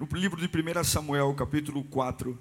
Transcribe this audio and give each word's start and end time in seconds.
No 0.00 0.06
livro 0.18 0.40
de 0.40 0.46
1 0.46 0.82
Samuel, 0.82 1.34
capítulo 1.34 1.84
4. 1.84 2.40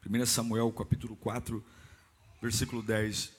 Primeira 0.00 0.24
Samuel, 0.24 0.72
capítulo 0.72 1.14
4, 1.16 1.62
versículo 2.40 2.82
10. 2.82 3.34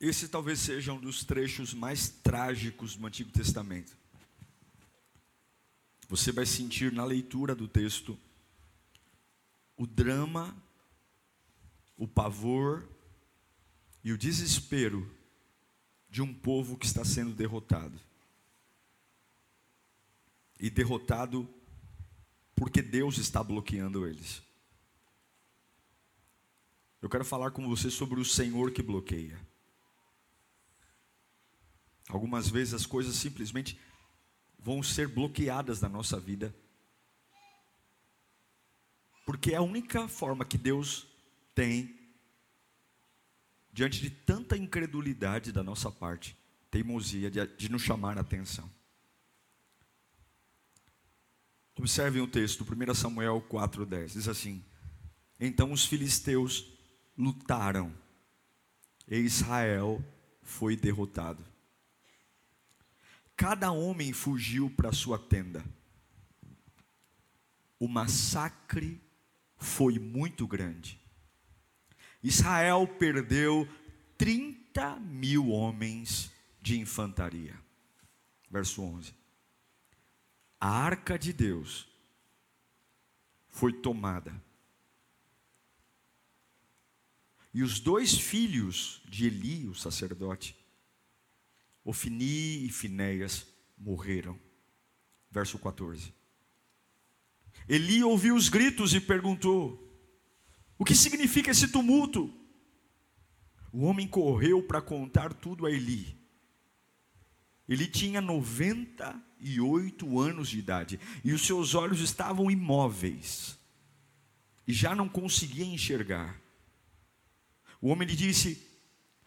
Esse 0.00 0.28
talvez 0.28 0.60
seja 0.60 0.94
um 0.94 0.98
dos 0.98 1.24
trechos 1.24 1.74
mais 1.74 2.08
trágicos 2.08 2.96
do 2.96 3.06
Antigo 3.06 3.30
Testamento. 3.30 3.97
Você 6.08 6.32
vai 6.32 6.46
sentir 6.46 6.90
na 6.90 7.04
leitura 7.04 7.54
do 7.54 7.68
texto 7.68 8.18
o 9.76 9.86
drama, 9.86 10.56
o 11.96 12.08
pavor 12.08 12.88
e 14.02 14.10
o 14.10 14.18
desespero 14.18 15.08
de 16.08 16.22
um 16.22 16.32
povo 16.32 16.78
que 16.78 16.86
está 16.86 17.04
sendo 17.04 17.34
derrotado. 17.34 18.00
E 20.58 20.70
derrotado 20.70 21.48
porque 22.56 22.82
Deus 22.82 23.18
está 23.18 23.44
bloqueando 23.44 24.06
eles. 24.06 24.42
Eu 27.00 27.08
quero 27.08 27.24
falar 27.24 27.52
com 27.52 27.68
você 27.68 27.90
sobre 27.90 28.18
o 28.18 28.24
Senhor 28.24 28.72
que 28.72 28.82
bloqueia. 28.82 29.38
Algumas 32.08 32.48
vezes 32.48 32.74
as 32.74 32.86
coisas 32.86 33.14
simplesmente 33.14 33.78
vão 34.58 34.82
ser 34.82 35.08
bloqueadas 35.08 35.80
na 35.80 35.88
nossa 35.88 36.18
vida. 36.18 36.54
Porque 39.24 39.52
é 39.52 39.56
a 39.56 39.62
única 39.62 40.08
forma 40.08 40.44
que 40.44 40.58
Deus 40.58 41.06
tem, 41.54 41.96
diante 43.72 44.00
de 44.00 44.10
tanta 44.10 44.56
incredulidade 44.56 45.52
da 45.52 45.62
nossa 45.62 45.90
parte, 45.90 46.36
teimosia, 46.70 47.30
de, 47.30 47.46
de 47.46 47.68
nos 47.70 47.82
chamar 47.82 48.18
a 48.18 48.22
atenção. 48.22 48.68
Observem 51.76 52.20
o 52.20 52.26
texto, 52.26 52.64
1 52.64 52.94
Samuel 52.94 53.40
4,10, 53.48 54.12
diz 54.12 54.26
assim: 54.26 54.64
Então 55.38 55.72
os 55.72 55.84
filisteus 55.84 56.66
lutaram, 57.16 57.94
e 59.06 59.16
Israel 59.16 60.02
foi 60.42 60.76
derrotado 60.76 61.47
cada 63.38 63.70
homem 63.70 64.12
fugiu 64.12 64.68
para 64.68 64.92
sua 64.92 65.16
tenda. 65.16 65.64
O 67.78 67.86
massacre 67.86 69.00
foi 69.56 69.96
muito 69.96 70.44
grande. 70.44 71.00
Israel 72.20 72.88
perdeu 72.98 73.68
30 74.18 74.98
mil 74.98 75.50
homens 75.50 76.32
de 76.60 76.80
infantaria. 76.80 77.56
Verso 78.50 78.82
11. 78.82 79.14
A 80.60 80.68
arca 80.68 81.16
de 81.16 81.32
Deus 81.32 81.86
foi 83.46 83.72
tomada. 83.72 84.34
E 87.54 87.62
os 87.62 87.78
dois 87.78 88.18
filhos 88.18 89.00
de 89.08 89.28
Eli, 89.28 89.68
o 89.68 89.76
sacerdote, 89.76 90.57
Ofini 91.88 92.66
e 92.66 92.68
Finéias 92.68 93.46
morreram. 93.78 94.38
Verso 95.30 95.58
14. 95.58 96.12
Eli 97.66 98.04
ouviu 98.04 98.36
os 98.36 98.50
gritos 98.50 98.92
e 98.92 99.00
perguntou: 99.00 99.90
O 100.76 100.84
que 100.84 100.94
significa 100.94 101.50
esse 101.50 101.68
tumulto? 101.68 102.30
O 103.72 103.84
homem 103.84 104.06
correu 104.06 104.62
para 104.62 104.82
contar 104.82 105.32
tudo 105.32 105.64
a 105.64 105.70
Eli. 105.70 106.14
Ele 107.66 107.86
tinha 107.86 108.20
98 108.20 110.20
anos 110.20 110.50
de 110.50 110.58
idade 110.58 111.00
e 111.24 111.32
os 111.32 111.46
seus 111.46 111.74
olhos 111.74 112.00
estavam 112.00 112.50
imóveis 112.50 113.58
e 114.66 114.74
já 114.74 114.94
não 114.94 115.08
conseguia 115.08 115.64
enxergar. 115.64 116.38
O 117.80 117.88
homem 117.88 118.06
lhe 118.06 118.14
disse: 118.14 118.62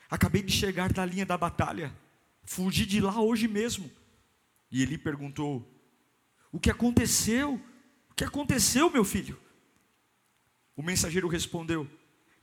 Acabei 0.08 0.44
de 0.44 0.52
chegar 0.52 0.94
da 0.94 1.04
linha 1.04 1.26
da 1.26 1.40
batalha 1.40 1.92
Fugi 2.44 2.86
de 2.86 3.00
lá 3.00 3.22
hoje 3.22 3.48
mesmo. 3.48 3.90
E 4.72 4.82
ele 4.82 4.98
perguntou: 4.98 5.68
O 6.52 6.60
que 6.60 6.70
aconteceu? 6.70 7.62
O 8.10 8.14
que 8.14 8.24
aconteceu, 8.24 8.90
meu 8.90 9.04
filho? 9.04 9.40
O 10.76 10.84
mensageiro 10.84 11.28
respondeu: 11.28 11.88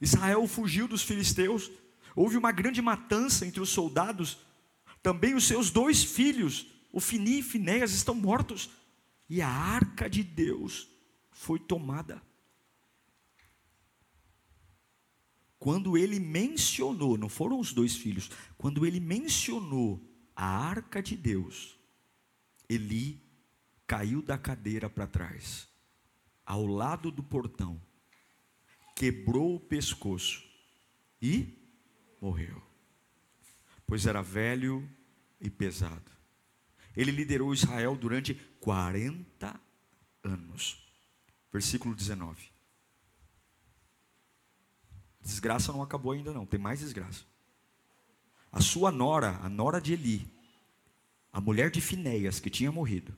Israel 0.01 0.47
fugiu 0.47 0.87
dos 0.87 1.03
filisteus. 1.03 1.71
Houve 2.15 2.37
uma 2.37 2.53
grande 2.53 2.83
matança 2.83 3.47
entre 3.47 3.61
os 3.61 3.71
soldados. 3.71 4.39
Também 5.03 5.35
os 5.35 5.47
seus 5.47 5.71
dois 5.71 6.03
filhos, 6.03 6.67
Ofini 6.93 7.39
e 7.39 7.43
Finéias, 7.43 7.93
estão 7.93 8.15
mortos. 8.15 8.71
E 9.29 9.41
a 9.41 9.49
arca 9.49 10.09
de 10.09 10.23
Deus 10.23 10.89
foi 11.31 11.59
tomada. 11.59 12.21
Quando 15.59 15.99
ele 15.99 16.21
mencionou, 16.21 17.19
não 17.19 17.29
foram 17.29 17.59
os 17.59 17.73
dois 17.73 17.97
filhos, 17.97 18.31
quando 18.57 18.87
ele 18.87 19.01
mencionou 19.01 20.01
a 20.35 20.47
arca 20.47 21.03
de 21.03 21.17
Deus, 21.17 21.79
Eli 22.69 23.21
caiu 23.87 24.23
da 24.23 24.39
cadeira 24.39 24.89
para 24.89 25.07
trás, 25.07 25.69
ao 26.47 26.65
lado 26.67 27.11
do 27.11 27.23
portão, 27.23 27.81
quebrou 28.95 29.57
o 29.57 29.61
pescoço 29.61 30.45
e 31.21 31.59
morreu, 32.21 32.63
pois 33.87 34.07
era 34.07 34.23
velho 34.23 34.89
e 35.41 35.51
pesado. 35.51 36.11
Ele 36.97 37.11
liderou 37.11 37.55
Israel 37.55 37.97
durante 37.97 38.35
40 38.61 39.61
anos. 40.23 40.85
Versículo 41.53 41.95
19. 41.95 42.51
Desgraça 45.29 45.75
não 45.75 45.83
acabou 45.83 46.13
ainda 46.13 46.33
não, 46.33 46.47
tem 46.47 46.59
mais 46.59 46.81
desgraça. 46.81 47.23
A 48.51 48.63
sua 48.63 48.91
nora, 48.91 49.39
a 49.43 49.49
nora 49.51 49.79
de 49.79 49.93
Eli, 49.93 50.27
a 51.31 51.39
mulher 51.39 51.71
de 51.71 51.83
Finéias, 51.83 52.41
que 52.41 52.49
tinha 52.49 52.73
morrido, 52.73 53.15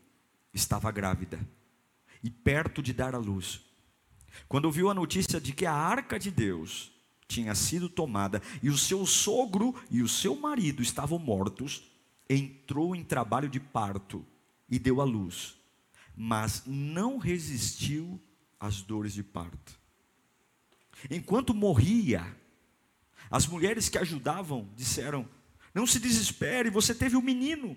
estava 0.53 0.91
grávida 0.91 1.39
e 2.21 2.29
perto 2.29 2.83
de 2.83 2.93
dar 2.93 3.15
à 3.15 3.19
luz. 3.19 3.61
Quando 4.49 4.65
ouviu 4.65 4.91
a 4.91 4.95
notícia 4.95 5.41
de 5.41 5.53
que 5.53 5.65
a 5.65 5.73
arca 5.73 6.19
de 6.19 6.33
Deus 6.33 6.91
tinha 7.29 7.55
sido 7.55 7.89
tomada 7.89 8.43
e 8.61 8.69
o 8.69 8.77
seu 8.77 9.07
sogro 9.07 9.73
e 9.89 10.03
o 10.03 10.09
seu 10.09 10.35
marido 10.35 10.83
estavam 10.83 11.17
mortos, 11.17 11.93
entrou 12.29 12.97
em 12.97 13.05
trabalho 13.05 13.49
de 13.49 13.61
parto 13.61 14.27
e 14.69 14.81
deu 14.81 15.01
à 15.01 15.05
luz, 15.05 15.57
mas 16.17 16.65
não 16.67 17.19
resistiu 17.19 18.21
às 18.59 18.83
dores 18.83 19.15
de 19.15 19.23
parto. 19.23 19.80
Enquanto 21.09 21.55
morria, 21.55 22.37
as 23.31 23.47
mulheres 23.47 23.89
que 23.89 23.97
ajudavam 23.97 24.69
disseram: 24.75 25.29
Não 25.73 25.87
se 25.87 26.01
desespere, 26.01 26.69
você 26.69 26.95
teve 26.95 27.17
um 27.17 27.23
menino. 27.23 27.77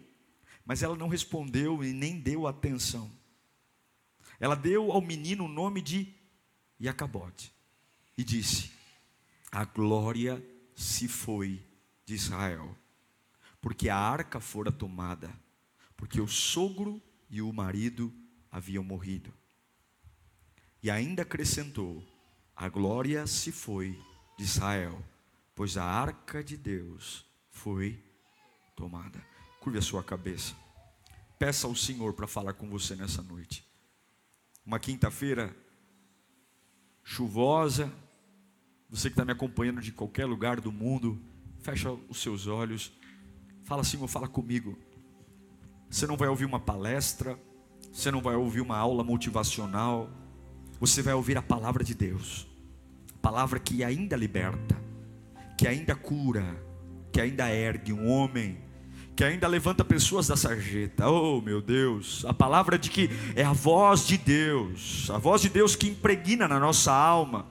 Mas 0.65 0.81
ela 0.81 0.95
não 0.95 1.07
respondeu 1.07 1.83
e 1.83 1.93
nem 1.93 2.19
deu 2.19 2.47
atenção. 2.47 3.11
Ela 4.39 4.55
deu 4.55 4.91
ao 4.91 5.01
menino 5.01 5.45
o 5.45 5.49
nome 5.49 5.81
de 5.81 6.13
Iacabote 6.79 7.53
e 8.17 8.23
disse: 8.23 8.71
A 9.51 9.63
glória 9.63 10.43
se 10.75 11.07
foi 11.07 11.63
de 12.05 12.15
Israel, 12.15 12.75
porque 13.61 13.89
a 13.89 13.97
arca 13.97 14.39
fora 14.39 14.71
tomada, 14.71 15.33
porque 15.95 16.19
o 16.19 16.27
sogro 16.27 17.01
e 17.29 17.41
o 17.41 17.53
marido 17.53 18.13
haviam 18.51 18.83
morrido. 18.83 19.33
E 20.81 20.89
ainda 20.89 21.21
acrescentou: 21.21 22.03
a 22.55 22.69
glória 22.69 23.25
se 23.27 23.51
foi 23.51 23.99
de 24.37 24.43
Israel, 24.43 25.03
pois 25.55 25.77
a 25.77 25.83
arca 25.83 26.43
de 26.43 26.55
Deus 26.55 27.25
foi 27.49 28.03
tomada. 28.75 29.23
Curve 29.59 29.79
a 29.79 29.81
sua 29.81 30.03
cabeça. 30.03 30.55
Peça 31.39 31.67
ao 31.67 31.75
Senhor 31.75 32.13
para 32.13 32.27
falar 32.27 32.53
com 32.53 32.69
você 32.69 32.95
nessa 32.95 33.21
noite. 33.21 33.65
Uma 34.65 34.79
quinta-feira 34.79 35.55
chuvosa, 37.03 37.91
você 38.89 39.09
que 39.09 39.13
está 39.13 39.25
me 39.25 39.31
acompanhando 39.31 39.81
de 39.81 39.91
qualquer 39.91 40.25
lugar 40.25 40.61
do 40.61 40.71
mundo, 40.71 41.19
fecha 41.59 41.91
os 42.07 42.21
seus 42.21 42.47
olhos, 42.47 42.93
fala 43.63 43.83
Senhor, 43.83 44.07
fala 44.07 44.27
comigo. 44.27 44.77
Você 45.89 46.07
não 46.07 46.15
vai 46.15 46.27
ouvir 46.27 46.45
uma 46.45 46.59
palestra, 46.59 47.37
você 47.91 48.09
não 48.09 48.21
vai 48.21 48.35
ouvir 48.35 48.61
uma 48.61 48.77
aula 48.77 49.03
motivacional, 49.03 50.09
você 50.85 51.01
vai 51.01 51.13
ouvir 51.13 51.37
a 51.37 51.41
palavra 51.41 51.81
de 51.81 51.95
Deus, 51.95 52.45
palavra 53.21 53.57
que 53.57 53.85
ainda 53.85 54.17
liberta, 54.17 54.77
que 55.57 55.65
ainda 55.65 55.95
cura, 55.95 56.61
que 57.09 57.21
ainda 57.21 57.49
ergue 57.49 57.93
um 57.93 58.09
homem, 58.09 58.57
que 59.15 59.23
ainda 59.23 59.47
levanta 59.47 59.85
pessoas 59.85 60.27
da 60.27 60.35
sarjeta. 60.35 61.07
Oh, 61.07 61.39
meu 61.39 61.61
Deus, 61.61 62.25
a 62.25 62.33
palavra 62.33 62.77
de 62.77 62.89
que 62.89 63.09
é 63.33 63.45
a 63.45 63.53
voz 63.53 64.05
de 64.05 64.17
Deus, 64.17 65.09
a 65.09 65.17
voz 65.17 65.41
de 65.41 65.47
Deus 65.47 65.73
que 65.73 65.87
impregna 65.87 66.49
na 66.49 66.59
nossa 66.59 66.91
alma. 66.91 67.47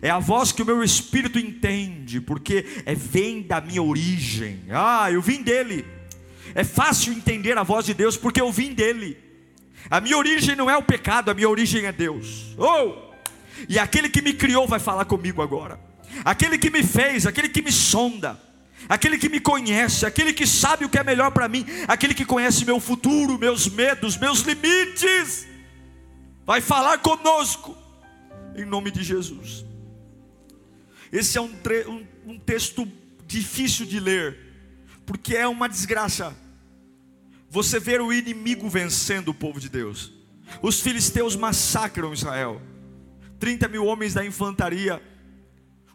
É 0.00 0.08
a 0.08 0.18
voz 0.18 0.50
que 0.50 0.62
o 0.62 0.66
meu 0.66 0.82
espírito 0.82 1.38
entende, 1.38 2.18
porque 2.18 2.64
é 2.86 2.94
vem 2.94 3.42
da 3.42 3.60
minha 3.60 3.82
origem. 3.82 4.58
Ah, 4.70 5.12
eu 5.12 5.20
vim 5.20 5.42
dele. 5.42 5.84
É 6.54 6.64
fácil 6.64 7.12
entender 7.12 7.58
a 7.58 7.62
voz 7.62 7.84
de 7.84 7.92
Deus 7.92 8.16
porque 8.16 8.40
eu 8.40 8.50
vim 8.50 8.72
dele. 8.72 9.29
A 9.88 10.00
minha 10.00 10.16
origem 10.16 10.56
não 10.56 10.68
é 10.68 10.76
o 10.76 10.82
pecado, 10.82 11.30
a 11.30 11.34
minha 11.34 11.48
origem 11.48 11.86
é 11.86 11.92
Deus. 11.92 12.54
Oh! 12.58 13.10
E 13.68 13.78
aquele 13.78 14.08
que 14.08 14.22
me 14.22 14.32
criou 14.32 14.66
vai 14.66 14.80
falar 14.80 15.04
comigo 15.04 15.42
agora. 15.42 15.78
Aquele 16.24 16.58
que 16.58 16.70
me 16.70 16.82
fez, 16.82 17.26
aquele 17.26 17.48
que 17.48 17.62
me 17.62 17.70
sonda, 17.70 18.40
aquele 18.88 19.18
que 19.18 19.28
me 19.28 19.40
conhece, 19.40 20.04
aquele 20.04 20.32
que 20.32 20.46
sabe 20.46 20.84
o 20.84 20.88
que 20.88 20.98
é 20.98 21.04
melhor 21.04 21.30
para 21.30 21.48
mim, 21.48 21.64
aquele 21.86 22.14
que 22.14 22.24
conhece 22.24 22.64
meu 22.64 22.80
futuro, 22.80 23.38
meus 23.38 23.68
medos, 23.68 24.16
meus 24.16 24.40
limites, 24.40 25.46
vai 26.44 26.60
falar 26.60 26.98
conosco, 26.98 27.76
em 28.56 28.64
nome 28.64 28.90
de 28.90 29.02
Jesus. 29.02 29.64
Esse 31.12 31.38
é 31.38 31.40
um, 31.40 31.52
um, 31.88 32.32
um 32.32 32.38
texto 32.38 32.90
difícil 33.26 33.86
de 33.86 34.00
ler, 34.00 34.36
porque 35.06 35.36
é 35.36 35.46
uma 35.46 35.68
desgraça. 35.68 36.36
Você 37.50 37.80
ver 37.80 38.00
o 38.00 38.12
inimigo 38.12 38.68
vencendo 38.68 39.30
o 39.30 39.34
povo 39.34 39.58
de 39.58 39.68
Deus. 39.68 40.12
Os 40.62 40.80
filisteus 40.80 41.34
massacram 41.34 42.14
Israel. 42.14 42.62
30 43.40 43.66
mil 43.66 43.84
homens 43.84 44.14
da 44.14 44.24
infantaria. 44.24 45.02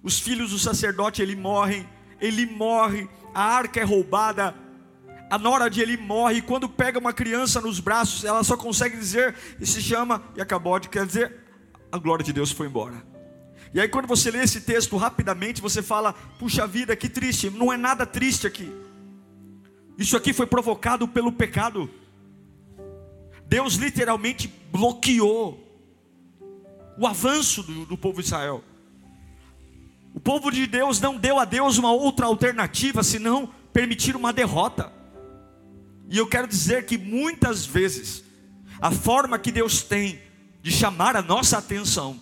Os 0.04 0.20
filhos 0.20 0.52
do 0.52 0.60
sacerdote 0.60 1.22
ele 1.22 1.36
morrem. 1.36 1.88
Ele 2.20 2.46
morre. 2.46 3.08
A 3.34 3.42
arca 3.42 3.80
é 3.80 3.84
roubada. 3.84 4.54
A 5.30 5.38
nora 5.38 5.70
de 5.70 5.80
ele 5.82 5.96
morre. 5.96 6.40
E 6.40 6.42
quando 6.42 6.68
pega 6.68 7.00
uma 7.00 7.14
criança 7.14 7.62
nos 7.62 7.80
braços, 7.80 8.26
ela 8.26 8.44
só 8.44 8.58
consegue 8.58 8.98
dizer 8.98 9.34
e 9.58 9.66
se 9.66 9.82
chama 9.82 10.22
e 10.36 10.42
acabou 10.42 10.78
de 10.78 10.90
quer 10.90 11.06
dizer 11.06 11.46
a 11.90 11.98
glória 11.98 12.26
de 12.26 12.34
Deus 12.34 12.52
foi 12.52 12.68
embora. 12.68 13.02
E 13.74 13.80
aí 13.80 13.88
quando 13.88 14.08
você 14.08 14.30
lê 14.30 14.40
esse 14.40 14.62
texto 14.62 14.98
rapidamente, 14.98 15.62
você 15.62 15.82
fala: 15.82 16.12
"Puxa 16.38 16.68
vida, 16.68 16.96
que 16.96 17.08
triste". 17.08 17.50
Não 17.50 17.72
é 17.72 17.78
nada 17.78 18.06
triste 18.06 18.46
aqui. 18.46 18.70
Isso 19.98 20.18
aqui 20.18 20.34
foi 20.34 20.46
provocado 20.46 21.08
pelo 21.08 21.32
pecado. 21.32 21.90
Deus 23.48 23.76
literalmente 23.76 24.48
bloqueou 24.72 25.62
o 26.98 27.08
avanço 27.08 27.64
do, 27.64 27.86
do, 27.86 27.98
povo 27.98 28.22
de 28.22 28.28
Israel. 28.28 28.64
O 30.14 30.20
povo 30.20 30.52
de 30.52 30.66
Deus 30.66 31.00
não 31.00 31.18
deu 31.18 31.40
a 31.40 31.46
Deus 31.46 31.78
uma 31.78 31.92
outra 31.92 32.26
alternativa 32.26 33.04
senão 33.04 33.50
permitir 33.72 34.16
uma 34.16 34.32
derrota. 34.32 34.92
E 36.10 36.18
eu 36.18 36.28
quero 36.28 36.48
dizer 36.48 36.86
que 36.86 36.98
muitas 36.98 37.66
vezes 37.66 38.24
a 38.82 38.92
forma 38.92 39.40
que 39.40 39.52
Deus 39.52 39.82
tem 39.82 40.20
de 40.62 40.72
chamar 40.72 41.16
a 41.16 41.22
nossa 41.22 41.58
atenção 41.58 42.20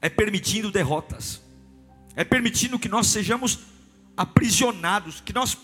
é 0.00 0.08
permitindo 0.08 0.70
derrotas, 0.70 1.40
é 2.16 2.24
permitindo 2.24 2.78
que 2.78 2.88
nós 2.88 3.06
sejamos 3.06 3.60
aprisionados, 4.16 5.20
que 5.20 5.32
nós 5.32 5.56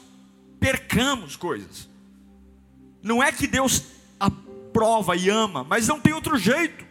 percamos 0.58 1.36
coisas. 1.36 1.88
Não 3.02 3.22
é 3.22 3.30
que 3.32 3.46
Deus 3.46 3.84
aprova 4.18 5.16
e 5.16 5.28
ama, 5.28 5.64
mas 5.64 5.88
não 5.88 6.00
tem 6.00 6.12
outro 6.12 6.38
jeito. 6.38 6.84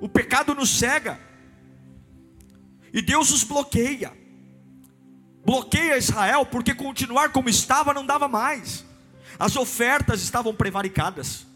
O 0.00 0.08
pecado 0.08 0.54
nos 0.54 0.70
cega. 0.70 1.20
E 2.92 3.02
Deus 3.02 3.30
os 3.30 3.44
bloqueia. 3.44 4.12
Bloqueia 5.44 5.96
Israel 5.96 6.44
porque 6.46 6.74
continuar 6.74 7.30
como 7.30 7.48
estava 7.48 7.94
não 7.94 8.04
dava 8.04 8.28
mais. 8.28 8.84
As 9.38 9.56
ofertas 9.56 10.22
estavam 10.22 10.54
prevaricadas. 10.54 11.46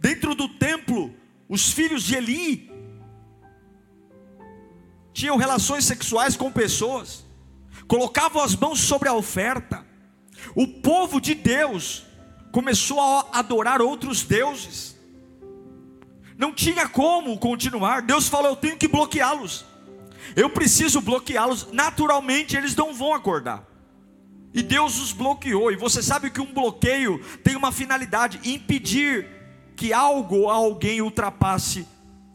Dentro 0.00 0.34
do 0.34 0.48
templo, 0.48 1.14
os 1.48 1.72
filhos 1.72 2.02
de 2.02 2.14
Eli 2.14 2.70
tinham 5.12 5.36
relações 5.36 5.84
sexuais 5.84 6.36
com 6.36 6.52
pessoas, 6.52 7.24
colocavam 7.88 8.42
as 8.42 8.54
mãos 8.54 8.80
sobre 8.80 9.08
a 9.08 9.14
oferta, 9.14 9.85
o 10.54 10.66
povo 10.66 11.20
de 11.20 11.34
Deus 11.34 12.04
começou 12.52 13.00
a 13.00 13.38
adorar 13.38 13.82
outros 13.82 14.22
deuses. 14.22 14.96
Não 16.38 16.52
tinha 16.52 16.88
como 16.88 17.38
continuar. 17.38 18.02
Deus 18.02 18.28
falou: 18.28 18.50
Eu 18.50 18.56
tenho 18.56 18.76
que 18.76 18.88
bloqueá-los. 18.88 19.64
Eu 20.34 20.50
preciso 20.50 21.00
bloqueá-los. 21.00 21.72
Naturalmente, 21.72 22.56
eles 22.56 22.74
não 22.74 22.94
vão 22.94 23.14
acordar. 23.14 23.64
E 24.52 24.62
Deus 24.62 24.98
os 24.98 25.12
bloqueou. 25.12 25.70
E 25.70 25.76
você 25.76 26.02
sabe 26.02 26.30
que 26.30 26.40
um 26.40 26.52
bloqueio 26.52 27.20
tem 27.42 27.56
uma 27.56 27.72
finalidade: 27.72 28.40
impedir 28.44 29.28
que 29.76 29.92
algo 29.92 30.36
ou 30.36 30.50
alguém 30.50 31.02
ultrapasse 31.02 31.86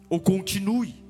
ou 0.10 0.20
continue. 0.20 1.04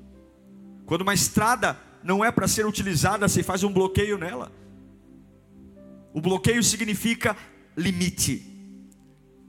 Quando 0.86 1.02
uma 1.02 1.14
estrada 1.14 1.78
não 2.02 2.24
é 2.24 2.30
para 2.30 2.48
ser 2.48 2.66
utilizada, 2.66 3.28
você 3.28 3.42
faz 3.42 3.62
um 3.62 3.72
bloqueio 3.72 4.18
nela. 4.18 4.50
O 6.12 6.20
bloqueio 6.20 6.62
significa 6.62 7.36
limite. 7.76 8.46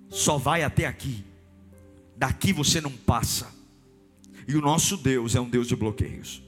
Só 0.09 0.37
vai 0.37 0.63
até 0.63 0.85
aqui. 0.85 1.23
Daqui 2.15 2.53
você 2.53 2.79
não 2.79 2.91
passa. 2.91 3.53
E 4.47 4.55
o 4.55 4.61
nosso 4.61 4.97
Deus 4.97 5.35
é 5.35 5.41
um 5.41 5.49
Deus 5.49 5.67
de 5.67 5.75
bloqueios. 5.75 6.41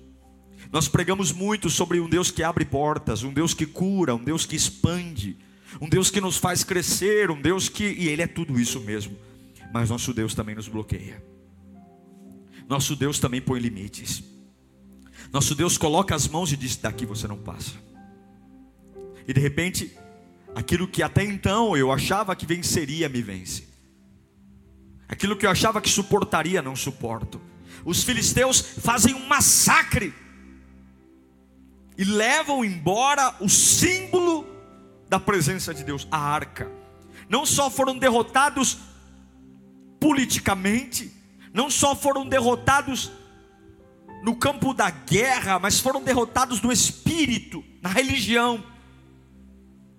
Nós 0.72 0.88
pregamos 0.88 1.32
muito 1.32 1.70
sobre 1.70 2.00
um 2.00 2.10
Deus 2.10 2.32
que 2.32 2.44
abre 2.44 2.66
portas, 2.66 3.24
um 3.24 3.34
Deus 3.34 3.54
que 3.54 3.66
cura, 3.66 4.16
um 4.16 4.24
Deus 4.24 4.46
que 4.46 4.56
expande, 4.56 5.38
um 5.80 5.88
Deus 5.88 6.10
que 6.10 6.22
nos 6.22 6.38
faz 6.38 6.64
crescer, 6.64 7.32
um 7.32 7.42
Deus 7.42 7.70
que. 7.70 7.84
E 7.84 8.08
Ele 8.08 8.22
é 8.22 8.28
tudo 8.28 8.60
isso 8.60 8.80
mesmo. 8.82 9.18
Mas 9.74 9.90
nosso 9.90 10.14
Deus 10.14 10.34
também 10.34 10.56
nos 10.56 10.68
bloqueia. 10.68 11.24
Nosso 12.68 12.96
Deus 12.96 13.20
também 13.20 13.42
põe 13.42 13.60
limites. 13.60 14.24
Nosso 15.32 15.56
Deus 15.56 15.78
coloca 15.78 16.16
as 16.16 16.28
mãos 16.28 16.52
e 16.52 16.58
diz: 16.58 16.76
daqui 16.76 17.06
você 17.06 17.28
não 17.28 17.38
passa. 17.38 17.74
E 19.28 19.34
de 19.34 19.40
repente, 19.40 19.92
Aquilo 20.56 20.88
que 20.88 21.04
até 21.04 21.24
então 21.24 21.76
eu 21.76 21.92
achava 21.92 22.36
que 22.36 22.46
venceria, 22.46 23.10
me 23.10 23.22
vence. 23.22 23.68
Aquilo 25.08 25.36
que 25.36 25.46
eu 25.46 25.50
achava 25.52 25.82
que 25.82 25.90
suportaria, 25.90 26.62
não 26.62 26.76
suporto. 26.76 27.42
Os 27.84 28.04
filisteus 28.04 28.62
fazem 28.62 29.14
um 29.14 29.28
massacre 29.28 30.14
e 31.98 32.06
levam 32.06 32.64
embora 32.64 33.36
o 33.42 33.50
símbolo 33.50 34.48
da 35.10 35.20
presença 35.20 35.74
de 35.74 35.84
Deus, 35.84 36.08
a 36.10 36.18
arca. 36.18 36.72
Não 37.30 37.46
só 37.46 37.70
foram 37.70 37.98
derrotados 37.98 38.78
politicamente, 40.00 41.12
não 41.54 41.70
só 41.70 41.96
foram 41.96 42.28
derrotados 42.28 43.12
no 44.24 44.36
campo 44.36 44.74
da 44.74 44.90
guerra, 44.90 45.60
mas 45.60 45.80
foram 45.80 46.02
derrotados 46.02 46.62
no 46.62 46.72
espírito, 46.72 47.64
na 47.82 47.90
religião. 47.90 48.64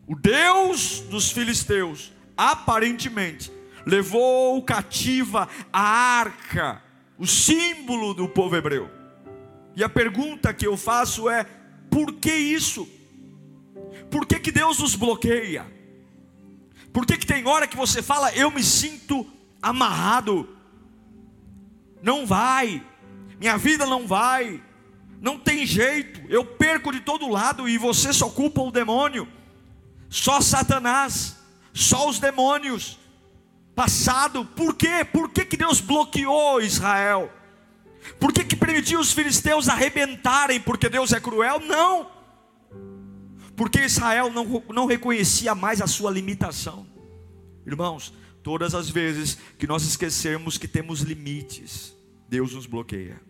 O 0.07 0.15
Deus 0.15 1.01
dos 1.01 1.33
filisteus, 1.33 2.13
aparentemente, 2.37 3.51
levou 3.85 4.63
cativa 4.63 5.49
a 5.73 5.81
arca, 5.81 6.81
o 7.19 7.27
símbolo 7.27 8.15
do 8.15 8.29
povo 8.29 8.55
hebreu. 8.55 8.89
E 9.75 9.83
a 9.83 9.89
pergunta 9.89 10.55
que 10.55 10.67
eu 10.67 10.77
faço 10.77 11.29
é: 11.29 11.45
por 11.91 12.13
que 12.15 12.33
isso? 12.33 12.89
Por 14.09 14.27
que, 14.27 14.39
que 14.39 14.53
Deus 14.53 14.79
nos 14.79 14.95
bloqueia? 14.95 15.67
Por 16.93 17.05
que, 17.05 17.17
que 17.19 17.27
tem 17.27 17.47
hora 17.47 17.67
que 17.67 17.77
você 17.77 18.01
fala, 18.01 18.33
eu 18.35 18.51
me 18.51 18.63
sinto 18.63 19.27
amarrado? 19.61 20.57
Não 22.01 22.25
vai, 22.25 22.81
minha 23.41 23.59
vida 23.59 23.85
não 23.85 24.07
vai, 24.07 24.63
não 25.21 25.39
tem 25.39 25.67
jeito, 25.67 26.21
eu 26.29 26.45
perco 26.45 26.93
de 26.93 27.01
todo 27.01 27.29
lado 27.29 27.69
e 27.69 27.77
você 27.77 28.13
só 28.13 28.31
culpa 28.31 28.63
o 28.63 28.71
demônio 28.71 29.29
só 30.09 30.41
Satanás, 30.41 31.37
só 31.73 32.09
os 32.09 32.19
demônios. 32.19 32.99
Passado, 33.75 34.45
por 34.45 34.75
quê? 34.75 35.05
Por 35.05 35.31
que, 35.31 35.45
que 35.45 35.57
Deus 35.57 35.81
bloqueou 35.81 36.61
Israel? 36.61 37.31
Por 38.19 38.33
que, 38.33 38.45
que 38.45 38.57
permitiu 38.57 39.01
os 39.01 39.13
filisteus 39.13 39.69
arrebentarem? 39.69 40.61
Porque 40.61 40.89
Deus 40.89 41.13
é 41.13 41.21
cruel? 41.21 41.61
Não, 41.61 42.11
porque 43.57 43.81
Israel 43.81 44.31
não, 44.31 44.63
não 44.73 44.87
reconhecia 44.87 45.55
mais 45.55 45.83
a 45.83 45.87
sua 45.87 46.11
limitação. 46.11 46.87
Irmãos, 47.67 48.13
Todas 48.47 48.77
as 48.77 48.89
vezes 48.89 49.37
que 49.59 49.67
nós 49.67 49.83
esquecermos 49.83 50.57
que 50.57 50.69
temos 50.69 51.01
limites, 51.01 51.93
Deus 52.29 52.55
nos 52.55 52.65
bloqueia. 52.65 53.21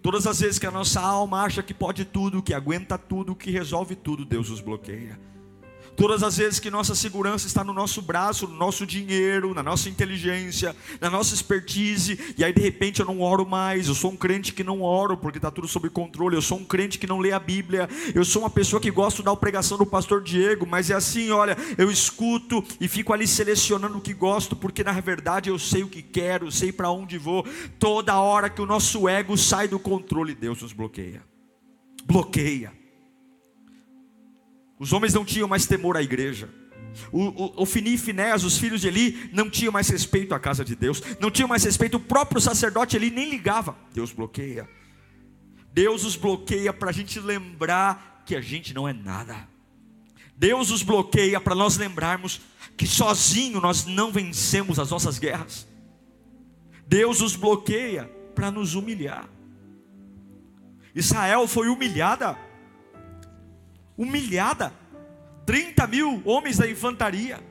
Todas 0.00 0.26
as 0.26 0.40
vezes 0.40 0.58
que 0.58 0.66
a 0.66 0.70
nossa 0.70 1.00
alma 1.00 1.42
acha 1.42 1.62
que 1.62 1.74
pode 1.74 2.04
tudo, 2.04 2.42
que 2.42 2.54
aguenta 2.54 2.96
tudo, 2.96 3.34
que 3.34 3.50
resolve 3.50 3.96
tudo, 3.96 4.24
Deus 4.24 4.48
nos 4.48 4.60
bloqueia. 4.60 5.18
Todas 5.98 6.22
as 6.22 6.36
vezes 6.36 6.60
que 6.60 6.70
nossa 6.70 6.94
segurança 6.94 7.48
está 7.48 7.64
no 7.64 7.72
nosso 7.72 8.00
braço, 8.00 8.46
no 8.46 8.54
nosso 8.54 8.86
dinheiro, 8.86 9.52
na 9.52 9.64
nossa 9.64 9.88
inteligência, 9.88 10.74
na 11.00 11.10
nossa 11.10 11.34
expertise, 11.34 12.36
e 12.38 12.44
aí 12.44 12.52
de 12.52 12.60
repente 12.62 13.00
eu 13.00 13.06
não 13.06 13.20
oro 13.20 13.44
mais, 13.44 13.88
eu 13.88 13.96
sou 13.96 14.12
um 14.12 14.16
crente 14.16 14.52
que 14.52 14.62
não 14.62 14.80
oro 14.80 15.16
porque 15.16 15.38
está 15.38 15.50
tudo 15.50 15.66
sob 15.66 15.90
controle, 15.90 16.36
eu 16.36 16.40
sou 16.40 16.56
um 16.56 16.64
crente 16.64 17.00
que 17.00 17.06
não 17.08 17.18
lê 17.18 17.32
a 17.32 17.40
Bíblia, 17.40 17.88
eu 18.14 18.24
sou 18.24 18.42
uma 18.42 18.48
pessoa 18.48 18.80
que 18.80 18.92
gosto 18.92 19.24
da 19.24 19.34
pregação 19.34 19.76
do 19.76 19.84
pastor 19.84 20.22
Diego, 20.22 20.64
mas 20.64 20.88
é 20.88 20.94
assim, 20.94 21.32
olha, 21.32 21.58
eu 21.76 21.90
escuto 21.90 22.64
e 22.80 22.86
fico 22.86 23.12
ali 23.12 23.26
selecionando 23.26 23.98
o 23.98 24.00
que 24.00 24.14
gosto, 24.14 24.54
porque 24.54 24.84
na 24.84 24.92
verdade 24.92 25.50
eu 25.50 25.58
sei 25.58 25.82
o 25.82 25.88
que 25.88 26.00
quero, 26.00 26.52
sei 26.52 26.70
para 26.70 26.92
onde 26.92 27.18
vou. 27.18 27.44
Toda 27.76 28.20
hora 28.20 28.48
que 28.48 28.62
o 28.62 28.66
nosso 28.66 29.08
ego 29.08 29.36
sai 29.36 29.66
do 29.66 29.80
controle, 29.80 30.32
Deus 30.32 30.62
nos 30.62 30.72
bloqueia. 30.72 31.24
Bloqueia. 32.06 32.72
Os 34.78 34.92
homens 34.92 35.14
não 35.14 35.24
tinham 35.24 35.48
mais 35.48 35.66
temor 35.66 35.96
à 35.96 36.02
igreja. 36.02 36.48
O, 37.12 37.62
o, 37.62 37.78
e 37.84 37.98
Finés, 37.98 38.44
os 38.44 38.58
filhos 38.58 38.80
de 38.80 38.88
Eli, 38.88 39.30
não 39.32 39.48
tinham 39.48 39.72
mais 39.72 39.88
respeito 39.88 40.34
à 40.34 40.40
casa 40.40 40.64
de 40.64 40.74
Deus, 40.74 41.02
não 41.20 41.30
tinham 41.30 41.48
mais 41.48 41.64
respeito, 41.64 41.96
o 41.96 42.00
próprio 42.00 42.40
sacerdote 42.40 42.96
Eli 42.96 43.10
nem 43.10 43.30
ligava. 43.30 43.76
Deus 43.92 44.12
bloqueia. 44.12 44.68
Deus 45.72 46.04
os 46.04 46.16
bloqueia 46.16 46.72
para 46.72 46.90
a 46.90 46.92
gente 46.92 47.20
lembrar 47.20 48.22
que 48.26 48.34
a 48.34 48.40
gente 48.40 48.74
não 48.74 48.88
é 48.88 48.92
nada. 48.92 49.48
Deus 50.36 50.70
os 50.70 50.82
bloqueia 50.82 51.40
para 51.40 51.54
nós 51.54 51.76
lembrarmos 51.76 52.40
que 52.76 52.86
sozinho 52.86 53.60
nós 53.60 53.84
não 53.86 54.12
vencemos 54.12 54.78
as 54.78 54.90
nossas 54.90 55.18
guerras. 55.18 55.66
Deus 56.86 57.20
os 57.20 57.36
bloqueia 57.36 58.04
para 58.34 58.50
nos 58.50 58.74
humilhar. 58.74 59.28
Israel 60.94 61.46
foi 61.46 61.68
humilhada 61.68 62.38
humilhada. 63.98 64.72
30 65.44 65.86
mil 65.88 66.22
homens 66.24 66.56
da 66.56 66.70
infantaria. 66.70 67.42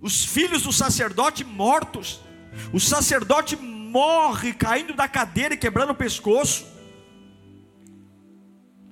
Os 0.00 0.24
filhos 0.24 0.62
do 0.62 0.72
sacerdote 0.72 1.42
mortos. 1.42 2.20
O 2.72 2.78
sacerdote 2.78 3.56
morre 3.56 4.52
caindo 4.52 4.92
da 4.92 5.08
cadeira 5.08 5.54
e 5.54 5.56
quebrando 5.56 5.90
o 5.90 5.94
pescoço. 5.94 6.66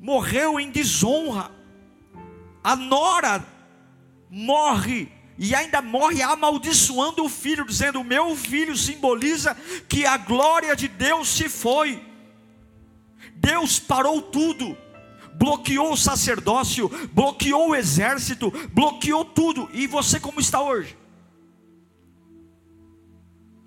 Morreu 0.00 0.58
em 0.58 0.70
desonra. 0.70 1.50
A 2.64 2.74
nora 2.74 3.44
morre 4.30 5.10
e 5.38 5.54
ainda 5.54 5.80
morre 5.80 6.20
amaldiçoando 6.22 7.24
o 7.24 7.28
filho, 7.28 7.64
dizendo: 7.64 8.04
meu 8.04 8.34
filho 8.36 8.76
simboliza 8.76 9.56
que 9.88 10.06
a 10.06 10.16
glória 10.16 10.74
de 10.74 10.88
Deus 10.88 11.28
se 11.28 11.48
foi. 11.48 12.04
Deus 13.34 13.78
parou 13.78 14.20
tudo 14.20 14.76
bloqueou 15.38 15.92
o 15.92 15.96
sacerdócio, 15.96 16.88
bloqueou 17.12 17.70
o 17.70 17.74
exército, 17.74 18.50
bloqueou 18.72 19.24
tudo. 19.24 19.70
E 19.72 19.86
você 19.86 20.18
como 20.18 20.40
está 20.40 20.60
hoje? 20.60 20.98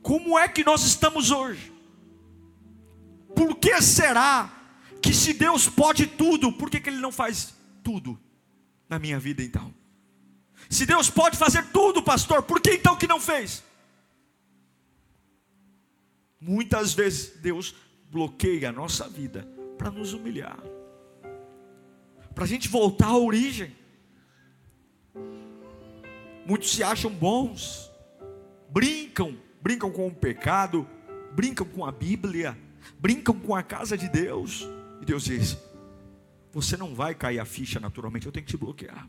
Como 0.01 0.37
é 0.37 0.47
que 0.47 0.63
nós 0.63 0.83
estamos 0.83 1.31
hoje? 1.31 1.71
Por 3.33 3.55
que 3.55 3.81
será 3.81 4.51
que 5.01 5.13
se 5.13 5.33
Deus 5.33 5.69
pode 5.69 6.05
tudo, 6.05 6.51
por 6.51 6.69
que, 6.69 6.81
que 6.81 6.89
Ele 6.89 6.99
não 6.99 7.11
faz 7.11 7.55
tudo 7.81 8.19
na 8.89 8.99
minha 8.99 9.17
vida 9.17 9.41
então? 9.41 9.73
Se 10.69 10.85
Deus 10.85 11.09
pode 11.09 11.37
fazer 11.37 11.65
tudo, 11.67 12.03
pastor, 12.03 12.43
por 12.43 12.59
que 12.59 12.73
então 12.73 12.97
que 12.97 13.07
não 13.07 13.19
fez? 13.19 13.63
Muitas 16.39 16.93
vezes 16.93 17.39
Deus 17.39 17.73
bloqueia 18.09 18.69
a 18.69 18.73
nossa 18.73 19.07
vida 19.07 19.47
para 19.77 19.89
nos 19.89 20.13
humilhar 20.13 20.59
para 22.33 22.43
a 22.43 22.47
gente 22.47 22.67
voltar 22.67 23.07
à 23.07 23.17
origem. 23.17 23.75
Muitos 26.45 26.71
se 26.71 26.83
acham 26.83 27.11
bons, 27.11 27.91
brincam, 28.69 29.37
brincam 29.61 29.91
com 29.91 30.07
o 30.07 30.13
pecado, 30.13 30.87
brincam 31.33 31.65
com 31.67 31.85
a 31.85 31.91
Bíblia, 31.91 32.57
brincam 32.99 33.39
com 33.39 33.55
a 33.55 33.61
casa 33.63 33.97
de 33.97 34.09
Deus. 34.09 34.67
E 35.01 35.05
Deus 35.05 35.23
diz: 35.23 35.57
Você 36.51 36.75
não 36.75 36.95
vai 36.95 37.13
cair 37.13 37.39
a 37.39 37.45
ficha 37.45 37.79
naturalmente, 37.79 38.25
eu 38.25 38.31
tenho 38.31 38.45
que 38.45 38.51
te 38.51 38.57
bloquear. 38.57 39.07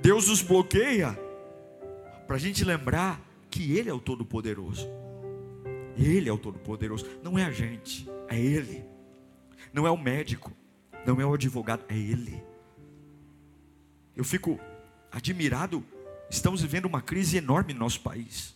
Deus 0.00 0.28
nos 0.28 0.42
bloqueia 0.42 1.16
para 2.26 2.36
a 2.36 2.38
gente 2.38 2.64
lembrar 2.64 3.20
que 3.50 3.76
Ele 3.76 3.88
é 3.88 3.94
o 3.94 4.00
Todo-Poderoso. 4.00 4.88
Ele 5.96 6.28
é 6.28 6.32
o 6.32 6.38
Todo-Poderoso, 6.38 7.06
não 7.22 7.38
é 7.38 7.44
a 7.44 7.50
gente, 7.50 8.08
é 8.28 8.40
Ele. 8.40 8.84
Não 9.72 9.86
é 9.86 9.90
o 9.90 9.96
médico, 9.96 10.52
não 11.06 11.20
é 11.20 11.26
o 11.26 11.34
advogado, 11.34 11.84
é 11.88 11.96
ele. 11.96 12.42
Eu 14.16 14.24
fico 14.24 14.58
admirado. 15.10 15.84
Estamos 16.30 16.62
vivendo 16.62 16.86
uma 16.86 17.02
crise 17.02 17.36
enorme 17.36 17.74
no 17.74 17.80
nosso 17.80 18.00
país. 18.00 18.54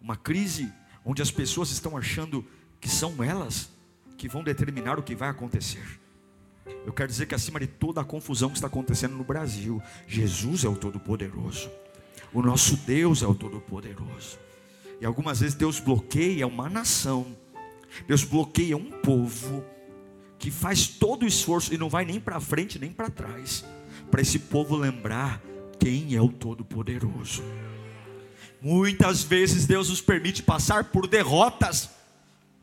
Uma 0.00 0.16
crise 0.16 0.70
onde 1.04 1.22
as 1.22 1.30
pessoas 1.30 1.70
estão 1.70 1.96
achando 1.96 2.44
que 2.80 2.88
são 2.88 3.22
elas 3.22 3.70
que 4.16 4.28
vão 4.28 4.42
determinar 4.44 4.98
o 4.98 5.02
que 5.02 5.14
vai 5.14 5.28
acontecer. 5.28 6.00
Eu 6.86 6.92
quero 6.92 7.08
dizer 7.08 7.26
que 7.26 7.34
acima 7.34 7.60
de 7.60 7.66
toda 7.66 8.00
a 8.00 8.04
confusão 8.04 8.48
que 8.50 8.56
está 8.56 8.66
acontecendo 8.66 9.16
no 9.16 9.24
Brasil, 9.24 9.82
Jesus 10.06 10.64
é 10.64 10.68
o 10.68 10.76
Todo-Poderoso. 10.76 11.70
O 12.32 12.42
nosso 12.42 12.76
Deus 12.78 13.22
é 13.22 13.26
o 13.26 13.34
Todo-Poderoso. 13.34 14.38
E 15.00 15.06
algumas 15.06 15.40
vezes 15.40 15.54
Deus 15.54 15.80
bloqueia 15.80 16.46
uma 16.46 16.68
nação, 16.68 17.36
Deus 18.06 18.24
bloqueia 18.24 18.76
um 18.76 18.90
povo, 18.90 19.64
que 20.38 20.50
faz 20.50 20.86
todo 20.86 21.22
o 21.22 21.26
esforço 21.26 21.72
e 21.72 21.78
não 21.78 21.88
vai 21.88 22.04
nem 22.04 22.20
para 22.20 22.40
frente 22.40 22.78
nem 22.78 22.92
para 22.92 23.10
trás, 23.10 23.64
para 24.10 24.20
esse 24.20 24.38
povo 24.38 24.76
lembrar 24.76 25.40
quem 25.78 26.14
é 26.14 26.20
o 26.20 26.28
Todo-Poderoso. 26.28 27.42
Muitas 28.60 29.22
vezes 29.22 29.66
Deus 29.66 29.90
nos 29.90 30.00
permite 30.00 30.42
passar 30.42 30.84
por 30.84 31.06
derrotas 31.06 31.90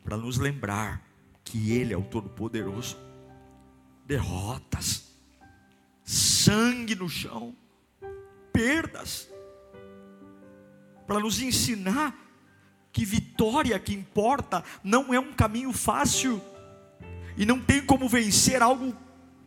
para 0.04 0.16
nos 0.16 0.36
lembrar 0.38 1.00
que 1.44 1.72
Ele 1.72 1.92
é 1.92 1.96
o 1.96 2.02
Todo-Poderoso. 2.02 2.96
Derrotas, 4.04 5.04
sangue 6.04 6.94
no 6.94 7.08
chão, 7.08 7.54
perdas, 8.52 9.28
para 11.06 11.20
nos 11.20 11.40
ensinar 11.40 12.18
que 12.92 13.04
vitória 13.04 13.78
que 13.78 13.94
importa 13.94 14.62
não 14.82 15.14
é 15.14 15.20
um 15.20 15.32
caminho 15.32 15.72
fácil 15.72 16.42
e 17.36 17.46
não 17.46 17.60
tem 17.60 17.84
como 17.84 18.08
vencer 18.08 18.62
algo 18.62 18.94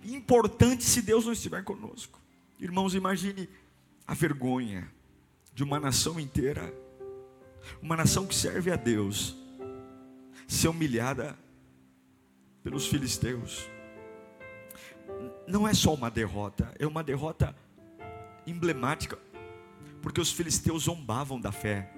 importante 0.03 0.83
se 0.83 1.01
Deus 1.01 1.25
não 1.25 1.33
estiver 1.33 1.63
conosco. 1.63 2.19
Irmãos, 2.59 2.95
imagine 2.95 3.49
a 4.07 4.13
vergonha 4.13 4.91
de 5.53 5.63
uma 5.63 5.79
nação 5.79 6.19
inteira, 6.19 6.73
uma 7.81 7.95
nação 7.95 8.25
que 8.25 8.35
serve 8.35 8.71
a 8.71 8.75
Deus, 8.75 9.35
ser 10.47 10.67
humilhada 10.67 11.37
pelos 12.63 12.87
filisteus. 12.87 13.67
Não 15.47 15.67
é 15.67 15.73
só 15.73 15.93
uma 15.93 16.09
derrota, 16.09 16.73
é 16.79 16.85
uma 16.85 17.03
derrota 17.03 17.55
emblemática, 18.45 19.17
porque 20.01 20.21
os 20.21 20.31
filisteus 20.31 20.83
zombavam 20.83 21.39
da 21.39 21.51
fé 21.51 21.91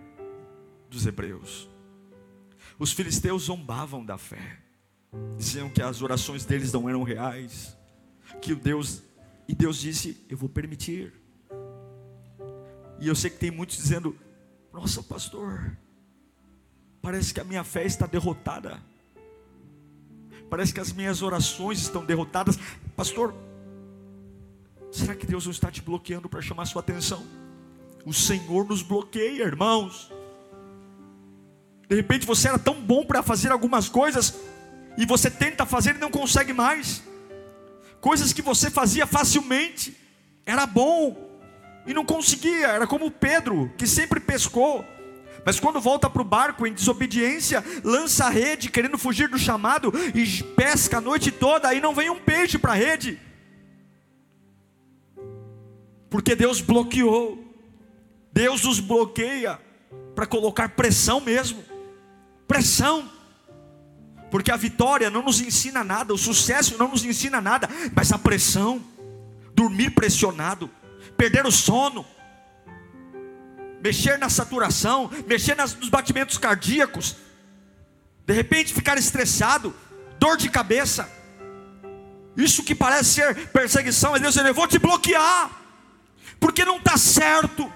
dos 0.90 1.06
hebreus. 1.06 1.70
Os 2.80 2.92
filisteus 2.92 3.44
zombavam 3.44 4.06
da 4.06 4.18
fé 4.18 4.67
diziam 5.38 5.70
que 5.70 5.82
as 5.82 6.02
orações 6.02 6.46
deles 6.46 6.72
não 6.74 6.90
eram 6.90 7.04
reais, 7.04 7.76
que 8.42 8.54
o 8.54 8.56
Deus 8.56 9.02
e 9.48 9.56
Deus 9.56 9.78
disse: 9.78 10.26
"Eu 10.30 10.38
vou 10.38 10.50
permitir". 10.50 11.14
E 13.00 13.08
eu 13.08 13.16
sei 13.16 13.30
que 13.30 13.38
tem 13.38 13.52
muitos 13.52 13.78
dizendo: 13.78 14.18
"Nossa, 14.74 15.02
pastor, 15.04 15.78
parece 17.02 17.34
que 17.34 17.40
a 17.40 17.44
minha 17.44 17.64
fé 17.64 17.86
está 17.86 18.06
derrotada. 18.06 18.82
Parece 20.50 20.74
que 20.74 20.80
as 20.80 20.92
minhas 20.92 21.22
orações 21.22 21.80
estão 21.80 22.06
derrotadas. 22.06 22.58
Pastor, 22.96 23.34
será 24.92 25.16
que 25.16 25.26
Deus 25.26 25.46
não 25.46 25.52
está 25.52 25.70
te 25.70 25.82
bloqueando 25.82 26.30
para 26.30 26.42
chamar 26.42 26.66
sua 26.66 26.82
atenção? 26.82 27.26
O 28.06 28.14
Senhor 28.14 28.66
nos 28.66 28.82
bloqueia, 28.82 29.44
irmãos. 29.44 30.12
De 31.90 31.96
repente 31.96 32.26
você 32.26 32.48
era 32.48 32.60
tão 32.60 32.82
bom 32.82 33.06
para 33.06 33.22
fazer 33.22 33.52
algumas 33.52 33.90
coisas, 33.90 34.36
e 34.98 35.06
você 35.06 35.30
tenta 35.30 35.66
fazer 35.66 35.96
e 35.96 36.00
não 36.00 36.10
consegue 36.10 36.52
mais. 36.52 37.04
Coisas 38.02 38.34
que 38.34 38.42
você 38.42 38.70
fazia 38.70 39.06
facilmente, 39.06 39.96
era 40.46 40.66
bom 40.66 41.30
e 41.86 41.94
não 41.94 42.04
conseguia, 42.04 42.68
era 42.68 42.88
como 42.88 43.12
Pedro, 43.12 43.72
que 43.78 43.86
sempre 43.86 44.20
pescou. 44.20 44.84
Mas 45.46 45.60
quando 45.60 45.80
volta 45.80 46.10
para 46.10 46.22
o 46.22 46.26
barco 46.26 46.68
em 46.68 46.74
desobediência, 46.74 47.64
lança 47.84 48.26
a 48.26 48.30
rede 48.30 48.70
querendo 48.70 48.98
fugir 48.98 49.30
do 49.30 49.38
chamado 49.38 49.94
e 50.14 50.44
pesca 50.44 50.98
a 50.98 51.02
noite 51.02 51.32
toda, 51.32 51.70
aí 51.70 51.80
não 51.80 51.94
vem 51.94 52.10
um 52.10 52.20
peixe 52.20 52.58
para 52.58 52.74
a 52.74 52.76
rede. 52.76 53.20
Porque 56.10 56.36
Deus 56.36 56.60
bloqueou. 56.60 57.44
Deus 58.34 58.64
nos 58.64 58.80
bloqueia 58.80 59.60
para 60.14 60.26
colocar 60.26 60.70
pressão 60.70 61.22
mesmo. 61.22 61.64
Pressão. 62.48 63.10
Porque 64.30 64.52
a 64.52 64.58
vitória 64.58 65.10
não 65.10 65.22
nos 65.22 65.40
ensina 65.40 65.84
nada, 65.84 66.14
o 66.14 66.18
sucesso 66.18 66.78
não 66.78 66.90
nos 66.90 67.04
ensina 67.06 67.40
nada, 67.40 67.70
mas 67.96 68.12
a 68.12 68.18
pressão, 68.18 68.84
dormir 69.54 69.92
pressionado, 69.92 70.70
perder 71.16 71.46
o 71.46 71.52
sono, 71.52 72.06
mexer 73.82 74.18
na 74.18 74.30
saturação, 74.30 75.10
mexer 75.26 75.56
nos 75.56 75.90
batimentos 75.90 76.38
cardíacos, 76.38 77.16
de 78.26 78.34
repente 78.34 78.74
ficar 78.74 78.98
estressado, 78.98 79.74
dor 80.20 80.36
de 80.36 80.50
cabeça. 80.50 81.10
Isso 82.36 82.64
que 82.64 82.76
parece 82.76 83.12
ser 83.12 83.48
perseguição, 83.50 84.16
é 84.16 84.20
Deus 84.20 84.34
dizendo: 84.34 84.50
Eu 84.50 84.54
vou 84.54 84.68
te 84.68 84.78
bloquear, 84.78 85.50
porque 86.40 86.66
não 86.66 86.78
está 86.78 86.98
certo 86.98 87.72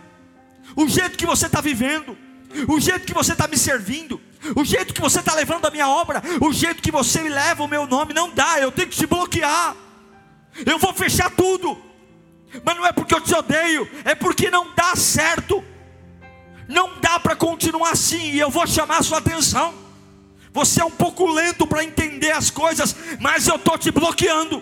o 0.76 0.88
jeito 0.88 1.18
que 1.18 1.26
você 1.26 1.48
está 1.48 1.62
vivendo, 1.62 2.18
o 2.68 2.80
jeito 2.80 3.06
que 3.06 3.14
você 3.14 3.34
está 3.34 3.48
me 3.48 3.58
servindo, 3.58 4.22
o 4.56 4.64
jeito 4.64 4.94
que 4.94 5.02
você 5.02 5.20
está 5.20 5.34
levando 5.34 5.66
a 5.66 5.72
minha 5.72 5.88
obra, 5.88 6.22
o 6.40 6.52
jeito 6.52 6.82
que 6.82 6.92
você 6.92 7.22
leva 7.22 7.64
o 7.64 7.68
meu 7.68 7.86
nome, 7.86 8.14
não 8.14 8.30
dá, 8.30 8.60
eu 8.60 8.72
tenho 8.72 8.88
que 8.88 8.98
te 8.98 9.06
bloquear, 9.06 9.76
eu 10.66 10.78
vou 10.78 10.94
fechar 10.94 11.30
tudo, 11.32 11.78
mas 12.64 12.76
não 12.76 12.86
é 12.86 12.92
porque 12.92 13.14
eu 13.14 13.22
te 13.22 13.34
odeio, 13.34 13.90
é 14.04 14.16
porque 14.16 14.50
não 14.50 14.74
dá 14.76 14.96
certo, 14.96 15.64
não 16.68 17.00
dá 17.00 17.20
para 17.20 17.36
continuar 17.36 17.92
assim, 17.92 18.32
e 18.32 18.40
eu 18.40 18.50
vou 18.50 18.66
chamar 18.66 18.98
a 18.98 19.04
sua 19.04 19.20
atenção. 19.20 19.74
Você 20.54 20.82
é 20.82 20.86
um 20.86 20.92
pouco 20.92 21.26
lento 21.32 21.66
para 21.66 21.84
entender 21.84 22.32
as 22.32 22.50
coisas, 22.50 22.96
mas 23.20 23.48
eu 23.48 23.56
estou 23.56 23.78
te 23.78 23.90
bloqueando. 23.90 24.62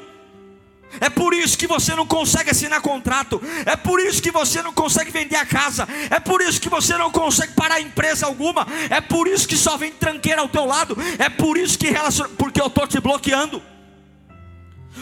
É 0.99 1.09
por 1.09 1.33
isso 1.33 1.57
que 1.57 1.67
você 1.67 1.95
não 1.95 2.05
consegue 2.05 2.49
assinar 2.49 2.81
contrato. 2.81 3.41
É 3.65 3.75
por 3.75 3.99
isso 3.99 4.21
que 4.21 4.31
você 4.31 4.61
não 4.61 4.73
consegue 4.73 5.11
vender 5.11 5.35
a 5.35 5.45
casa. 5.45 5.87
É 6.09 6.19
por 6.19 6.41
isso 6.41 6.59
que 6.59 6.69
você 6.69 6.97
não 6.97 7.11
consegue 7.11 7.53
parar 7.53 7.79
empresa 7.79 8.25
alguma. 8.25 8.65
É 8.89 8.99
por 8.99 9.27
isso 9.27 9.47
que 9.47 9.55
só 9.55 9.77
vem 9.77 9.91
tranqueira 9.91 10.41
ao 10.41 10.49
teu 10.49 10.65
lado. 10.65 10.97
É 11.17 11.29
por 11.29 11.57
isso 11.57 11.77
que 11.77 11.89
relaciona... 11.89 12.29
porque 12.37 12.59
eu 12.59 12.67
estou 12.67 12.87
te 12.87 12.99
bloqueando. 12.99 13.61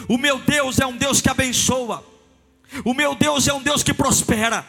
O 0.08 0.18
meu 0.18 0.38
Deus 0.38 0.78
é 0.78 0.86
um 0.86 0.96
Deus 0.96 1.20
que 1.20 1.30
abençoa. 1.30 2.04
O 2.84 2.92
meu 2.92 3.14
Deus 3.14 3.48
é 3.48 3.54
um 3.54 3.62
Deus 3.62 3.82
que 3.82 3.94
prospera. 3.94 4.66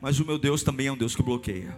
Mas 0.00 0.18
o 0.18 0.24
meu 0.24 0.38
Deus 0.38 0.62
também 0.62 0.86
é 0.86 0.92
um 0.92 0.96
Deus 0.96 1.14
que 1.14 1.22
bloqueia. 1.22 1.76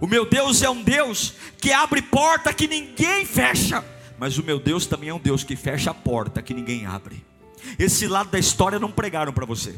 O 0.00 0.06
meu 0.06 0.26
Deus 0.26 0.62
é 0.62 0.68
um 0.68 0.82
Deus 0.82 1.34
que 1.58 1.72
abre 1.72 2.02
porta 2.02 2.52
que 2.52 2.66
ninguém 2.66 3.24
fecha. 3.24 3.84
Mas 4.18 4.38
o 4.38 4.42
meu 4.42 4.58
Deus 4.58 4.86
também 4.86 5.10
é 5.10 5.14
um 5.14 5.18
Deus 5.18 5.44
que 5.44 5.56
fecha 5.56 5.90
a 5.90 5.94
porta 5.94 6.42
que 6.42 6.54
ninguém 6.54 6.86
abre. 6.86 7.24
Esse 7.78 8.06
lado 8.06 8.30
da 8.30 8.38
história 8.38 8.78
não 8.78 8.90
pregaram 8.90 9.32
para 9.32 9.44
você. 9.44 9.74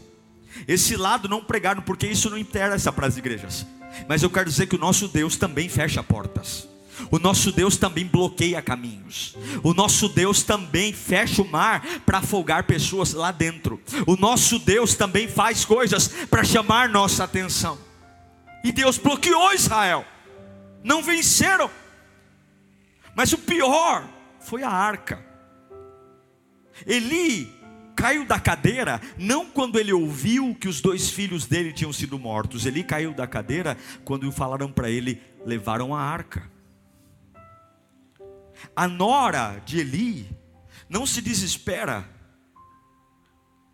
Esse 0.66 0.96
lado 0.96 1.28
não 1.28 1.42
pregaram 1.42 1.82
porque 1.82 2.06
isso 2.06 2.30
não 2.30 2.38
interessa 2.38 2.92
para 2.92 3.06
as 3.06 3.16
igrejas. 3.16 3.66
Mas 4.08 4.22
eu 4.22 4.30
quero 4.30 4.48
dizer 4.48 4.66
que 4.66 4.76
o 4.76 4.78
nosso 4.78 5.08
Deus 5.08 5.36
também 5.36 5.68
fecha 5.68 6.02
portas. 6.02 6.68
O 7.10 7.18
nosso 7.18 7.52
Deus 7.52 7.76
também 7.76 8.04
bloqueia 8.04 8.60
caminhos. 8.60 9.36
O 9.62 9.72
nosso 9.72 10.08
Deus 10.08 10.42
também 10.42 10.92
fecha 10.92 11.42
o 11.42 11.48
mar 11.48 11.84
para 12.04 12.18
afogar 12.18 12.64
pessoas 12.64 13.12
lá 13.12 13.30
dentro. 13.30 13.80
O 14.06 14.16
nosso 14.16 14.58
Deus 14.58 14.94
também 14.94 15.28
faz 15.28 15.64
coisas 15.64 16.08
para 16.28 16.44
chamar 16.44 16.88
nossa 16.88 17.24
atenção. 17.24 17.78
E 18.64 18.72
Deus 18.72 18.98
bloqueou 18.98 19.52
Israel. 19.52 20.04
Não 20.82 21.02
venceram. 21.02 21.70
Mas 23.14 23.32
o 23.32 23.38
pior 23.38 24.04
foi 24.40 24.62
a 24.62 24.70
arca. 24.70 25.24
Eli 26.86 27.52
caiu 27.96 28.24
da 28.24 28.38
cadeira 28.38 29.00
não 29.18 29.50
quando 29.50 29.78
ele 29.78 29.92
ouviu 29.92 30.54
que 30.54 30.68
os 30.68 30.80
dois 30.80 31.10
filhos 31.10 31.46
dele 31.46 31.72
tinham 31.72 31.92
sido 31.92 32.18
mortos. 32.18 32.64
Eli 32.64 32.84
caiu 32.84 33.12
da 33.12 33.26
cadeira 33.26 33.76
quando 34.04 34.30
falaram 34.30 34.70
para 34.70 34.88
ele: 34.88 35.20
levaram 35.44 35.94
a 35.94 36.00
arca. 36.00 36.48
A 38.74 38.86
nora 38.88 39.60
de 39.64 39.78
Eli 39.78 40.30
não 40.88 41.06
se 41.06 41.20
desespera 41.20 42.08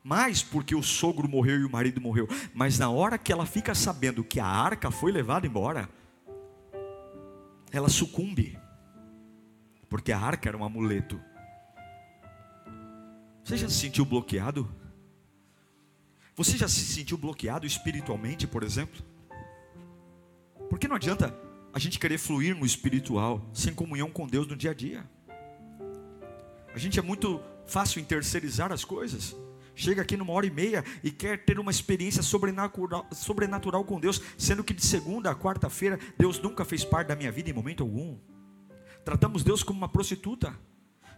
mais 0.03 0.43
porque 0.43 0.75
o 0.75 0.83
sogro 0.83 1.27
morreu 1.27 1.61
e 1.61 1.65
o 1.65 1.71
marido 1.71 1.99
morreu, 1.99 2.29
mas 2.53 2.79
na 2.79 2.91
hora 2.91 3.17
que 3.17 3.33
ela 3.33 3.47
fica 3.47 3.75
sabendo 3.75 4.23
que 4.23 4.39
a 4.39 4.47
arca 4.47 4.91
foi 4.91 5.11
levada 5.11 5.47
embora, 5.47 5.89
ela 7.73 7.89
sucumbe 7.89 8.59
porque 9.95 10.11
a 10.11 10.19
arca 10.19 10.49
era 10.49 10.59
um 10.59 10.65
amuleto. 10.65 11.21
Você 13.45 13.57
já 13.57 13.69
se 13.69 13.77
sentiu 13.77 14.05
bloqueado? 14.05 14.69
Você 16.35 16.57
já 16.57 16.67
se 16.67 16.81
sentiu 16.81 17.17
bloqueado 17.17 17.65
espiritualmente, 17.65 18.45
por 18.45 18.65
exemplo? 18.65 19.01
Porque 20.69 20.89
não 20.89 20.97
adianta 20.97 21.33
a 21.73 21.79
gente 21.79 22.01
querer 22.01 22.19
fluir 22.19 22.57
no 22.57 22.67
espiritual 22.67 23.49
sem 23.53 23.73
comunhão 23.73 24.11
com 24.11 24.27
Deus 24.27 24.49
no 24.49 24.57
dia 24.57 24.73
a 24.73 24.75
dia. 24.75 25.09
A 26.75 26.79
gente 26.79 26.99
é 26.99 27.03
muito 27.03 27.41
fácil 27.65 28.01
em 28.01 28.05
terceirizar 28.05 28.73
as 28.73 28.85
coisas. 28.85 29.37
Chega 29.77 30.03
aqui 30.03 30.17
numa 30.17 30.33
hora 30.33 30.45
e 30.45 30.51
meia 30.51 30.85
e 31.05 31.11
quer 31.13 31.45
ter 31.45 31.57
uma 31.57 31.71
experiência 31.71 32.21
sobrenatural, 32.21 33.07
sobrenatural 33.13 33.85
com 33.85 34.01
Deus, 34.01 34.21
sendo 34.37 34.65
que 34.65 34.75
de 34.75 34.85
segunda 34.85 35.31
a 35.31 35.37
quarta-feira 35.37 36.01
Deus 36.19 36.41
nunca 36.41 36.65
fez 36.65 36.85
parte 36.85 37.07
da 37.07 37.15
minha 37.15 37.31
vida 37.31 37.49
em 37.49 37.53
momento 37.53 37.85
algum. 37.85 38.19
Tratamos 39.05 39.45
Deus 39.45 39.63
como 39.63 39.79
uma 39.79 39.89
prostituta, 39.89 40.59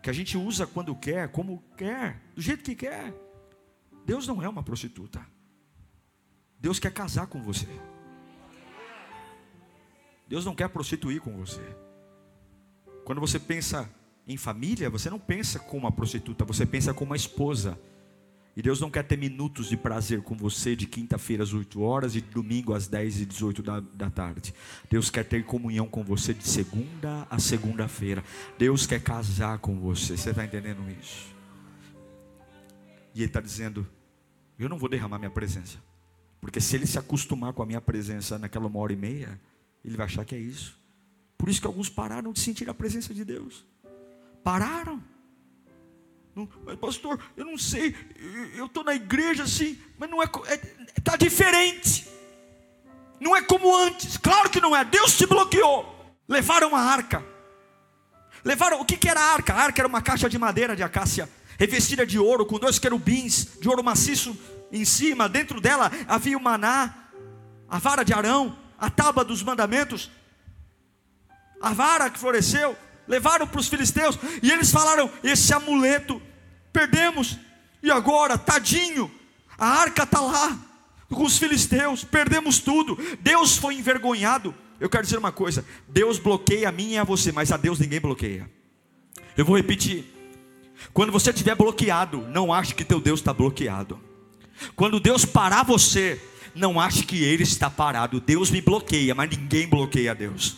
que 0.03 0.11
a 0.11 0.13
gente 0.13 0.37
usa 0.37 0.67
quando 0.67 0.95
quer, 0.95 1.31
como 1.31 1.63
quer, 1.77 2.21
do 2.35 2.43
jeito 2.43 2.65
que 2.65 2.75
quer. 2.75 3.15
Deus 4.05 4.27
não 4.27 4.43
é 4.43 4.49
uma 4.49 4.63
prostituta. 4.63 5.25
Deus 6.59 6.79
quer 6.79 6.93
casar 6.93 7.27
com 7.27 7.43
você. 7.43 7.69
Deus 10.29 10.45
não 10.45 10.55
quer 10.55 10.69
prostituir 10.69 11.21
com 11.21 11.37
você. 11.37 11.63
Quando 13.05 13.21
você 13.21 13.39
pensa 13.39 13.89
em 14.27 14.37
família, 14.37 14.91
você 14.91 15.09
não 15.09 15.19
pensa 15.19 15.61
como 15.61 15.87
uma 15.87 15.93
prostituta, 15.93 16.45
você 16.45 16.67
pensa 16.67 16.93
como 16.93 17.11
uma 17.11 17.17
esposa 17.17 17.79
e 18.57 18.63
Deus 18.63 18.81
não 18.81 18.91
quer 18.91 19.03
ter 19.03 19.19
minutos 19.19 19.69
de 19.69 19.77
prazer 19.77 20.23
com 20.23 20.35
você 20.35 20.75
de 20.75 20.87
quinta-feira 20.87 21.43
às 21.43 21.53
8 21.53 21.79
horas 21.83 22.17
e 22.17 22.23
domingo 22.23 22.73
às 22.73 22.89
10 22.89 23.21
e 23.21 23.27
18 23.27 23.63
da, 23.63 23.81
da 23.81 24.09
tarde. 24.09 24.55
Deus 24.89 25.11
quer 25.11 25.25
ter 25.25 25.45
comunhão 25.45 25.87
com 25.87 26.03
você 26.03 26.33
de 26.33 26.49
segunda 26.49 27.27
a 27.29 27.39
segunda-feira. 27.39 28.25
Deus 28.57 28.87
quer 28.87 29.03
casar 29.03 29.59
com 29.59 29.79
você. 29.79 30.17
Você 30.17 30.31
está 30.31 30.43
entendendo 30.43 30.81
isso? 30.99 31.37
E 33.15 33.21
Ele 33.21 33.27
está 33.27 33.43
dizendo: 33.43 33.87
Eu 34.59 34.71
não 34.71 34.79
vou 34.79 34.89
derramar 34.89 35.19
minha 35.19 35.31
presença. 35.31 35.77
Porque 36.41 36.61
se 36.61 36.77
ele 36.77 36.87
se 36.87 36.99
acostumar 36.99 37.53
com 37.53 37.63
a 37.63 37.67
minha 37.67 37.81
presença 37.81 38.39
naquela 38.39 38.69
uma 38.69 38.79
hora 38.79 38.93
e 38.93 38.97
meia, 38.97 39.39
ele 39.85 39.97
vai 39.97 40.07
achar 40.07 40.25
que 40.25 40.35
é 40.35 40.39
isso. 40.39 40.79
Por 41.37 41.49
isso 41.49 41.61
que 41.61 41.67
alguns 41.67 41.91
pararam 41.91 42.33
de 42.33 42.41
sentir 42.41 42.71
a 42.71 42.75
presença 42.75 43.13
de 43.13 43.25
Deus. 43.25 43.67
Pararam. 44.43 45.03
Mas 46.67 46.77
pastor, 46.77 47.19
eu 47.35 47.47
não 47.47 47.57
sei, 47.57 47.97
eu 48.55 48.67
estou 48.67 48.85
na 48.85 48.95
igreja 48.95 49.45
assim, 49.45 49.79
mas 49.97 50.11
não 50.11 50.23
é, 50.23 50.27
está 50.27 50.53
é, 50.53 51.01
tá 51.03 51.17
diferente. 51.17 52.07
Não 53.19 53.35
é 53.35 53.41
como 53.41 53.75
antes, 53.75 54.19
claro 54.19 54.51
que 54.51 54.61
não 54.61 54.77
é. 54.77 54.85
Deus 54.85 55.17
te 55.17 55.25
bloqueou. 55.27 55.95
Levaram 56.29 56.77
a 56.77 56.81
arca. 56.81 57.25
Levaram, 58.45 58.81
o 58.81 58.85
que, 58.85 58.99
que 58.99 59.09
era 59.09 59.19
a 59.19 59.33
arca? 59.33 59.55
A 59.55 59.63
arca 59.63 59.81
era 59.81 59.89
uma 59.89 60.03
caixa 60.03 60.29
de 60.29 60.39
madeira 60.39 60.77
de 60.77 60.83
acácia, 60.83 61.27
revestida 61.59 62.07
de 62.07 62.19
ouro, 62.19 62.45
com 62.45 62.59
dois 62.59 62.79
querubins 62.79 63.59
de 63.59 63.69
ouro 63.69 63.83
maciço 63.83 64.39
em 64.71 64.85
cima. 64.85 65.31
Dentro 65.31 65.59
dela 65.59 65.91
havia 66.07 66.37
o 66.37 66.41
maná, 66.41 66.95
a 67.67 67.79
vara 67.79 68.05
de 68.05 68.13
Arão, 68.13 68.59
a 68.79 68.91
tábua 68.91 69.25
dos 69.25 69.43
mandamentos, 69.43 70.11
a 71.63 71.73
vara 71.73 72.11
que 72.11 72.19
floresceu 72.19 72.77
levaram 73.09 73.47
para 73.47 73.61
os 73.61 73.69
filisteus 73.69 74.19
e 74.43 74.51
eles 74.51 74.71
falaram: 74.71 75.11
Esse 75.23 75.53
amuleto, 75.53 76.21
perdemos, 76.73 77.39
e 77.83 77.91
agora, 77.91 78.37
tadinho, 78.37 79.11
a 79.59 79.67
arca 79.67 80.03
está 80.03 80.21
lá 80.21 80.59
com 81.09 81.25
os 81.25 81.39
filisteus, 81.39 82.05
perdemos 82.05 82.59
tudo. 82.59 82.99
Deus 83.21 83.57
foi 83.57 83.75
envergonhado. 83.75 84.55
Eu 84.81 84.89
quero 84.89 85.05
dizer 85.05 85.19
uma 85.19 85.33
coisa: 85.33 85.65
Deus 85.89 86.19
bloqueia 86.19 86.69
a 86.69 86.73
mim 86.73 86.93
e 86.93 86.99
a 86.99 87.05
você, 87.05 87.33
mas 87.33 87.53
a 87.53 87.57
Deus 87.57 87.79
ninguém 87.79 88.01
bloqueia. 88.01 88.51
Eu 89.37 89.45
vou 89.45 89.57
repetir: 89.57 90.05
quando 90.93 91.13
você 91.13 91.31
estiver 91.31 91.55
bloqueado, 91.55 92.23
não 92.29 92.53
ache 92.53 92.75
que 92.75 92.85
teu 92.85 93.01
Deus 93.01 93.21
está 93.21 93.33
bloqueado. 93.33 94.01
Quando 94.75 94.99
Deus 94.99 95.25
parar 95.25 95.63
você, 95.63 96.21
não 96.55 96.81
ache 96.81 97.03
que 97.05 97.23
Ele 97.23 97.43
está 97.43 97.69
parado. 97.69 98.21
Deus 98.21 98.51
me 98.51 98.61
bloqueia, 98.61 99.15
mas 99.15 99.31
ninguém 99.31 99.69
bloqueia 99.69 100.15
Deus. 100.15 100.57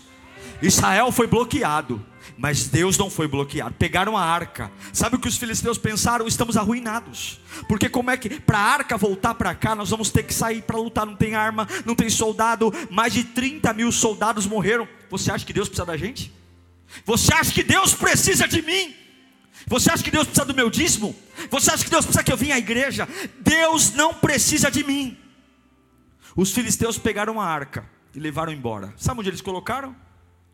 Israel 0.63 1.13
foi 1.13 1.27
bloqueado, 1.27 2.05
mas 2.37 2.69
Deus 2.69 2.97
não 2.99 3.09
foi 3.11 3.27
bloqueado. 3.27 3.75
Pegaram 3.79 4.17
a 4.17 4.25
arca. 4.25 4.71
Sabe 4.93 5.17
o 5.17 5.19
que 5.19 5.29
os 5.29 5.37
filisteus 5.37 5.79
pensaram? 5.79 6.27
Estamos 6.27 6.57
arruinados. 6.57 7.41
Porque 7.69 7.89
como 7.89 8.11
é 8.11 8.17
que 8.17 8.41
para 8.41 8.59
a 8.59 8.73
arca 8.73 8.97
voltar 8.97 9.35
para 9.35 9.55
cá, 9.55 9.75
nós 9.75 9.91
vamos 9.91 10.11
ter 10.11 10.23
que 10.23 10.35
sair 10.35 10.63
para 10.63 10.79
lutar? 10.79 11.07
Não 11.07 11.17
tem 11.17 11.35
arma, 11.35 11.67
não 11.85 11.95
tem 11.95 12.11
soldado. 12.11 12.73
Mais 12.91 13.13
de 13.13 13.25
30 13.25 13.73
mil 13.73 13.91
soldados 13.91 14.47
morreram. 14.47 14.87
Você 15.11 15.31
acha 15.31 15.45
que 15.45 15.53
Deus 15.53 15.69
precisa 15.69 15.87
da 15.87 15.97
gente? 15.97 16.33
Você 17.05 17.33
acha 17.33 17.53
que 17.53 17.63
Deus 17.63 17.95
precisa 17.95 18.47
de 18.47 18.63
mim? 18.63 18.95
Você 19.67 19.91
acha 19.91 20.03
que 20.03 20.11
Deus 20.11 20.25
precisa 20.25 20.47
do 20.47 20.55
meu 20.55 20.71
dízimo? 20.71 21.15
Você 21.51 21.71
acha 21.71 21.85
que 21.85 21.91
Deus 21.91 22.05
precisa 22.05 22.25
que 22.25 22.33
eu 22.33 22.37
venha 22.37 22.55
à 22.55 22.59
igreja? 22.59 23.09
Deus 23.41 23.93
não 23.93 24.15
precisa 24.15 24.71
de 24.71 24.85
mim. 24.85 25.17
Os 26.37 26.53
filisteus 26.53 26.99
pegaram 26.99 27.41
a 27.41 27.47
arca 27.47 27.89
e 28.15 28.21
levaram 28.21 28.53
embora. 28.53 28.95
Sabe 28.97 29.21
onde 29.21 29.29
eles 29.29 29.41
colocaram? 29.41 29.95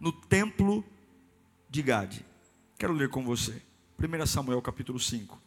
No 0.00 0.12
templo 0.12 0.84
de 1.74 1.82
Gade. 1.82 2.24
Quero 2.78 2.92
ler 2.92 3.08
com 3.08 3.24
você. 3.24 3.60
1 3.98 4.26
Samuel 4.26 4.62
capítulo 4.62 5.00
5, 5.00 5.42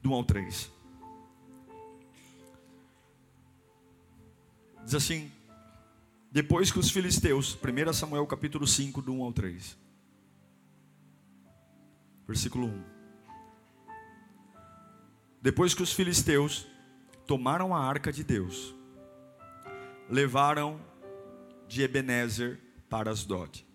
do 0.00 0.10
1 0.10 0.14
ao 0.14 0.22
3. 0.22 0.70
Diz 4.84 4.94
assim: 4.94 5.32
Depois 6.30 6.70
que 6.70 6.78
os 6.78 6.88
filisteus, 6.88 7.56
1 7.56 7.92
Samuel 7.92 8.24
capítulo 8.28 8.64
5, 8.64 9.02
do 9.02 9.12
1 9.12 9.24
ao 9.24 9.32
3. 9.32 9.76
Versículo 12.28 12.68
1. 12.68 12.84
Depois 15.40 15.74
que 15.74 15.82
os 15.82 15.92
filisteus 15.92 16.64
tomaram 17.26 17.74
a 17.74 17.84
arca 17.84 18.12
de 18.12 18.22
Deus, 18.22 18.72
levaram 20.08 20.80
de 21.66 21.82
Ebenezer 21.82 22.60
para 22.88 23.10
Asdod. 23.10 23.71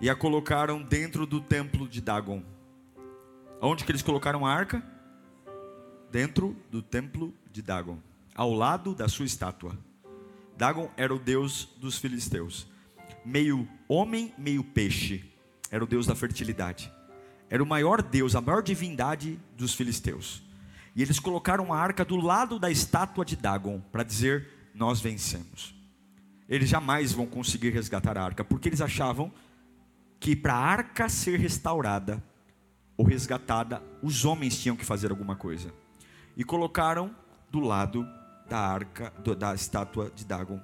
E 0.00 0.08
a 0.08 0.14
colocaram 0.14 0.80
dentro 0.80 1.26
do 1.26 1.40
templo 1.40 1.88
de 1.88 2.00
Dagon. 2.00 2.44
Onde 3.60 3.82
que 3.82 3.90
eles 3.90 4.02
colocaram 4.02 4.46
a 4.46 4.54
arca? 4.54 4.80
Dentro 6.08 6.56
do 6.70 6.80
templo 6.80 7.34
de 7.50 7.60
Dagon, 7.60 7.98
ao 8.32 8.54
lado 8.54 8.94
da 8.94 9.08
sua 9.08 9.26
estátua. 9.26 9.76
Dagon 10.56 10.88
era 10.96 11.12
o 11.12 11.18
deus 11.18 11.68
dos 11.78 11.98
filisteus, 11.98 12.68
meio 13.24 13.68
homem, 13.88 14.32
meio 14.38 14.62
peixe. 14.62 15.24
Era 15.68 15.82
o 15.82 15.86
deus 15.86 16.06
da 16.06 16.14
fertilidade. 16.14 16.92
Era 17.50 17.62
o 17.62 17.66
maior 17.66 18.00
deus, 18.00 18.36
a 18.36 18.40
maior 18.40 18.62
divindade 18.62 19.36
dos 19.56 19.74
filisteus. 19.74 20.42
E 20.94 21.02
eles 21.02 21.18
colocaram 21.18 21.72
a 21.72 21.78
arca 21.78 22.04
do 22.04 22.16
lado 22.16 22.56
da 22.58 22.70
estátua 22.70 23.24
de 23.24 23.34
Dagon 23.34 23.80
para 23.90 24.04
dizer: 24.04 24.48
Nós 24.72 25.00
vencemos. 25.00 25.74
Eles 26.48 26.68
jamais 26.68 27.12
vão 27.12 27.26
conseguir 27.26 27.70
resgatar 27.70 28.16
a 28.16 28.22
arca, 28.22 28.44
porque 28.44 28.68
eles 28.68 28.80
achavam 28.80 29.32
que 30.20 30.34
para 30.34 30.54
a 30.54 30.58
arca 30.58 31.08
ser 31.08 31.38
restaurada 31.38 32.22
ou 32.96 33.06
resgatada, 33.06 33.82
os 34.02 34.24
homens 34.24 34.60
tinham 34.60 34.76
que 34.76 34.84
fazer 34.84 35.10
alguma 35.10 35.36
coisa. 35.36 35.72
E 36.36 36.42
colocaram 36.42 37.14
do 37.50 37.60
lado 37.60 38.06
da 38.48 38.58
arca, 38.58 39.12
da 39.36 39.54
estátua 39.54 40.10
de 40.10 40.24
Dagon. 40.24 40.60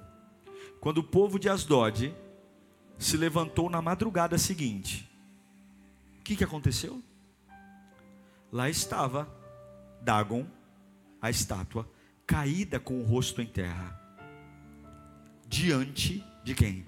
Quando 0.81 0.99
o 0.99 1.03
povo 1.03 1.39
de 1.39 1.49
Asdod 1.49 2.13
se 2.97 3.17
levantou 3.17 3.69
na 3.69 3.81
madrugada 3.81 4.37
seguinte, 4.37 5.09
o 6.19 6.23
que, 6.23 6.35
que 6.35 6.43
aconteceu? 6.43 7.01
Lá 8.51 8.69
estava 8.69 9.29
Dagon, 10.01 10.45
a 11.21 11.29
estátua, 11.29 11.89
caída 12.25 12.79
com 12.79 12.99
o 12.99 13.03
rosto 13.03 13.41
em 13.41 13.47
terra, 13.47 13.99
diante 15.47 16.23
de 16.43 16.53
quem? 16.53 16.85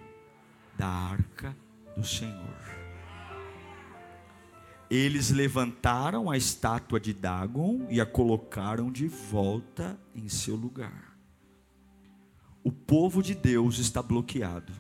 Da 0.78 0.88
arca 0.88 1.56
do 1.98 2.06
Senhor. 2.06 2.58
Eles 4.90 5.32
levantaram 5.32 6.30
a 6.30 6.38
estátua 6.38 7.00
de 7.00 7.12
Dagon 7.12 7.88
e 7.90 8.00
a 8.00 8.06
colocaram 8.06 8.90
de 8.92 9.08
volta 9.08 10.00
em 10.16 10.30
seu 10.30 10.56
lugar. 10.56 11.18
O 12.64 12.72
povo 12.72 13.22
de 13.22 13.34
Deus 13.34 13.80
está 13.80 14.02
bloqueado, 14.02 14.72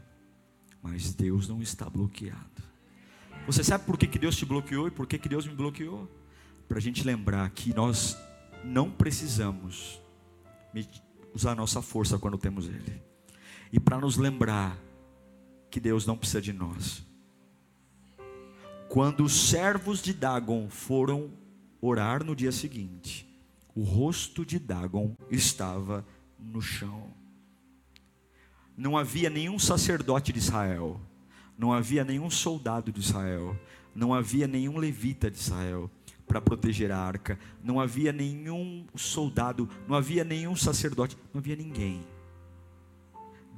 mas 0.81 1.13
Deus 1.13 1.47
não 1.47 1.61
está 1.61 1.89
bloqueado. 1.89 2.63
Você 3.45 3.63
sabe 3.63 3.85
por 3.85 3.97
que, 3.97 4.07
que 4.07 4.19
Deus 4.19 4.35
te 4.35 4.45
bloqueou 4.45 4.87
e 4.87 4.91
por 4.91 5.07
que, 5.07 5.17
que 5.17 5.27
Deus 5.27 5.45
me 5.45 5.55
bloqueou? 5.55 6.09
Para 6.67 6.77
a 6.77 6.81
gente 6.81 7.03
lembrar 7.03 7.49
que 7.49 7.73
nós 7.73 8.17
não 8.63 8.91
precisamos 8.91 10.01
usar 11.33 11.55
nossa 11.55 11.81
força 11.81 12.19
quando 12.19 12.37
temos 12.37 12.67
Ele. 12.67 13.01
E 13.71 13.79
para 13.79 13.99
nos 13.99 14.17
lembrar 14.17 14.77
que 15.69 15.79
Deus 15.79 16.05
não 16.05 16.17
precisa 16.17 16.41
de 16.41 16.53
nós. 16.53 17.06
Quando 18.89 19.23
os 19.23 19.49
servos 19.49 20.01
de 20.01 20.13
Dagon 20.13 20.69
foram 20.69 21.31
orar 21.81 22.23
no 22.23 22.35
dia 22.35 22.51
seguinte, 22.51 23.27
o 23.75 23.83
rosto 23.83 24.45
de 24.45 24.57
Dagon 24.57 25.15
estava 25.29 26.05
no 26.39 26.61
chão. 26.61 27.11
Não 28.75 28.97
havia 28.97 29.29
nenhum 29.29 29.59
sacerdote 29.59 30.31
de 30.31 30.39
Israel, 30.39 30.99
não 31.57 31.73
havia 31.73 32.03
nenhum 32.03 32.29
soldado 32.29 32.91
de 32.91 32.99
Israel, 32.99 33.59
não 33.93 34.13
havia 34.13 34.47
nenhum 34.47 34.77
levita 34.77 35.29
de 35.29 35.37
Israel, 35.37 35.89
para 36.27 36.41
proteger 36.41 36.91
a 36.91 36.99
arca. 36.99 37.39
Não 37.63 37.79
havia 37.79 38.11
nenhum 38.11 38.85
soldado, 38.95 39.69
não 39.87 39.95
havia 39.95 40.23
nenhum 40.23 40.55
sacerdote, 40.55 41.17
não 41.33 41.39
havia 41.39 41.55
ninguém. 41.55 42.05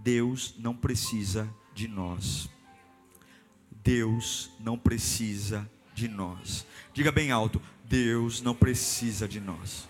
Deus 0.03 0.55
não 0.57 0.75
precisa 0.75 1.49
de 1.73 1.87
nós. 1.87 2.49
Deus 3.83 4.49
não 4.59 4.77
precisa 4.77 5.69
de 5.93 6.07
nós. 6.07 6.65
Diga 6.93 7.11
bem 7.11 7.31
alto: 7.31 7.61
Deus 7.85 8.41
não 8.41 8.55
precisa 8.55 9.27
de 9.27 9.39
nós. 9.39 9.87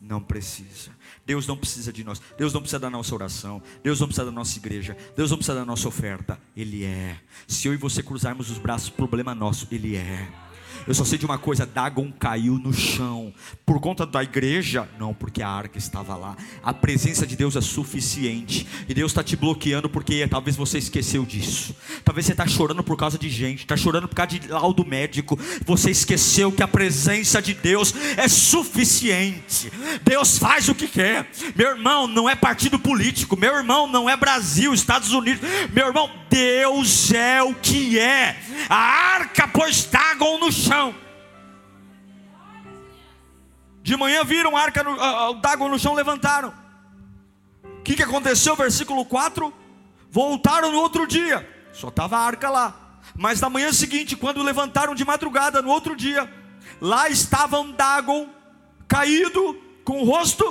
Não 0.00 0.22
precisa. 0.22 0.92
Deus 1.26 1.46
não 1.46 1.56
precisa 1.56 1.92
de 1.92 2.04
nós. 2.04 2.22
Deus 2.36 2.52
não 2.52 2.60
precisa 2.60 2.78
da 2.78 2.88
nossa 2.88 3.12
oração. 3.14 3.60
Deus 3.82 3.98
não 3.98 4.06
precisa 4.06 4.24
da 4.24 4.30
nossa 4.30 4.56
igreja. 4.56 4.96
Deus 5.16 5.30
não 5.30 5.38
precisa 5.38 5.58
da 5.58 5.64
nossa 5.64 5.88
oferta. 5.88 6.40
Ele 6.56 6.84
é. 6.84 7.18
Se 7.48 7.66
eu 7.66 7.74
e 7.74 7.76
você 7.76 8.02
cruzarmos 8.02 8.48
os 8.48 8.58
braços, 8.58 8.90
problema 8.90 9.34
nosso. 9.34 9.66
Ele 9.72 9.96
é. 9.96 10.28
Eu 10.86 10.94
só 10.94 11.04
sei 11.04 11.18
de 11.18 11.24
uma 11.24 11.38
coisa: 11.38 11.66
Dagon 11.66 12.10
caiu 12.18 12.54
no 12.58 12.72
chão. 12.72 13.32
Por 13.66 13.80
conta 13.80 14.06
da 14.06 14.22
igreja? 14.22 14.88
Não, 14.98 15.12
porque 15.12 15.42
a 15.42 15.48
arca 15.48 15.78
estava 15.78 16.16
lá. 16.16 16.36
A 16.62 16.72
presença 16.72 17.26
de 17.26 17.36
Deus 17.36 17.56
é 17.56 17.60
suficiente. 17.60 18.66
E 18.88 18.94
Deus 18.94 19.12
está 19.12 19.22
te 19.22 19.36
bloqueando 19.36 19.88
porque 19.88 20.26
talvez 20.28 20.56
você 20.56 20.78
esqueceu 20.78 21.24
disso. 21.24 21.74
Talvez 22.04 22.26
você 22.26 22.32
está 22.32 22.46
chorando 22.46 22.82
por 22.82 22.96
causa 22.96 23.18
de 23.18 23.28
gente, 23.28 23.60
está 23.60 23.76
chorando 23.76 24.08
por 24.08 24.14
causa 24.14 24.38
de 24.38 24.48
laudo 24.48 24.84
médico. 24.86 25.38
Você 25.66 25.90
esqueceu 25.90 26.50
que 26.52 26.62
a 26.62 26.68
presença 26.68 27.42
de 27.42 27.54
Deus 27.54 27.94
é 28.16 28.28
suficiente. 28.28 29.70
Deus 30.04 30.38
faz 30.38 30.68
o 30.68 30.74
que 30.74 30.88
quer. 30.88 31.30
Meu 31.54 31.70
irmão, 31.70 32.06
não 32.06 32.28
é 32.28 32.34
partido 32.34 32.78
político. 32.78 33.36
Meu 33.36 33.54
irmão, 33.56 33.86
não 33.86 34.08
é 34.08 34.16
Brasil, 34.16 34.72
Estados 34.72 35.12
Unidos. 35.12 35.46
Meu 35.72 35.88
irmão, 35.88 36.10
Deus 36.30 37.12
é 37.12 37.42
o 37.42 37.54
que 37.54 37.98
é. 37.98 38.36
A 38.68 38.76
arca 38.76 39.48
pôs 39.48 39.84
Dagon 39.84 40.38
no 40.38 40.52
chão 40.52 40.67
chão. 40.68 40.94
De 43.82 43.96
manhã 43.96 44.22
viram 44.22 44.54
a 44.56 44.60
arca, 44.60 44.84
Dagon 45.40 45.68
no 45.68 45.78
chão, 45.78 45.94
levantaram. 45.94 46.52
O 47.64 47.82
que, 47.82 47.96
que 47.96 48.02
aconteceu? 48.02 48.54
Versículo 48.54 49.04
4: 49.06 49.52
Voltaram 50.10 50.70
no 50.70 50.78
outro 50.78 51.06
dia, 51.06 51.48
só 51.72 51.88
estava 51.88 52.18
a 52.18 52.20
arca 52.20 52.50
lá. 52.50 53.00
Mas 53.16 53.40
na 53.40 53.48
manhã 53.48 53.72
seguinte, 53.72 54.14
quando 54.14 54.42
levantaram 54.42 54.94
de 54.94 55.04
madrugada, 55.04 55.62
no 55.62 55.70
outro 55.70 55.96
dia, 55.96 56.30
lá 56.80 57.08
estava 57.08 57.64
Dagon 57.72 58.28
caído, 58.86 59.56
com 59.84 60.02
o 60.02 60.04
rosto 60.04 60.44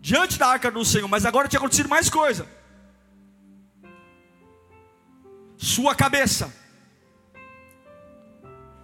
diante 0.00 0.38
da 0.38 0.46
arca 0.46 0.70
do 0.70 0.84
Senhor. 0.84 1.08
Mas 1.08 1.26
agora 1.26 1.48
tinha 1.48 1.58
acontecido 1.58 1.88
mais 1.88 2.08
coisa. 2.08 2.46
Sua 5.56 5.94
cabeça 5.94 6.61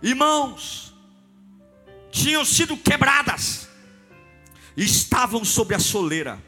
Irmãos, 0.03 0.95
tinham 2.11 2.45
sido 2.45 2.77
quebradas, 2.77 3.69
estavam 4.77 5.45
sobre 5.45 5.75
a 5.75 5.79
soleira, 5.79 6.43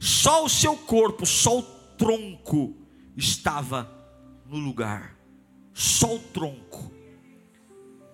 só 0.00 0.44
o 0.44 0.48
seu 0.48 0.76
corpo, 0.76 1.24
só 1.24 1.58
o 1.58 1.62
tronco 1.62 2.76
estava 3.16 3.90
no 4.46 4.56
lugar, 4.56 5.16
só 5.72 6.16
o 6.16 6.18
tronco, 6.18 6.92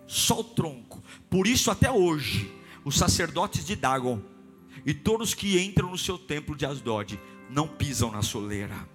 só 0.06 0.40
o 0.40 0.44
tronco. 0.44 1.02
Por 1.30 1.46
isso, 1.46 1.70
até 1.70 1.90
hoje, 1.90 2.52
os 2.84 2.96
sacerdotes 2.96 3.64
de 3.64 3.74
Dagon 3.74 4.20
e 4.84 4.92
todos 4.92 5.34
que 5.34 5.58
entram 5.58 5.90
no 5.90 5.98
seu 5.98 6.18
templo 6.18 6.54
de 6.54 6.66
Asdod 6.66 7.18
não 7.48 7.66
pisam 7.66 8.10
na 8.12 8.22
soleira. 8.22 8.88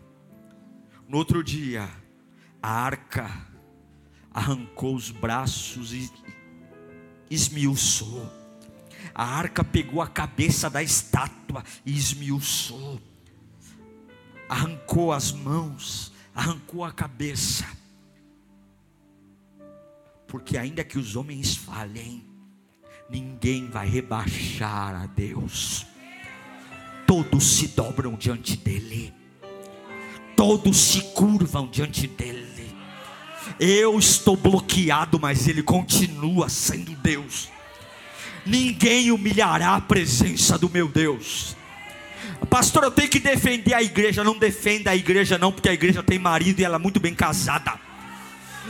No 1.07 1.17
outro 1.17 1.43
dia, 1.43 1.89
a 2.61 2.69
arca 2.69 3.50
arrancou 4.33 4.95
os 4.95 5.11
braços 5.11 5.93
e 5.93 6.11
esmiuçou. 7.29 8.31
A 9.13 9.25
arca 9.25 9.63
pegou 9.63 10.01
a 10.01 10.07
cabeça 10.07 10.69
da 10.69 10.81
estátua 10.81 11.63
e 11.85 11.95
esmiuçou. 11.97 12.99
Arrancou 14.47 15.11
as 15.11 15.31
mãos, 15.31 16.11
arrancou 16.33 16.83
a 16.83 16.91
cabeça. 16.91 17.65
Porque 20.27 20.57
ainda 20.57 20.83
que 20.83 20.97
os 20.97 21.15
homens 21.17 21.55
falhem, 21.55 22.23
ninguém 23.09 23.69
vai 23.69 23.87
rebaixar 23.87 25.03
a 25.03 25.05
Deus. 25.07 25.85
Todos 27.05 27.43
se 27.43 27.67
dobram 27.69 28.15
diante 28.15 28.55
dele. 28.55 29.13
Todos 30.37 30.77
se 30.77 31.01
curvam 31.13 31.67
diante 31.67 32.07
dele 32.07 32.50
eu 33.59 33.97
estou 33.97 34.35
bloqueado, 34.35 35.19
mas 35.19 35.47
Ele 35.47 35.63
continua 35.63 36.49
sendo 36.49 36.91
Deus. 36.95 37.49
ninguém 38.45 39.11
humilhará 39.11 39.75
a 39.75 39.81
presença 39.81 40.57
do 40.57 40.69
meu 40.69 40.87
Deus. 40.87 41.55
Pastor, 42.49 42.83
eu 42.83 42.91
tenho 42.91 43.09
que 43.09 43.19
defender 43.19 43.73
a 43.73 43.83
igreja. 43.83 44.23
Não 44.23 44.37
defenda 44.37 44.91
a 44.91 44.95
igreja, 44.95 45.37
não, 45.37 45.51
porque 45.51 45.69
a 45.69 45.73
igreja 45.73 46.01
tem 46.01 46.17
marido 46.17 46.59
e 46.59 46.63
ela 46.63 46.75
é 46.75 46.79
muito 46.79 46.99
bem 46.99 47.13
casada. 47.13 47.79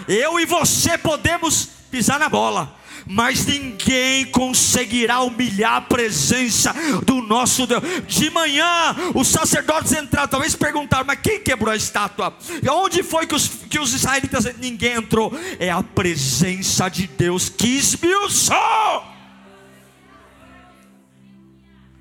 Eu 0.08 0.40
e 0.40 0.46
você 0.46 0.98
podemos 0.98 1.70
pisar 1.90 2.20
na 2.20 2.30
bola, 2.30 2.76
mas 3.06 3.46
ninguém 3.46 4.26
conseguirá 4.26 5.22
humilhar 5.22 5.76
a 5.76 5.82
presença 5.82 6.74
do 7.06 7.22
nosso 7.22 7.66
Deus. 7.68 7.82
De 8.08 8.30
manhã, 8.30 8.96
os 9.14 9.28
sacerdotes 9.28 9.92
entraram, 9.92 10.28
talvez 10.28 10.56
perguntaram: 10.56 11.06
mas 11.06 11.20
quem 11.22 11.40
quebrou 11.40 11.74
a 11.74 11.76
estátua? 11.76 12.36
E 12.62 12.70
onde 12.70 13.04
foi 13.04 13.28
que 13.28 13.36
os, 13.36 13.48
que 13.48 13.80
os 13.80 13.94
israelitas? 13.94 14.46
Ninguém 14.58 14.94
entrou, 14.94 15.32
é 15.60 15.70
a 15.70 15.84
presença 15.84 16.90
de 16.90 17.08
Deus 17.08 17.50
que 17.50 17.68
esmiuçou. 17.68 18.56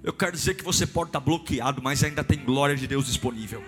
Eu 0.02 0.12
quero 0.14 0.32
dizer 0.32 0.54
que 0.54 0.64
você 0.64 0.86
pode 0.86 1.10
estar 1.10 1.20
bloqueado, 1.20 1.82
mas 1.82 2.02
ainda 2.02 2.24
tem 2.24 2.38
glória 2.38 2.74
de 2.74 2.86
Deus 2.86 3.06
disponível. 3.06 3.62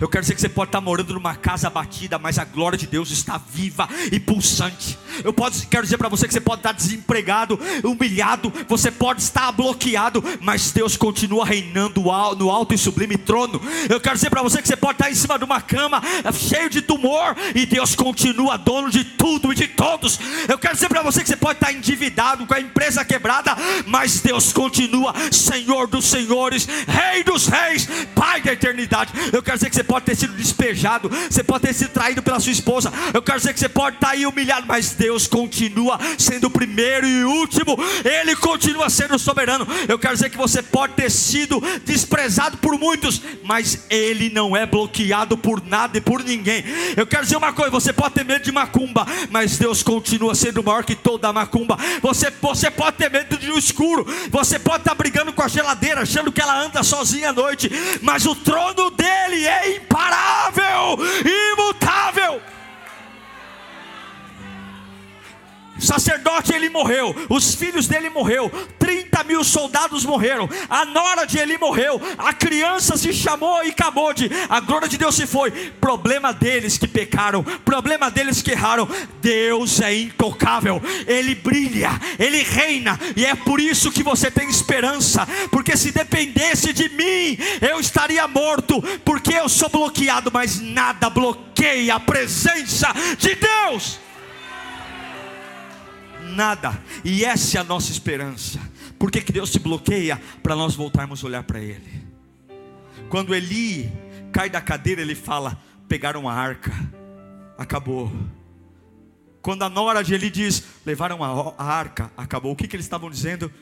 Eu 0.00 0.08
quero 0.08 0.22
dizer 0.22 0.34
que 0.34 0.40
você 0.40 0.48
pode 0.48 0.70
estar 0.70 0.80
morando 0.80 1.12
numa 1.12 1.34
casa 1.34 1.66
abatida, 1.66 2.18
mas 2.18 2.38
a 2.38 2.44
glória 2.44 2.78
de 2.78 2.86
Deus 2.86 3.10
está 3.10 3.36
viva 3.36 3.86
e 4.10 4.18
pulsante. 4.18 4.98
Eu 5.22 5.32
posso, 5.32 5.66
quero 5.68 5.82
dizer 5.82 5.98
para 5.98 6.08
você 6.08 6.26
que 6.26 6.32
você 6.32 6.40
pode 6.40 6.60
estar 6.60 6.72
desempregado, 6.72 7.60
humilhado, 7.84 8.50
você 8.66 8.90
pode 8.90 9.20
estar 9.20 9.52
bloqueado, 9.52 10.24
mas 10.40 10.72
Deus 10.72 10.96
continua 10.96 11.44
reinando 11.44 12.00
no 12.38 12.50
alto 12.50 12.72
e 12.72 12.78
sublime 12.78 13.18
trono. 13.18 13.60
Eu 13.90 14.00
quero 14.00 14.14
dizer 14.14 14.30
para 14.30 14.42
você 14.42 14.62
que 14.62 14.68
você 14.68 14.76
pode 14.76 14.94
estar 14.94 15.10
em 15.10 15.14
cima 15.14 15.38
de 15.38 15.44
uma 15.44 15.60
cama 15.60 16.00
cheio 16.32 16.70
de 16.70 16.80
tumor 16.80 17.36
e 17.54 17.66
Deus 17.66 17.94
continua 17.94 18.56
dono 18.56 18.90
de 18.90 19.04
tudo 19.04 19.52
e 19.52 19.54
de 19.54 19.68
todos. 19.68 20.18
Eu 20.48 20.58
quero 20.58 20.74
dizer 20.74 20.88
para 20.88 21.02
você 21.02 21.20
que 21.20 21.28
você 21.28 21.36
pode 21.36 21.58
estar 21.58 21.72
endividado 21.72 22.46
com 22.46 22.54
a 22.54 22.60
empresa 22.60 23.04
quebrada, 23.04 23.54
mas 23.86 24.20
Deus 24.20 24.50
continua 24.50 25.12
Senhor 25.30 25.86
dos 25.86 26.06
senhores, 26.06 26.66
Rei 26.88 27.22
dos 27.22 27.46
reis, 27.46 27.86
Pai 28.14 28.40
da 28.40 28.52
eternidade. 28.52 29.12
Eu 29.30 29.42
quero 29.42 29.58
dizer 29.58 29.68
que 29.68 29.76
você 29.76 29.89
pode 29.90 30.04
ter 30.04 30.14
sido 30.14 30.34
despejado, 30.34 31.10
você 31.28 31.42
pode 31.42 31.66
ter 31.66 31.74
sido 31.74 31.90
traído 31.90 32.22
pela 32.22 32.38
sua 32.38 32.52
esposa. 32.52 32.92
Eu 33.12 33.20
quero 33.20 33.38
dizer 33.38 33.52
que 33.52 33.58
você 33.58 33.68
pode 33.68 33.96
estar 33.96 34.10
aí 34.10 34.24
humilhado, 34.24 34.64
mas 34.64 34.92
Deus 34.92 35.26
continua 35.26 35.98
sendo 36.16 36.46
o 36.46 36.50
primeiro 36.50 37.08
e 37.08 37.24
último, 37.24 37.76
Ele 38.04 38.36
continua 38.36 38.88
sendo 38.88 39.18
soberano. 39.18 39.66
Eu 39.88 39.98
quero 39.98 40.14
dizer 40.14 40.30
que 40.30 40.36
você 40.36 40.62
pode 40.62 40.92
ter 40.92 41.10
sido 41.10 41.60
desprezado 41.84 42.58
por 42.58 42.78
muitos, 42.78 43.20
mas 43.42 43.86
Ele 43.90 44.30
não 44.30 44.56
é 44.56 44.64
bloqueado 44.64 45.36
por 45.36 45.60
nada 45.60 45.98
e 45.98 46.00
por 46.00 46.22
ninguém. 46.22 46.62
Eu 46.96 47.04
quero 47.04 47.24
dizer 47.24 47.36
uma 47.36 47.52
coisa: 47.52 47.72
você 47.72 47.92
pode 47.92 48.14
ter 48.14 48.24
medo 48.24 48.44
de 48.44 48.52
macumba, 48.52 49.04
mas 49.28 49.58
Deus 49.58 49.82
continua 49.82 50.36
sendo 50.36 50.62
maior 50.62 50.84
que 50.84 50.94
toda 50.94 51.32
macumba. 51.32 51.76
Você, 52.00 52.32
você 52.40 52.70
pode 52.70 52.96
ter 52.96 53.10
medo 53.10 53.36
de 53.36 53.50
um 53.50 53.58
escuro, 53.58 54.06
você 54.30 54.56
pode 54.56 54.82
estar 54.82 54.94
brigando 54.94 55.32
com 55.32 55.42
a 55.42 55.48
geladeira, 55.48 56.02
achando 56.02 56.30
que 56.30 56.40
ela 56.40 56.62
anda 56.62 56.84
sozinha 56.84 57.30
à 57.30 57.32
noite, 57.32 57.68
mas 58.02 58.24
o 58.24 58.36
trono 58.36 58.88
dele 58.90 59.46
é 59.48 59.79
imparável, 59.80 60.98
imutável. 61.24 62.42
Sacerdote 65.80 66.52
ele 66.52 66.68
morreu, 66.68 67.14
os 67.28 67.54
filhos 67.54 67.86
dele 67.86 68.10
morreu, 68.10 68.50
30 68.78 69.24
mil 69.24 69.42
soldados 69.42 70.04
morreram, 70.04 70.48
a 70.68 70.84
nora 70.84 71.24
de 71.24 71.38
ele 71.38 71.56
morreu, 71.58 72.00
a 72.18 72.32
criança 72.32 72.96
se 72.96 73.12
chamou 73.12 73.64
e 73.64 73.70
acabou 73.70 74.12
de, 74.12 74.30
a 74.48 74.60
glória 74.60 74.88
de 74.88 74.98
Deus 74.98 75.14
se 75.14 75.26
foi. 75.26 75.50
Problema 75.80 76.32
deles 76.32 76.76
que 76.76 76.86
pecaram, 76.86 77.42
problema 77.42 78.10
deles 78.10 78.42
que 78.42 78.52
erraram. 78.52 78.88
Deus 79.20 79.80
é 79.80 79.94
intocável, 79.94 80.82
Ele 81.06 81.34
brilha, 81.34 81.90
Ele 82.18 82.42
reina, 82.42 82.98
e 83.16 83.24
é 83.24 83.34
por 83.34 83.60
isso 83.60 83.90
que 83.90 84.02
você 84.02 84.30
tem 84.30 84.48
esperança, 84.48 85.26
porque 85.50 85.76
se 85.76 85.90
dependesse 85.90 86.72
de 86.72 86.88
mim, 86.90 87.38
eu 87.60 87.80
estaria 87.80 88.26
morto, 88.28 88.82
porque 89.04 89.32
eu 89.32 89.48
sou 89.48 89.68
bloqueado, 89.68 90.30
mas 90.32 90.60
nada 90.60 91.08
bloqueia 91.08 91.94
a 91.94 92.00
presença 92.00 92.88
de 93.18 93.34
Deus 93.34 94.09
nada. 96.30 96.82
E 97.04 97.24
essa 97.24 97.58
é 97.58 97.60
a 97.60 97.64
nossa 97.64 97.90
esperança. 97.90 98.58
Por 98.98 99.10
que, 99.10 99.20
que 99.20 99.32
Deus 99.32 99.50
se 99.50 99.58
bloqueia? 99.58 100.20
Para 100.42 100.56
nós 100.56 100.74
voltarmos 100.74 101.22
a 101.22 101.26
olhar 101.26 101.42
para 101.42 101.60
Ele. 101.60 102.02
Quando 103.08 103.34
Eli 103.34 103.92
cai 104.32 104.48
da 104.48 104.60
cadeira, 104.60 105.02
ele 105.02 105.14
fala: 105.14 105.60
pegaram 105.88 106.28
a 106.28 106.34
arca, 106.34 106.72
acabou. 107.58 108.12
Quando 109.42 109.62
a 109.62 109.68
nora 109.68 110.02
de 110.02 110.14
Eli 110.14 110.30
diz: 110.30 110.64
levaram 110.86 111.22
a, 111.24 111.64
arca, 111.64 112.12
acabou. 112.16 112.52
O 112.52 112.56
que, 112.56 112.68
que 112.68 112.76
eles 112.76 112.86
estavam 112.86 113.10
dizendo? 113.10 113.52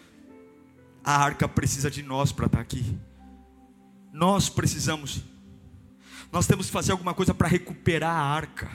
A 1.02 1.16
arca 1.16 1.48
precisa 1.48 1.90
de 1.90 2.02
nós 2.02 2.32
para 2.32 2.46
estar 2.46 2.58
tá 2.58 2.62
aqui. 2.62 2.98
Nós 4.12 4.48
precisamos. 4.48 5.22
Nós 6.30 6.46
temos 6.46 6.66
que 6.66 6.72
fazer 6.72 6.92
alguma 6.92 7.14
coisa 7.14 7.32
para 7.32 7.48
recuperar 7.48 8.14
a 8.14 8.22
arca. 8.22 8.70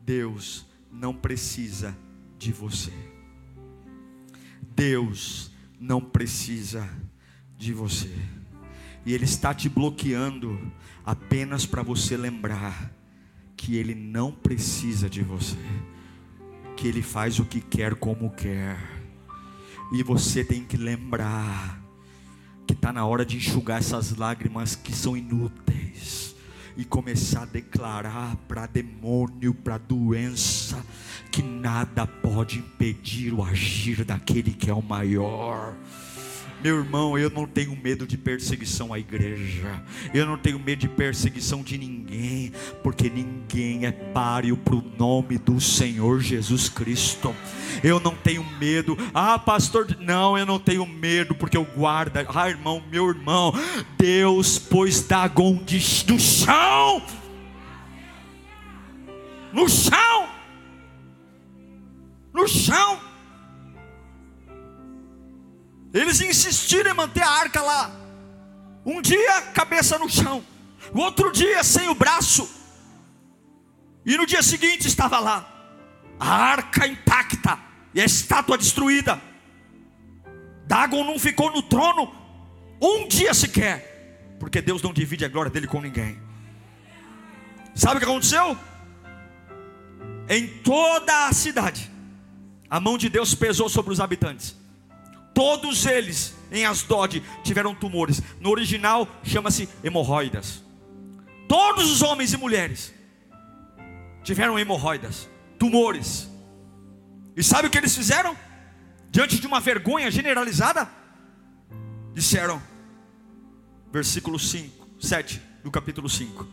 Deus 0.00 0.66
não 0.90 1.14
precisa 1.14 1.96
de 2.44 2.52
você. 2.52 2.92
Deus 4.76 5.50
não 5.80 5.98
precisa 5.98 6.86
de 7.56 7.72
você. 7.72 8.14
E 9.06 9.14
Ele 9.14 9.24
está 9.24 9.54
te 9.54 9.66
bloqueando 9.66 10.60
apenas 11.06 11.64
para 11.64 11.82
você 11.82 12.18
lembrar 12.18 12.92
que 13.56 13.76
Ele 13.76 13.94
não 13.94 14.30
precisa 14.30 15.08
de 15.08 15.22
você. 15.22 15.56
Que 16.76 16.86
Ele 16.86 17.00
faz 17.00 17.38
o 17.38 17.46
que 17.46 17.62
quer 17.62 17.94
como 17.94 18.30
quer. 18.30 18.78
E 19.90 20.02
você 20.02 20.44
tem 20.44 20.64
que 20.64 20.76
lembrar 20.76 21.82
que 22.66 22.74
está 22.74 22.92
na 22.92 23.06
hora 23.06 23.24
de 23.24 23.38
enxugar 23.38 23.78
essas 23.78 24.16
lágrimas 24.16 24.76
que 24.76 24.94
são 24.94 25.16
inúteis 25.16 26.34
e 26.76 26.84
começar 26.84 27.42
a 27.42 27.46
declarar 27.46 28.36
para 28.48 28.66
demônio, 28.66 29.54
para 29.54 29.78
doença, 29.78 30.84
que 31.34 31.42
nada 31.42 32.06
pode 32.06 32.60
impedir 32.60 33.34
o 33.34 33.42
agir 33.42 34.04
daquele 34.04 34.52
que 34.52 34.70
é 34.70 34.72
o 34.72 34.80
maior. 34.80 35.74
Meu 36.62 36.76
irmão, 36.78 37.18
eu 37.18 37.28
não 37.28 37.44
tenho 37.44 37.74
medo 37.74 38.06
de 38.06 38.16
perseguição 38.16 38.94
à 38.94 39.00
igreja, 39.00 39.82
eu 40.14 40.24
não 40.26 40.38
tenho 40.38 40.60
medo 40.60 40.78
de 40.78 40.88
perseguição 40.88 41.64
de 41.64 41.76
ninguém, 41.76 42.52
porque 42.84 43.10
ninguém 43.10 43.84
é 43.84 43.90
páreo 43.90 44.56
para 44.56 44.76
o 44.76 44.84
nome 44.96 45.36
do 45.36 45.60
Senhor 45.60 46.20
Jesus 46.20 46.68
Cristo. 46.68 47.34
Eu 47.82 47.98
não 47.98 48.14
tenho 48.14 48.44
medo, 48.60 48.96
ah, 49.12 49.36
pastor, 49.36 49.88
não, 49.98 50.38
eu 50.38 50.46
não 50.46 50.60
tenho 50.60 50.86
medo, 50.86 51.34
porque 51.34 51.56
eu 51.56 51.64
guardo, 51.64 52.16
ah, 52.32 52.48
irmão, 52.48 52.80
meu 52.92 53.08
irmão, 53.08 53.52
Deus 53.98 54.56
pôs 54.56 55.02
Dagon 55.02 55.56
de, 55.64 55.78
no 56.06 56.20
chão, 56.20 57.02
no 59.52 59.68
chão, 59.68 60.33
no 62.34 62.48
chão. 62.48 63.00
Eles 65.94 66.20
insistiram 66.20 66.90
em 66.90 66.94
manter 66.94 67.22
a 67.22 67.30
arca 67.30 67.62
lá. 67.62 67.90
Um 68.84 69.00
dia, 69.00 69.40
cabeça 69.54 69.96
no 69.96 70.10
chão. 70.10 70.44
O 70.92 70.98
outro 70.98 71.30
dia, 71.30 71.62
sem 71.62 71.88
o 71.88 71.94
braço. 71.94 72.50
E 74.04 74.16
no 74.16 74.26
dia 74.26 74.42
seguinte, 74.42 74.88
estava 74.88 75.20
lá. 75.20 75.48
A 76.18 76.28
arca 76.28 76.86
intacta. 76.86 77.58
E 77.94 78.00
a 78.00 78.04
estátua 78.04 78.58
destruída. 78.58 79.22
Dagon 80.66 81.04
não 81.04 81.18
ficou 81.18 81.52
no 81.52 81.62
trono 81.62 82.12
um 82.82 83.06
dia 83.06 83.32
sequer. 83.32 84.36
Porque 84.40 84.60
Deus 84.60 84.82
não 84.82 84.92
divide 84.92 85.24
a 85.24 85.28
glória 85.28 85.50
dele 85.50 85.68
com 85.68 85.80
ninguém. 85.80 86.20
Sabe 87.72 87.96
o 87.96 87.98
que 88.00 88.04
aconteceu? 88.04 88.58
Em 90.28 90.48
toda 90.48 91.28
a 91.28 91.32
cidade, 91.32 91.90
a 92.74 92.80
mão 92.80 92.98
de 92.98 93.08
Deus 93.08 93.36
pesou 93.36 93.68
sobre 93.68 93.92
os 93.92 94.00
habitantes. 94.00 94.56
Todos 95.32 95.86
eles 95.86 96.34
em 96.50 96.66
Asdod 96.66 97.22
tiveram 97.44 97.72
tumores. 97.72 98.20
No 98.40 98.50
original 98.50 99.06
chama-se 99.22 99.68
hemorroidas. 99.84 100.60
Todos 101.46 101.88
os 101.88 102.02
homens 102.02 102.32
e 102.32 102.36
mulheres 102.36 102.92
tiveram 104.24 104.58
hemorroidas, 104.58 105.28
tumores. 105.56 106.28
E 107.36 107.44
sabe 107.44 107.68
o 107.68 107.70
que 107.70 107.78
eles 107.78 107.94
fizeram? 107.94 108.36
Diante 109.08 109.38
de 109.38 109.46
uma 109.46 109.60
vergonha 109.60 110.10
generalizada, 110.10 110.90
disseram, 112.12 112.60
versículo 113.92 114.36
5, 114.36 114.88
7 114.98 115.40
do 115.62 115.70
capítulo 115.70 116.10
5. 116.10 116.44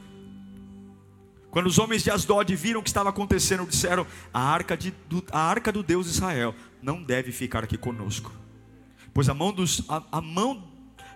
Quando 1.52 1.68
os 1.68 1.78
homens 1.78 2.02
de 2.04 2.10
Asdod 2.10 2.56
viram 2.56 2.80
o 2.80 2.84
que 2.84 2.90
estava 2.90 3.10
acontecendo, 3.10 3.66
disseram: 3.68 4.08
a 4.34 4.42
arca, 4.42 4.76
de, 4.76 4.92
do, 5.08 5.24
a 5.32 5.40
arca 5.40 5.72
do 5.72 5.84
Deus 5.84 6.08
Israel 6.08 6.56
não 6.82 7.04
deve 7.04 7.32
ficar 7.32 7.64
aqui 7.64 7.78
conosco 7.78 8.32
pois 9.14 9.30
a 9.30 9.34
mão 9.34 9.52
dos 9.52 9.84
a, 9.90 10.04
a 10.12 10.22
mão 10.22 10.70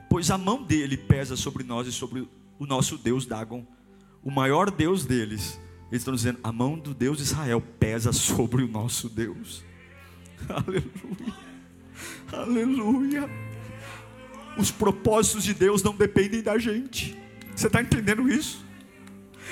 pois 0.09 0.29
a 0.29 0.37
mão 0.37 0.63
dele 0.63 0.97
pesa 0.97 1.35
sobre 1.35 1.63
nós 1.63 1.87
e 1.87 1.91
sobre 1.91 2.27
o 2.57 2.65
nosso 2.65 2.97
Deus 2.97 3.25
Dagon, 3.25 3.65
o 4.23 4.31
maior 4.31 4.71
Deus 4.71 5.05
deles. 5.05 5.59
Eles 5.91 6.01
estão 6.01 6.13
dizendo: 6.13 6.39
a 6.43 6.51
mão 6.51 6.77
do 6.77 6.93
Deus 6.93 7.17
de 7.17 7.23
Israel 7.23 7.61
pesa 7.79 8.11
sobre 8.11 8.63
o 8.63 8.67
nosso 8.67 9.09
Deus. 9.09 9.63
Aleluia. 10.49 11.45
Aleluia. 12.31 13.29
Os 14.57 14.71
propósitos 14.71 15.43
de 15.43 15.53
Deus 15.53 15.83
não 15.83 15.95
dependem 15.95 16.41
da 16.41 16.57
gente. 16.57 17.17
Você 17.55 17.67
está 17.67 17.81
entendendo 17.81 18.29
isso? 18.29 18.64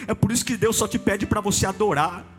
É 0.08 0.14
por 0.14 0.32
isso 0.32 0.46
que 0.46 0.58
Deus 0.58 0.76
só 0.76 0.88
te 0.88 1.00
pede 1.00 1.26
para 1.26 1.42
você 1.42 1.66
adorar. 1.66 2.33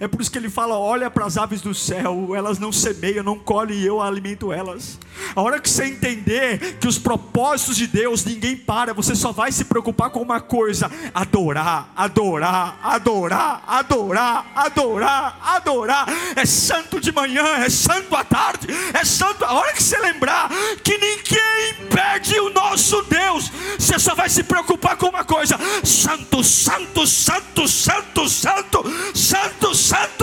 É 0.00 0.06
por 0.06 0.20
isso 0.20 0.30
que 0.30 0.38
ele 0.38 0.50
fala: 0.50 0.78
olha 0.78 1.10
para 1.10 1.24
as 1.24 1.36
aves 1.36 1.60
do 1.60 1.74
céu, 1.74 2.34
elas 2.34 2.58
não 2.58 2.72
semeiam, 2.72 3.24
não 3.24 3.38
colhem 3.38 3.78
e 3.78 3.86
eu 3.86 4.00
alimento 4.00 4.52
elas. 4.52 4.98
A 5.34 5.42
hora 5.42 5.60
que 5.60 5.68
você 5.68 5.84
entender 5.84 6.78
que 6.78 6.86
os 6.86 6.98
propósitos 6.98 7.76
de 7.76 7.86
Deus 7.86 8.24
ninguém 8.24 8.56
para, 8.56 8.92
você 8.92 9.14
só 9.14 9.32
vai 9.32 9.50
se 9.50 9.64
preocupar 9.64 10.10
com 10.10 10.20
uma 10.20 10.40
coisa: 10.40 10.90
adorar, 11.14 11.92
adorar, 11.96 12.78
adorar, 12.82 13.62
adorar, 13.66 14.52
adorar, 14.54 15.38
adorar. 15.42 16.06
É 16.36 16.44
santo 16.44 17.00
de 17.00 17.10
manhã, 17.10 17.44
é 17.58 17.70
santo 17.70 18.14
à 18.14 18.24
tarde, 18.24 18.68
é 18.92 19.04
santo. 19.04 19.44
A 19.44 19.52
hora 19.54 19.72
que 19.72 19.82
você 19.82 19.98
lembrar 19.98 20.50
que 20.82 20.98
ninguém 20.98 21.70
impede 21.80 22.38
o 22.40 22.50
nosso 22.50 23.02
Deus, 23.02 23.50
você 23.78 23.98
só 23.98 24.14
vai 24.14 24.28
se 24.28 24.42
preocupar 24.42 24.96
com 24.96 25.06
uma 25.06 25.24
coisa: 25.24 25.58
santo, 25.82 26.44
santo, 26.44 27.06
santo, 27.06 27.66
santo, 27.68 28.28
santo, 28.28 28.88
santo 29.14 29.48
santo, 29.58 29.74
santo. 29.78 30.18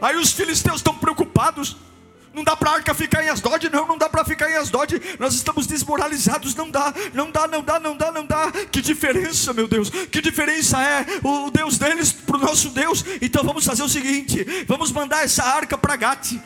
Aí 0.00 0.16
os 0.16 0.32
filisteus 0.32 0.76
estão 0.76 0.94
preocupados. 0.94 1.76
Não 2.34 2.42
dá 2.42 2.56
para 2.56 2.70
a 2.70 2.74
arca 2.74 2.92
ficar 2.92 3.24
em 3.24 3.28
Asdod, 3.28 3.70
não, 3.70 3.86
não 3.86 3.96
dá 3.96 4.08
para 4.08 4.24
ficar 4.24 4.50
em 4.50 4.56
Asdod. 4.56 5.00
Nós 5.20 5.34
estamos 5.34 5.68
desmoralizados, 5.68 6.54
não 6.54 6.68
dá, 6.68 6.92
não 7.14 7.30
dá, 7.30 7.46
não 7.46 7.62
dá, 7.62 7.78
não 7.78 7.96
dá, 7.96 8.12
não 8.12 8.26
dá. 8.26 8.50
Que 8.72 8.82
diferença, 8.82 9.52
meu 9.52 9.68
Deus? 9.68 9.88
Que 9.88 10.20
diferença 10.20 10.82
é 10.82 11.06
o 11.22 11.48
Deus 11.50 11.78
deles 11.78 12.10
para 12.10 12.36
o 12.36 12.40
nosso 12.40 12.70
Deus? 12.70 13.04
Então 13.22 13.44
vamos 13.44 13.64
fazer 13.64 13.84
o 13.84 13.88
seguinte: 13.88 14.44
vamos 14.66 14.90
mandar 14.90 15.24
essa 15.24 15.44
arca 15.44 15.78
para 15.78 15.94
Gate. 15.94 16.40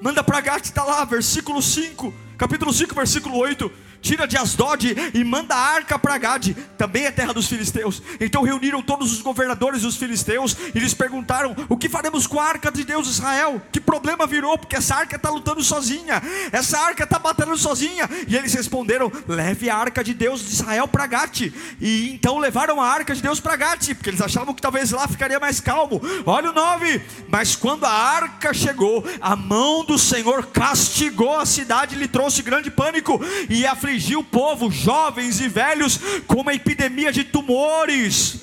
Manda 0.00 0.24
para 0.24 0.40
Gate, 0.40 0.64
está 0.64 0.82
lá, 0.82 1.04
versículo 1.04 1.62
5, 1.62 2.12
capítulo 2.38 2.72
5, 2.72 2.94
versículo 2.94 3.36
8 3.36 3.70
tira 4.02 4.26
de 4.26 4.36
Asdod 4.36 4.94
e 5.14 5.24
manda 5.24 5.54
a 5.54 5.74
arca 5.74 5.98
para 5.98 6.18
Gade, 6.18 6.54
também 6.76 7.06
é 7.06 7.10
terra 7.10 7.32
dos 7.32 7.46
filisteus. 7.46 8.02
Então 8.20 8.42
reuniram 8.42 8.82
todos 8.82 9.12
os 9.12 9.22
governadores 9.22 9.82
dos 9.82 9.96
filisteus 9.96 10.56
e 10.74 10.78
lhes 10.78 10.92
perguntaram: 10.92 11.54
O 11.68 11.76
que 11.76 11.88
faremos 11.88 12.26
com 12.26 12.40
a 12.40 12.44
arca 12.44 12.70
de 12.70 12.84
Deus 12.84 13.06
de 13.06 13.12
Israel? 13.12 13.62
Que 13.70 13.80
problema 13.80 14.26
virou? 14.26 14.58
Porque 14.58 14.76
essa 14.76 14.96
arca 14.96 15.16
está 15.16 15.30
lutando 15.30 15.62
sozinha, 15.62 16.20
essa 16.50 16.78
arca 16.78 17.04
está 17.04 17.18
batendo 17.18 17.56
sozinha. 17.56 18.10
E 18.26 18.36
eles 18.36 18.52
responderam: 18.52 19.10
Leve 19.28 19.70
a 19.70 19.76
arca 19.76 20.02
de 20.02 20.12
Deus 20.12 20.40
de 20.40 20.52
Israel 20.52 20.88
para 20.88 21.06
Gate. 21.06 21.52
E 21.80 22.10
então 22.12 22.38
levaram 22.38 22.80
a 22.80 22.86
arca 22.86 23.14
de 23.14 23.22
Deus 23.22 23.38
para 23.38 23.56
Gate, 23.56 23.94
porque 23.94 24.10
eles 24.10 24.20
achavam 24.20 24.52
que 24.52 24.60
talvez 24.60 24.90
lá 24.90 25.06
ficaria 25.06 25.38
mais 25.38 25.60
calmo. 25.60 26.02
Olha 26.26 26.50
o 26.50 26.52
9: 26.52 27.00
Mas 27.28 27.54
quando 27.54 27.84
a 27.84 27.92
arca 27.92 28.52
chegou, 28.52 29.04
a 29.20 29.36
mão 29.36 29.84
do 29.84 29.96
Senhor 29.96 30.46
castigou 30.46 31.38
a 31.38 31.46
cidade 31.46 31.94
e 31.94 31.98
lhe 31.98 32.08
trouxe 32.08 32.42
grande 32.42 32.70
pânico 32.70 33.20
e 33.48 33.64
afligiu 33.64 33.91
afligiu 33.92 34.20
o 34.20 34.24
povo, 34.24 34.70
jovens 34.70 35.40
e 35.40 35.48
velhos, 35.48 35.98
com 36.26 36.40
uma 36.40 36.54
epidemia 36.54 37.12
de 37.12 37.24
tumores, 37.24 38.40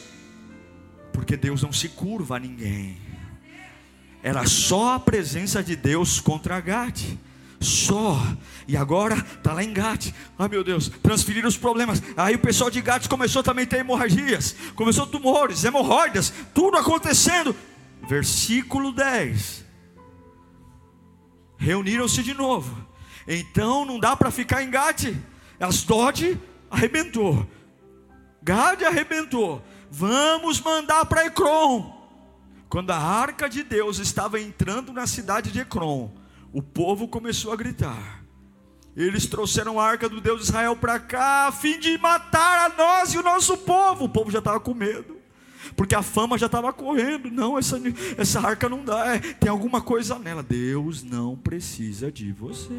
porque 1.12 1.36
Deus 1.36 1.64
não 1.64 1.74
se 1.74 1.90
curva 1.90 2.36
a 2.36 2.40
ninguém, 2.40 2.98
era 4.22 4.46
só 4.46 4.94
a 4.94 5.00
presença 5.00 5.64
de 5.64 5.76
Deus 5.76 6.20
contra 6.20 6.60
Gade, 6.60 7.20
só, 7.60 8.16
e 8.68 8.78
agora 8.78 9.16
está 9.16 9.54
lá 9.54 9.64
em 9.64 9.74
Gade, 9.74 10.14
ai 10.38 10.48
meu 10.48 10.64
Deus, 10.64 10.88
transferiram 11.02 11.50
os 11.50 11.58
problemas, 11.58 12.02
aí 12.16 12.36
o 12.36 12.40
pessoal 12.40 12.70
de 12.70 12.80
Gade 12.80 13.10
começou 13.10 13.42
também 13.42 13.64
a 13.64 13.68
ter 13.68 13.78
hemorragias, 13.78 14.56
começou 14.76 15.08
tumores, 15.08 15.64
hemorroidas, 15.64 16.32
tudo 16.54 16.78
acontecendo, 16.78 17.56
versículo 18.08 18.92
10, 18.92 19.66
reuniram-se 21.58 22.22
de 22.22 22.36
novo, 22.36 22.88
então 23.28 23.84
não 23.84 24.00
dá 24.00 24.16
para 24.16 24.30
ficar 24.30 24.62
em 24.62 24.70
Gate. 24.70 25.16
Asdod 25.60 26.40
arrebentou. 26.70 27.48
Gade 28.42 28.86
arrebentou. 28.86 29.62
Vamos 29.92 30.62
mandar 30.62 31.06
para 31.06 31.26
Ecrom. 31.26 31.98
Quando 32.70 32.92
a 32.92 32.98
arca 32.98 33.50
de 33.50 33.64
Deus 33.64 33.98
estava 33.98 34.40
entrando 34.40 34.94
na 34.94 35.08
cidade 35.08 35.52
de 35.52 35.60
Ecrom, 35.60 36.12
o 36.54 36.62
povo 36.62 37.08
começou 37.08 37.52
a 37.52 37.56
gritar. 37.56 38.24
Eles 38.96 39.26
trouxeram 39.26 39.80
a 39.80 39.86
arca 39.86 40.08
do 40.08 40.22
Deus 40.22 40.42
de 40.42 40.46
Israel 40.46 40.76
para 40.76 41.00
cá, 41.00 41.48
a 41.48 41.52
fim 41.52 41.80
de 41.80 41.98
matar 41.98 42.72
a 42.72 42.76
nós 42.76 43.14
e 43.14 43.18
o 43.18 43.24
nosso 43.24 43.58
povo. 43.58 44.06
O 44.06 44.10
povo 44.10 44.30
já 44.30 44.40
estava 44.40 44.60
com 44.60 44.74
medo, 44.74 45.18
porque 45.76 45.96
a 45.96 46.02
fama 46.02 46.38
já 46.38 46.46
estava 46.46 46.72
correndo. 46.74 47.32
Não, 47.32 47.58
essa, 47.58 47.82
essa 48.18 48.40
arca 48.40 48.70
não 48.70 48.84
dá, 48.84 49.16
é, 49.16 49.20
tem 49.20 49.50
alguma 49.50 49.82
coisa 49.82 50.20
nela. 50.20 50.44
Deus 50.44 51.02
não 51.04 51.36
precisa 51.36 52.12
de 52.12 52.32
você. 52.32 52.74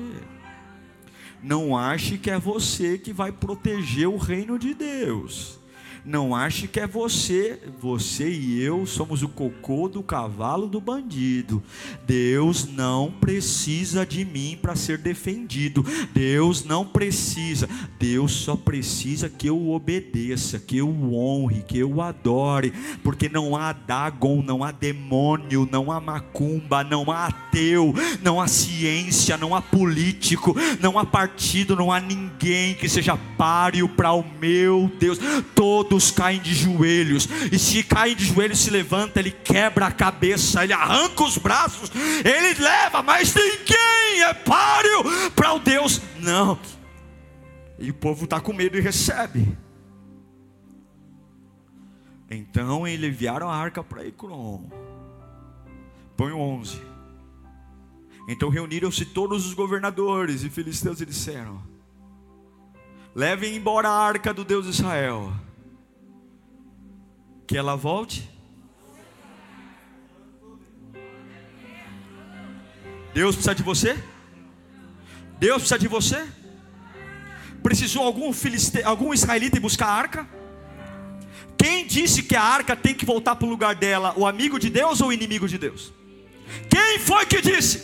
Não 1.43 1.77
ache 1.77 2.19
que 2.19 2.31
é 2.31 2.39
você 2.39 2.99
que 2.99 3.13
vai 3.13 3.31
proteger 3.31 4.09
o 4.09 4.17
reino 4.17 4.59
de 4.59 4.75
Deus. 4.75 5.60
Não 6.05 6.35
ache 6.35 6.67
que 6.67 6.81
é 6.81 6.87
você, 6.87 7.61
você 7.79 8.31
e 8.31 8.63
eu 8.63 8.87
somos 8.87 9.23
o 9.23 9.29
cocô 9.29 9.89
do 9.89 10.03
cavalo 10.03 10.67
do 10.67 10.81
bandido. 10.81 11.63
Deus 12.07 12.67
não 12.67 13.13
precisa 13.21 14.07
de 14.07 14.25
mim 14.25 14.59
para 14.61 14.75
ser 14.75 14.99
defendido. 14.99 15.85
Deus 16.13 16.65
não 16.65 16.85
precisa. 16.85 17.69
Deus 17.99 18.33
só 18.33 18.57
precisa 18.57 19.29
que 19.29 19.47
eu 19.47 19.71
obedeça, 19.71 20.59
que 20.59 20.79
eu 20.79 20.89
honre, 21.13 21.63
que 21.63 21.79
eu 21.79 22.01
adore, 22.01 22.73
porque 23.03 23.29
não 23.29 23.55
há 23.55 23.73
Dagon, 23.73 24.43
não 24.43 24.65
há 24.65 24.73
demônio, 24.73 25.69
não 25.71 25.93
há 25.93 26.01
macumba, 26.01 26.83
não 26.83 27.11
há 27.11 27.27
ateu, 27.27 27.95
não 28.23 28.41
há 28.41 28.49
ciência, 28.49 29.37
não 29.37 29.55
há 29.55 29.61
político, 29.61 30.57
não 30.81 30.99
há 30.99 31.05
partido, 31.05 31.77
não 31.77 31.93
há 31.93 32.01
ninguém 32.01 32.75
que 32.75 32.89
seja 32.89 33.17
páreo 33.37 33.89
para 33.89 34.13
o 34.13 34.25
meu 34.41 34.91
Deus. 34.99 35.19
Todo 35.55 35.90
todos 35.91 36.13
caem 36.13 36.41
de 36.41 36.55
joelhos, 36.55 37.29
e 37.51 37.59
se 37.59 37.83
caem 37.83 38.15
de 38.15 38.25
joelhos, 38.25 38.61
se 38.61 38.71
levanta, 38.71 39.19
ele 39.19 39.33
quebra 39.33 39.89
a 39.89 39.93
cabeça, 39.93 40.63
ele 40.63 40.73
arranca 40.73 41.25
os 41.25 41.37
braços, 41.37 41.91
ele 42.25 42.63
leva, 42.63 43.03
mas 43.03 43.35
ninguém 43.35 44.23
é 44.23 44.33
páreo 44.33 45.03
para 45.35 45.53
o 45.53 45.59
Deus, 45.59 46.01
não. 46.21 46.57
E 47.77 47.91
o 47.91 47.95
povo 47.95 48.25
está 48.25 48.41
com 48.41 48.53
medo 48.53 48.79
e 48.79 48.81
recebe. 48.81 49.59
Então 52.31 52.87
enviaram 52.87 53.51
a 53.51 53.57
arca 53.57 53.83
para 53.83 54.07
Ecrom. 54.07 54.71
Põe 56.17 56.33
11. 56.33 56.81
Então 58.29 58.49
reuniram-se 58.49 59.05
todos 59.07 59.45
os 59.45 59.55
governadores 59.55 60.45
e 60.45 60.51
filisteus 60.51 61.01
e 61.01 61.07
disseram: 61.07 61.61
Levem 63.13 63.57
embora 63.57 63.89
a 63.89 63.99
arca 64.07 64.33
do 64.33 64.45
Deus 64.45 64.67
de 64.67 64.71
Israel 64.71 65.33
que 67.51 67.57
ela 67.57 67.75
volte? 67.75 68.31
Deus 73.13 73.35
precisa 73.35 73.57
de 73.57 73.63
você? 73.65 73.99
Deus 75.37 75.57
precisa 75.57 75.77
de 75.77 75.89
você? 75.89 76.29
Precisou 77.61 78.05
algum, 78.05 78.33
filiste... 78.33 78.81
algum 78.85 79.13
israelita 79.13 79.57
ir 79.57 79.61
buscar 79.61 79.87
a 79.89 79.95
arca? 79.95 80.29
Quem 81.59 81.89
disse 81.89 82.23
que 82.23 82.37
a 82.37 82.43
arca 82.43 82.77
tem 82.77 82.95
que 82.95 83.05
voltar 83.05 83.35
para 83.35 83.49
o 83.49 83.51
lugar 83.51 83.75
dela? 83.75 84.15
O 84.17 84.25
amigo 84.29 84.57
de 84.57 84.71
Deus 84.71 85.01
ou 85.01 85.09
o 85.09 85.13
inimigo 85.13 85.49
de 85.49 85.59
Deus? 85.59 85.93
Quem 86.69 87.01
foi 87.01 87.27
que 87.27 87.43
disse? 87.43 87.83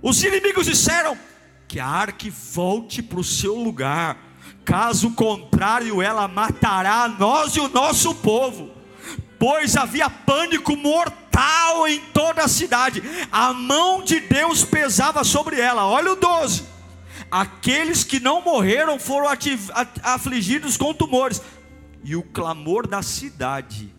Os 0.00 0.22
inimigos 0.22 0.66
disseram 0.66 1.18
que 1.66 1.80
a 1.80 1.86
arca 1.86 2.30
volte 2.30 3.02
para 3.02 3.18
o 3.18 3.24
seu 3.24 3.56
lugar 3.56 4.29
caso 4.70 5.10
contrário, 5.10 6.00
ela 6.00 6.28
matará 6.28 7.08
nós 7.08 7.56
e 7.56 7.60
o 7.60 7.68
nosso 7.68 8.14
povo. 8.14 8.70
Pois 9.36 9.76
havia 9.76 10.08
pânico 10.08 10.76
mortal 10.76 11.88
em 11.88 11.98
toda 12.12 12.44
a 12.44 12.48
cidade, 12.48 13.02
a 13.32 13.52
mão 13.52 14.00
de 14.00 14.20
Deus 14.20 14.64
pesava 14.64 15.24
sobre 15.24 15.58
ela. 15.58 15.88
Olha 15.88 16.12
o 16.12 16.16
12: 16.16 16.62
aqueles 17.28 18.04
que 18.04 18.20
não 18.20 18.42
morreram 18.42 18.96
foram 18.96 19.26
afligidos 20.04 20.76
com 20.76 20.94
tumores, 20.94 21.42
e 22.04 22.14
o 22.14 22.22
clamor 22.22 22.86
da 22.86 23.02
cidade 23.02 23.92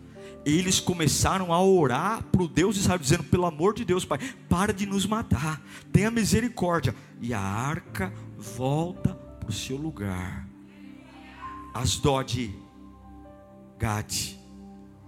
eles 0.44 0.80
começaram 0.80 1.52
a 1.52 1.62
orar 1.62 2.22
para 2.24 2.42
o 2.42 2.48
Deus 2.48 2.76
de 2.76 2.80
Israel, 2.80 2.98
dizendo: 2.98 3.24
pelo 3.24 3.44
amor 3.44 3.74
de 3.74 3.84
Deus, 3.84 4.06
Pai, 4.06 4.18
para 4.48 4.72
de 4.72 4.86
nos 4.86 5.04
matar, 5.04 5.60
tenha 5.92 6.10
misericórdia. 6.10 6.94
E 7.20 7.34
a 7.34 7.40
arca 7.40 8.10
volta 8.38 9.14
para 9.38 9.50
o 9.50 9.52
seu 9.52 9.76
lugar. 9.76 10.51
Asdod, 11.74 12.54
Gade 13.78 14.38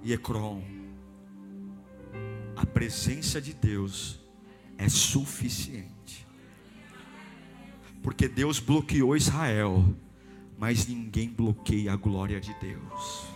e 0.03 0.13
Ecrom. 0.15 0.63
A 2.57 2.65
presença 2.65 3.41
de 3.41 3.53
Deus 3.53 4.19
é 4.79 4.89
suficiente. 4.89 6.27
Porque 8.03 8.29
Deus 8.29 8.59
bloqueou 8.59 9.15
Israel, 9.15 9.85
mas 10.59 10.87
ninguém 10.87 11.29
bloqueia 11.29 11.93
a 11.93 11.97
glória 11.97 12.41
de 12.41 12.55
Deus. 12.55 13.27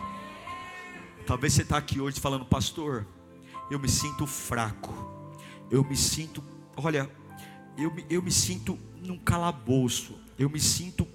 Talvez 1.26 1.52
você 1.52 1.62
está 1.62 1.76
aqui 1.76 2.00
hoje 2.00 2.18
falando, 2.20 2.46
pastor, 2.46 3.06
eu 3.70 3.78
me 3.78 3.88
sinto 3.88 4.26
fraco, 4.26 4.94
eu 5.70 5.84
me 5.84 5.96
sinto, 5.96 6.42
olha, 6.74 7.10
eu 7.76 7.94
eu 8.08 8.22
me 8.22 8.32
sinto 8.32 8.78
num 9.02 9.18
calabouço, 9.18 10.18
eu 10.38 10.48
me 10.48 10.58
sinto 10.58 11.06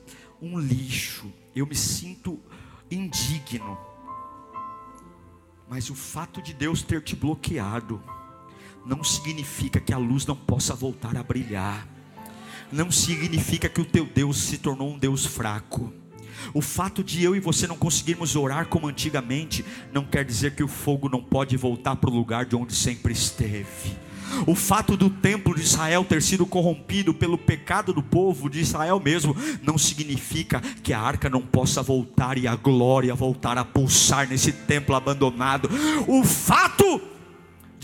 um 0.43 0.59
lixo, 0.59 1.31
eu 1.55 1.65
me 1.65 1.75
sinto 1.75 2.37
indigno. 2.91 3.77
Mas 5.69 5.89
o 5.89 5.95
fato 5.95 6.41
de 6.41 6.53
Deus 6.53 6.81
ter 6.81 7.01
te 7.01 7.15
bloqueado, 7.15 8.03
não 8.85 9.01
significa 9.03 9.79
que 9.79 9.93
a 9.93 9.97
luz 9.97 10.25
não 10.25 10.35
possa 10.35 10.75
voltar 10.75 11.15
a 11.15 11.23
brilhar, 11.23 11.87
não 12.69 12.91
significa 12.91 13.69
que 13.69 13.79
o 13.79 13.85
teu 13.85 14.05
Deus 14.05 14.37
se 14.37 14.57
tornou 14.57 14.91
um 14.91 14.99
Deus 14.99 15.25
fraco. 15.25 15.93
O 16.53 16.61
fato 16.61 17.01
de 17.01 17.23
eu 17.23 17.35
e 17.35 17.39
você 17.39 17.65
não 17.65 17.77
conseguirmos 17.77 18.35
orar 18.35 18.67
como 18.67 18.87
antigamente, 18.87 19.63
não 19.93 20.03
quer 20.03 20.25
dizer 20.25 20.55
que 20.55 20.63
o 20.63 20.67
fogo 20.67 21.07
não 21.07 21.23
pode 21.23 21.55
voltar 21.55 21.95
para 21.95 22.09
o 22.09 22.13
lugar 22.13 22.45
de 22.45 22.55
onde 22.55 22.75
sempre 22.75 23.13
esteve. 23.13 23.95
O 24.45 24.55
fato 24.55 24.97
do 24.97 25.09
templo 25.09 25.55
de 25.55 25.61
Israel 25.61 26.03
ter 26.03 26.21
sido 26.21 26.45
corrompido 26.45 27.13
pelo 27.13 27.38
pecado 27.38 27.93
do 27.93 28.01
povo 28.01 28.49
de 28.49 28.59
Israel 28.59 28.99
mesmo, 28.99 29.36
não 29.61 29.77
significa 29.77 30.61
que 30.81 30.93
a 30.93 30.99
arca 30.99 31.29
não 31.29 31.41
possa 31.41 31.81
voltar 31.81 32.38
e 32.38 32.47
a 32.47 32.55
glória 32.55 33.15
voltar 33.15 33.57
a 33.57 33.65
pulsar 33.65 34.27
nesse 34.27 34.51
templo 34.51 34.95
abandonado. 34.95 35.69
O 36.07 36.23
fato 36.23 37.12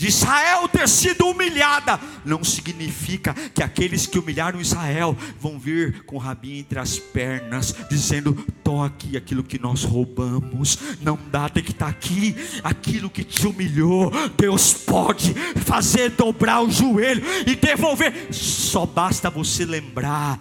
de 0.00 0.06
Israel 0.06 0.66
ter 0.66 0.88
sido 0.88 1.26
humilhada, 1.26 2.00
não 2.24 2.42
significa 2.42 3.34
que 3.34 3.62
aqueles 3.62 4.06
que 4.06 4.18
humilharam 4.18 4.58
Israel 4.58 5.14
vão 5.38 5.58
vir 5.58 6.04
com 6.04 6.16
o 6.16 6.18
rabinho 6.18 6.60
entre 6.60 6.78
as 6.78 6.98
pernas, 6.98 7.76
dizendo: 7.90 8.32
toque 8.64 9.14
aquilo 9.14 9.44
que 9.44 9.60
nós 9.60 9.84
roubamos, 9.84 10.78
não 11.02 11.18
dá, 11.30 11.50
tem 11.50 11.62
que 11.62 11.72
estar 11.72 11.88
aqui, 11.88 12.34
aquilo 12.64 13.10
que 13.10 13.22
te 13.22 13.46
humilhou, 13.46 14.10
Deus 14.38 14.72
pode 14.72 15.34
fazer 15.66 16.12
dobrar 16.12 16.62
o 16.62 16.70
joelho 16.70 17.22
e 17.46 17.54
devolver, 17.54 18.32
só 18.32 18.86
basta 18.86 19.28
você 19.28 19.66
lembrar 19.66 20.40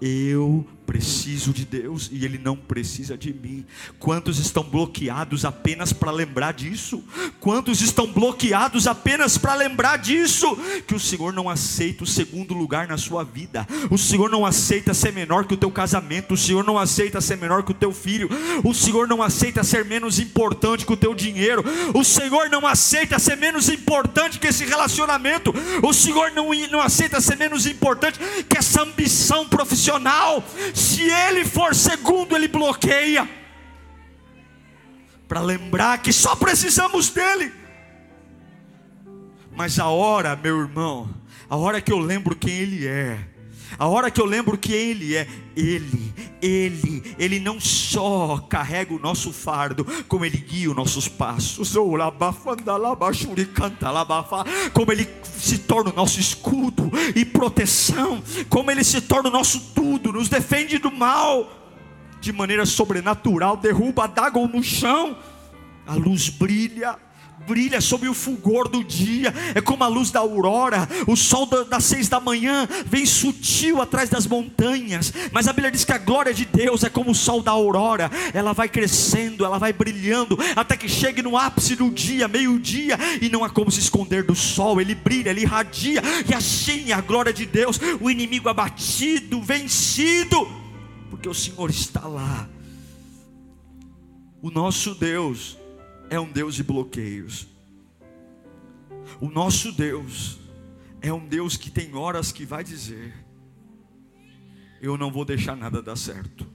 eu 0.00 0.66
preciso 0.90 1.52
de 1.52 1.64
Deus 1.64 2.10
e 2.10 2.24
Ele 2.24 2.36
não 2.36 2.56
precisa 2.56 3.16
de 3.16 3.32
mim. 3.32 3.64
Quantos 4.00 4.40
estão 4.40 4.64
bloqueados 4.64 5.44
apenas 5.44 5.92
para 5.92 6.10
lembrar 6.10 6.52
disso? 6.52 7.04
Quantos 7.38 7.80
estão 7.80 8.08
bloqueados 8.08 8.88
apenas 8.88 9.38
para 9.38 9.54
lembrar 9.54 9.98
disso? 9.98 10.58
Que 10.88 10.94
o 10.96 10.98
Senhor 10.98 11.32
não 11.32 11.48
aceita 11.48 12.02
o 12.02 12.06
segundo 12.06 12.54
lugar 12.54 12.88
na 12.88 12.98
sua 12.98 13.22
vida, 13.22 13.68
o 13.88 13.96
Senhor 13.96 14.28
não 14.28 14.44
aceita 14.44 14.92
ser 14.92 15.12
menor 15.12 15.44
que 15.44 15.54
o 15.54 15.56
teu 15.56 15.70
casamento, 15.70 16.34
o 16.34 16.36
Senhor 16.36 16.64
não 16.64 16.76
aceita 16.76 17.20
ser 17.20 17.36
menor 17.36 17.62
que 17.62 17.70
o 17.70 17.74
teu 17.74 17.92
filho, 17.92 18.28
o 18.64 18.74
Senhor 18.74 19.06
não 19.06 19.22
aceita 19.22 19.62
ser 19.62 19.84
menos 19.84 20.18
importante 20.18 20.84
que 20.84 20.92
o 20.92 20.96
teu 20.96 21.14
dinheiro, 21.14 21.62
o 21.94 22.02
Senhor 22.02 22.50
não 22.50 22.66
aceita 22.66 23.16
ser 23.20 23.36
menos 23.36 23.68
importante 23.68 24.40
que 24.40 24.48
esse 24.48 24.64
relacionamento, 24.64 25.54
o 25.84 25.92
Senhor 25.92 26.32
não, 26.32 26.50
não 26.68 26.80
aceita 26.80 27.20
ser 27.20 27.36
menos 27.36 27.64
importante 27.64 28.18
que 28.48 28.58
essa 28.58 28.82
ambição 28.82 29.46
profissional 29.46 30.42
se 30.80 31.08
ele 31.10 31.44
for 31.44 31.74
segundo, 31.74 32.34
ele 32.34 32.48
bloqueia. 32.48 33.28
Para 35.28 35.40
lembrar 35.40 35.98
que 35.98 36.12
só 36.12 36.34
precisamos 36.34 37.10
dele. 37.10 37.52
Mas 39.54 39.78
a 39.78 39.86
hora, 39.86 40.34
meu 40.34 40.58
irmão, 40.58 41.08
a 41.48 41.56
hora 41.56 41.80
que 41.80 41.92
eu 41.92 41.98
lembro 41.98 42.34
quem 42.34 42.54
ele 42.54 42.86
é, 42.86 43.18
a 43.78 43.86
hora 43.86 44.10
que 44.10 44.20
eu 44.20 44.24
lembro 44.24 44.58
quem 44.58 44.74
Ele 44.74 45.16
é, 45.16 45.26
Ele, 45.56 46.12
Ele, 46.40 47.14
Ele 47.18 47.40
não 47.40 47.60
só 47.60 48.38
carrega 48.48 48.94
o 48.94 48.98
nosso 48.98 49.32
fardo, 49.32 49.86
como 50.08 50.24
Ele 50.24 50.38
guia 50.38 50.70
os 50.70 50.76
nossos 50.76 51.08
passos. 51.08 51.58
Como 54.72 54.92
Ele 54.92 55.08
se 55.38 55.58
torna 55.58 55.90
o 55.90 55.94
nosso 55.96 56.20
escudo 56.20 56.90
e 57.14 57.24
proteção, 57.24 58.22
como 58.48 58.70
Ele 58.70 58.84
se 58.84 59.00
torna 59.00 59.28
o 59.28 59.32
nosso 59.32 59.60
tudo, 59.74 60.12
nos 60.12 60.28
defende 60.28 60.78
do 60.78 60.90
mal, 60.90 61.50
de 62.20 62.32
maneira 62.32 62.66
sobrenatural, 62.66 63.56
derruba 63.56 64.04
a 64.04 64.06
Dagon 64.06 64.46
no 64.46 64.62
chão, 64.62 65.16
a 65.86 65.94
luz 65.94 66.28
brilha 66.28 66.98
brilha 67.46 67.80
sobre 67.80 68.08
o 68.08 68.14
fulgor 68.14 68.68
do 68.68 68.84
dia, 68.84 69.32
é 69.54 69.60
como 69.60 69.84
a 69.84 69.88
luz 69.88 70.10
da 70.10 70.20
aurora. 70.20 70.88
O 71.06 71.16
sol 71.16 71.46
das 71.46 71.84
seis 71.84 72.08
da 72.08 72.20
manhã 72.20 72.68
vem 72.86 73.06
sutil 73.06 73.80
atrás 73.80 74.08
das 74.08 74.26
montanhas, 74.26 75.12
mas 75.32 75.48
a 75.48 75.52
Bíblia 75.52 75.70
diz 75.70 75.84
que 75.84 75.92
a 75.92 75.98
glória 75.98 76.32
de 76.32 76.44
Deus 76.44 76.84
é 76.84 76.90
como 76.90 77.10
o 77.10 77.14
sol 77.14 77.42
da 77.42 77.50
aurora, 77.50 78.10
ela 78.32 78.52
vai 78.52 78.68
crescendo, 78.68 79.44
ela 79.44 79.58
vai 79.58 79.72
brilhando, 79.72 80.38
até 80.54 80.76
que 80.76 80.88
chegue 80.88 81.22
no 81.22 81.36
ápice 81.36 81.76
do 81.76 81.90
dia, 81.90 82.28
meio-dia, 82.28 82.98
e 83.20 83.28
não 83.28 83.44
há 83.44 83.50
como 83.50 83.70
se 83.70 83.80
esconder 83.80 84.22
do 84.22 84.34
sol, 84.34 84.80
ele 84.80 84.94
brilha, 84.94 85.30
ele 85.30 85.42
irradia, 85.42 86.02
e 86.28 86.34
assim 86.34 86.92
a 86.92 87.00
glória 87.00 87.32
de 87.32 87.46
Deus, 87.46 87.80
o 88.00 88.10
inimigo 88.10 88.48
abatido, 88.48 89.40
vencido, 89.42 90.48
porque 91.10 91.28
o 91.28 91.34
Senhor 91.34 91.70
está 91.70 92.06
lá. 92.06 92.48
O 94.42 94.50
nosso 94.50 94.94
Deus 94.94 95.59
é 96.10 96.18
um 96.18 96.30
Deus 96.30 96.56
de 96.56 96.64
bloqueios. 96.64 97.46
O 99.20 99.30
nosso 99.30 99.72
Deus 99.72 100.40
é 101.00 101.12
um 101.12 101.26
Deus 101.26 101.56
que 101.56 101.70
tem 101.70 101.94
horas 101.94 102.32
que 102.32 102.44
vai 102.44 102.64
dizer: 102.64 103.14
Eu 104.82 104.98
não 104.98 105.10
vou 105.10 105.24
deixar 105.24 105.56
nada 105.56 105.80
dar 105.80 105.96
certo. 105.96 106.46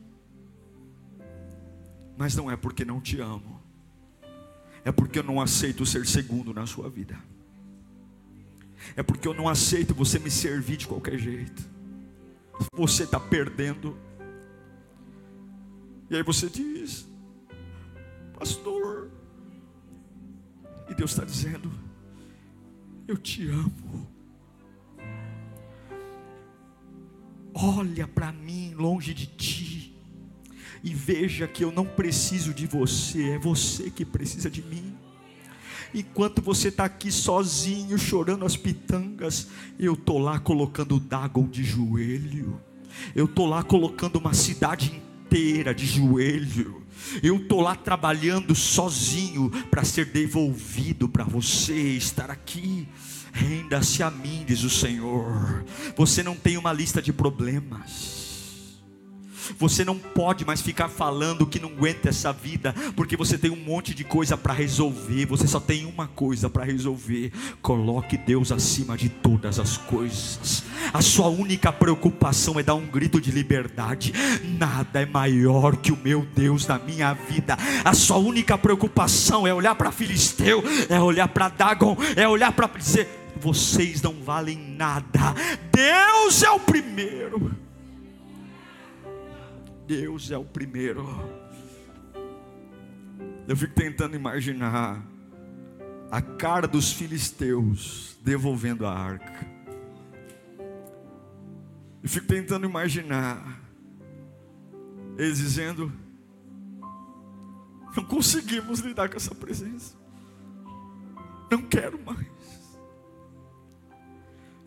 Mas 2.18 2.36
não 2.36 2.52
é 2.52 2.56
porque 2.56 2.86
não 2.86 3.02
te 3.02 3.20
amo, 3.20 3.62
é 4.84 4.92
porque 4.92 5.20
eu 5.20 5.24
não 5.24 5.42
aceito 5.42 5.86
ser 5.86 6.06
segundo 6.06 6.54
na 6.54 6.66
sua 6.66 6.90
vida, 6.90 7.18
é 8.96 9.04
porque 9.04 9.28
eu 9.28 9.34
não 9.34 9.50
aceito 9.50 9.94
você 9.94 10.20
me 10.20 10.32
servir 10.32 10.78
de 10.78 10.88
qualquer 10.88 11.18
jeito. 11.18 11.76
Você 12.72 13.04
está 13.04 13.20
perdendo, 13.20 13.98
e 16.10 16.16
aí 16.16 16.24
você 16.24 16.48
diz, 16.48 17.06
Pastor, 18.40 18.85
e 20.96 20.98
Deus 20.98 21.12
está 21.12 21.26
dizendo: 21.26 21.70
Eu 23.08 23.18
te 23.18 23.48
amo. 23.50 24.08
Olha 27.54 28.08
para 28.08 28.32
mim 28.32 28.74
longe 28.74 29.14
de 29.14 29.28
ti 29.28 29.96
e 30.84 30.94
veja 30.94 31.48
que 31.48 31.64
eu 31.64 31.72
não 31.72 31.86
preciso 31.86 32.54
de 32.54 32.68
você, 32.68 33.32
é 33.32 33.40
você 33.40 33.90
que 33.90 34.06
precisa 34.06 34.50
de 34.50 34.62
mim. 34.62 34.96
Enquanto 35.94 36.42
você 36.42 36.68
está 36.68 36.86
aqui 36.86 37.12
sozinho, 37.12 37.98
chorando 37.98 38.46
as 38.46 38.58
pitangas, 38.58 39.48
eu 39.80 39.94
estou 39.94 40.20
lá 40.20 40.38
colocando 40.40 41.00
Dagon 41.00 41.48
de 41.48 41.64
joelho, 41.64 42.62
eu 43.16 43.26
estou 43.26 43.48
lá 43.48 43.64
colocando 43.64 44.18
uma 44.18 44.34
cidade 44.34 45.02
inteira 45.26 45.74
de 45.74 45.86
joelho, 45.86 46.85
eu 47.22 47.38
estou 47.38 47.62
lá 47.62 47.76
trabalhando 47.76 48.56
sozinho 48.56 49.50
para 49.70 49.84
ser 49.84 50.06
devolvido 50.06 51.08
para 51.08 51.24
você 51.24 51.74
estar 51.74 52.30
aqui. 52.30 52.88
Renda-se 53.32 54.02
a 54.02 54.10
mim, 54.10 54.46
diz 54.48 54.64
o 54.64 54.70
Senhor. 54.70 55.66
Você 55.98 56.24
não 56.24 56.36
tem 56.36 56.58
uma 56.58 56.72
lista 56.72 57.02
de 57.02 57.12
problemas. 57.12 58.25
Você 59.58 59.84
não 59.84 59.98
pode 59.98 60.46
mais 60.46 60.62
ficar 60.62 60.90
falando 60.90 61.46
que 61.46 61.60
não 61.60 61.70
aguenta 61.70 62.10
essa 62.10 62.32
vida, 62.32 62.74
porque 62.96 63.16
você 63.16 63.38
tem 63.38 63.52
um 63.52 63.56
monte 63.56 63.94
de 63.94 64.04
coisa 64.04 64.38
para 64.38 64.54
resolver. 64.54 65.26
Você 65.26 65.48
só 65.48 65.60
tem 65.60 65.86
uma 65.86 66.08
coisa 66.08 66.50
para 66.50 66.64
resolver. 66.64 67.32
Coloque 67.62 68.18
Deus 68.18 68.52
acima 68.52 68.98
de 68.98 69.10
todas 69.10 69.60
as 69.60 69.78
coisas. 69.78 70.64
A 70.94 71.02
sua 71.02 71.28
única 71.28 71.72
preocupação 71.72 72.60
é 72.60 72.64
dar 72.64 72.76
um 72.76 72.86
grito 72.86 73.20
de 73.20 73.32
liberdade. 73.32 74.14
Nada 74.58 75.02
é 75.02 75.06
maior 75.06 75.76
que 75.78 75.92
o 75.92 75.98
meu 75.98 76.26
Deus 76.36 76.68
na 76.68 76.80
minha 76.80 77.14
vida. 77.14 77.58
A 77.84 77.94
sua 77.94 78.18
única 78.18 78.58
preocupação 78.58 79.46
é 79.48 79.54
olhar 79.54 79.76
para 79.76 79.92
Filisteu, 79.92 80.64
é 80.90 81.00
olhar 81.00 81.28
para 81.28 81.50
Dagon, 81.50 81.98
é 82.16 82.28
olhar 82.28 82.52
para 82.52 82.68
dizer: 82.68 83.08
vocês 83.38 84.02
não 84.02 84.14
valem 84.14 84.58
nada. 84.78 85.34
Deus 85.72 86.44
é 86.44 86.50
o 86.50 86.60
primeiro. 86.60 87.65
Deus 89.88 90.32
é 90.32 90.38
o 90.38 90.44
primeiro. 90.44 91.06
Eu 93.48 93.56
fico 93.56 93.74
tentando 93.76 94.16
imaginar 94.16 95.06
a 96.10 96.22
cara 96.22 96.68
dos 96.68 96.92
filisteus 96.92 98.18
devolvendo 98.22 98.86
a 98.86 98.92
arca. 98.92 99.48
Eu 102.02 102.10
fico 102.10 102.26
tentando 102.26 102.66
imaginar 102.66 103.62
eles 105.18 105.38
dizendo: 105.38 105.92
Não 107.96 108.04
conseguimos 108.06 108.80
lidar 108.80 109.10
com 109.10 109.18
essa 109.18 109.36
presença. 109.36 109.96
Não 111.52 111.62
quero 111.62 112.00
mais. 112.04 112.26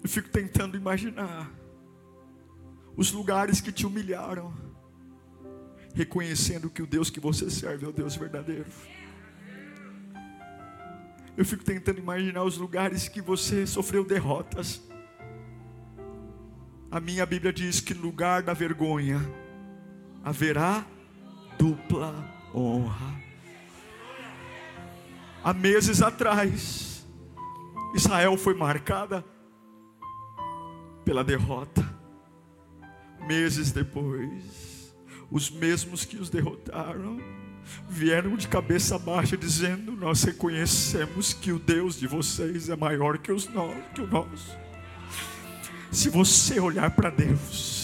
Eu 0.00 0.08
fico 0.08 0.28
tentando 0.28 0.76
imaginar 0.76 1.50
os 2.96 3.10
lugares 3.10 3.60
que 3.60 3.72
te 3.72 3.84
humilharam 3.84 4.67
reconhecendo 5.94 6.70
que 6.70 6.82
o 6.82 6.86
Deus 6.86 7.10
que 7.10 7.20
você 7.20 7.50
serve 7.50 7.84
é 7.84 7.88
o 7.88 7.92
Deus 7.92 8.16
verdadeiro. 8.16 8.66
Eu 11.36 11.44
fico 11.44 11.62
tentando 11.62 11.98
imaginar 11.98 12.42
os 12.42 12.58
lugares 12.58 13.08
que 13.08 13.20
você 13.20 13.66
sofreu 13.66 14.04
derrotas. 14.04 14.82
A 16.90 16.98
minha 16.98 17.24
Bíblia 17.24 17.52
diz 17.52 17.80
que 17.80 17.94
lugar 17.94 18.42
da 18.42 18.52
vergonha 18.52 19.20
haverá 20.24 20.84
dupla 21.56 22.12
honra. 22.54 23.28
Há 25.44 25.54
meses 25.54 26.02
atrás, 26.02 27.06
Israel 27.94 28.36
foi 28.36 28.54
marcada 28.54 29.24
pela 31.04 31.24
derrota. 31.24 31.82
Meses 33.26 33.72
depois, 33.72 34.77
os 35.30 35.50
mesmos 35.50 36.04
que 36.04 36.16
os 36.16 36.30
derrotaram 36.30 37.18
vieram 37.88 38.36
de 38.36 38.48
cabeça 38.48 38.98
baixa 38.98 39.36
dizendo: 39.36 39.92
Nós 39.92 40.22
reconhecemos 40.22 41.32
que 41.32 41.52
o 41.52 41.58
Deus 41.58 41.98
de 41.98 42.06
vocês 42.06 42.68
é 42.68 42.76
maior 42.76 43.18
que, 43.18 43.30
os 43.30 43.46
no, 43.48 43.74
que 43.94 44.00
o 44.00 44.06
nosso. 44.06 44.56
Se 45.90 46.08
você 46.08 46.60
olhar 46.60 46.90
para 46.90 47.10
Deus, 47.10 47.77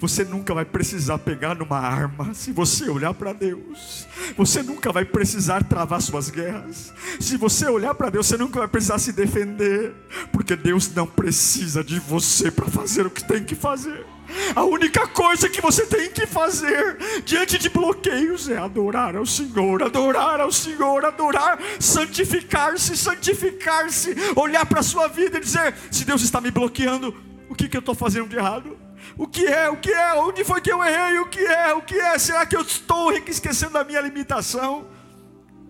você 0.00 0.24
nunca 0.24 0.54
vai 0.54 0.64
precisar 0.64 1.18
pegar 1.18 1.54
numa 1.54 1.78
arma. 1.78 2.32
Se 2.32 2.52
você 2.52 2.88
olhar 2.88 3.12
para 3.14 3.32
Deus, 3.32 4.06
você 4.36 4.62
nunca 4.62 4.92
vai 4.92 5.04
precisar 5.04 5.64
travar 5.64 6.00
suas 6.00 6.30
guerras. 6.30 6.92
Se 7.18 7.36
você 7.36 7.66
olhar 7.66 7.94
para 7.94 8.10
Deus, 8.10 8.26
você 8.26 8.36
nunca 8.36 8.60
vai 8.60 8.68
precisar 8.68 8.98
se 8.98 9.12
defender, 9.12 9.92
porque 10.32 10.54
Deus 10.54 10.92
não 10.94 11.06
precisa 11.06 11.82
de 11.82 11.98
você 11.98 12.50
para 12.50 12.66
fazer 12.66 13.06
o 13.06 13.10
que 13.10 13.24
tem 13.24 13.42
que 13.44 13.54
fazer. 13.54 14.06
A 14.54 14.62
única 14.62 15.06
coisa 15.08 15.48
que 15.48 15.60
você 15.60 15.86
tem 15.86 16.10
que 16.10 16.26
fazer 16.26 16.98
diante 17.24 17.58
de 17.58 17.68
bloqueios 17.68 18.48
é 18.48 18.58
adorar 18.58 19.16
ao 19.16 19.24
Senhor, 19.24 19.82
adorar 19.82 20.38
ao 20.40 20.52
Senhor, 20.52 21.04
adorar, 21.04 21.58
santificar-se, 21.80 22.96
santificar-se, 22.96 24.14
olhar 24.36 24.66
para 24.66 24.80
a 24.80 24.82
sua 24.82 25.08
vida 25.08 25.38
e 25.38 25.40
dizer: 25.40 25.74
se 25.90 26.04
Deus 26.04 26.22
está 26.22 26.40
me 26.40 26.50
bloqueando, 26.50 27.14
o 27.48 27.54
que, 27.54 27.68
que 27.68 27.76
eu 27.76 27.80
estou 27.80 27.94
fazendo 27.94 28.28
de 28.28 28.36
errado? 28.36 28.87
O 29.16 29.26
que 29.26 29.46
é? 29.46 29.68
O 29.68 29.76
que 29.76 29.90
é? 29.92 30.14
Onde 30.14 30.44
foi 30.44 30.60
que 30.60 30.72
eu 30.72 30.82
errei? 30.82 31.18
O 31.18 31.28
que 31.28 31.40
é? 31.40 31.74
O 31.74 31.82
que 31.82 31.98
é? 31.98 32.18
Será 32.18 32.46
que 32.46 32.56
eu 32.56 32.62
estou 32.62 33.12
esquecendo 33.12 33.72
da 33.72 33.84
minha 33.84 34.00
limitação? 34.00 34.86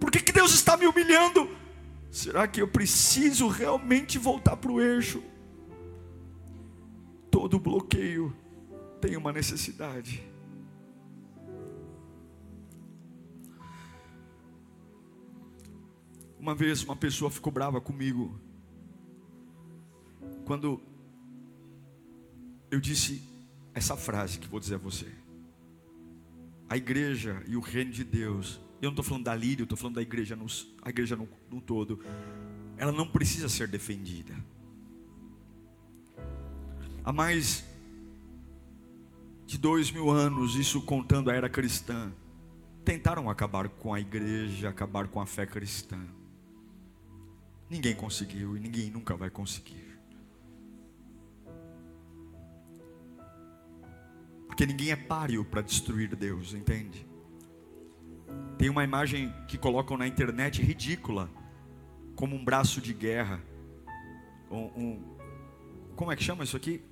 Por 0.01 0.11
que, 0.11 0.21
que 0.21 0.33
Deus 0.33 0.53
está 0.53 0.77
me 0.77 0.87
humilhando? 0.87 1.49
Será 2.11 2.47
que 2.49 2.63
eu 2.63 2.69
preciso 2.69 3.49
realmente 3.49 4.19
voltar 4.19 4.57
para 4.57 4.73
o 4.73 4.81
eixo? 4.81 5.23
Todo 7.31 7.59
bloqueio 7.59 8.35
tem 9.01 9.17
uma 9.17 9.33
necessidade. 9.33 10.23
Uma 16.39 16.55
vez 16.55 16.83
uma 16.83 16.97
pessoa 16.97 17.31
ficou 17.31 17.53
brava 17.53 17.81
comigo 17.81 18.41
quando 20.45 20.81
eu 22.71 22.81
disse 22.81 23.23
essa 23.75 23.97
frase 23.97 24.39
que 24.39 24.49
vou 24.49 24.61
dizer 24.61 24.77
a 24.77 24.79
você. 24.79 25.11
A 26.69 26.77
igreja 26.77 27.43
e 27.47 27.57
o 27.57 27.61
reino 27.61 27.91
de 27.91 28.05
Deus, 28.05 28.61
eu 28.83 28.87
não 28.87 28.91
estou 28.91 29.05
falando 29.05 29.25
da 29.25 29.37
eu 29.37 29.65
estou 29.65 29.77
falando 29.79 29.95
da 29.95 30.03
igreja, 30.03 30.37
no, 30.37 30.47
a 30.83 30.91
igreja 30.91 31.17
no, 31.17 31.29
no 31.51 31.61
todo, 31.61 32.01
ela 32.77 32.93
não 32.93 33.07
precisa 33.07 33.49
ser 33.49 33.69
defendida. 33.69 34.35
Há 37.05 37.13
mais 37.13 37.65
de 39.47 39.57
dois 39.57 39.91
mil 39.91 40.11
anos, 40.11 40.57
isso 40.57 40.83
contando 40.83 41.31
a 41.31 41.35
era 41.35 41.49
cristã, 41.49 42.13
tentaram 42.85 43.31
acabar 43.31 43.69
com 43.69 43.95
a 43.95 44.01
igreja, 44.01 44.69
acabar 44.69 45.09
com 45.09 45.21
a 45.21 45.27
fé 45.27 45.47
cristã. 45.47 45.99
Ninguém 47.71 47.95
conseguiu 47.95 48.57
e 48.57 48.61
ninguém 48.61 48.91
nunca 48.91 49.17
vai 49.17 49.31
conseguir. 49.31 49.88
Porque 54.59 54.67
ninguém 54.67 54.91
é 54.91 54.97
páreo 54.97 55.45
para 55.45 55.63
destruir 55.63 56.17
Deus, 56.17 56.53
entende? 56.53 57.07
Tem 58.59 58.69
uma 58.69 58.83
imagem 58.83 59.33
que 59.47 59.57
colocam 59.57 59.97
na 59.97 60.05
internet 60.05 60.61
ridícula, 60.61 61.31
como 62.17 62.35
um 62.35 62.45
braço 62.45 62.81
de 62.81 62.93
guerra. 62.93 63.41
Um, 64.51 64.57
um, 64.57 65.17
como 65.95 66.11
é 66.11 66.17
que 66.17 66.25
chama 66.25 66.43
isso 66.43 66.57
aqui? 66.57 66.83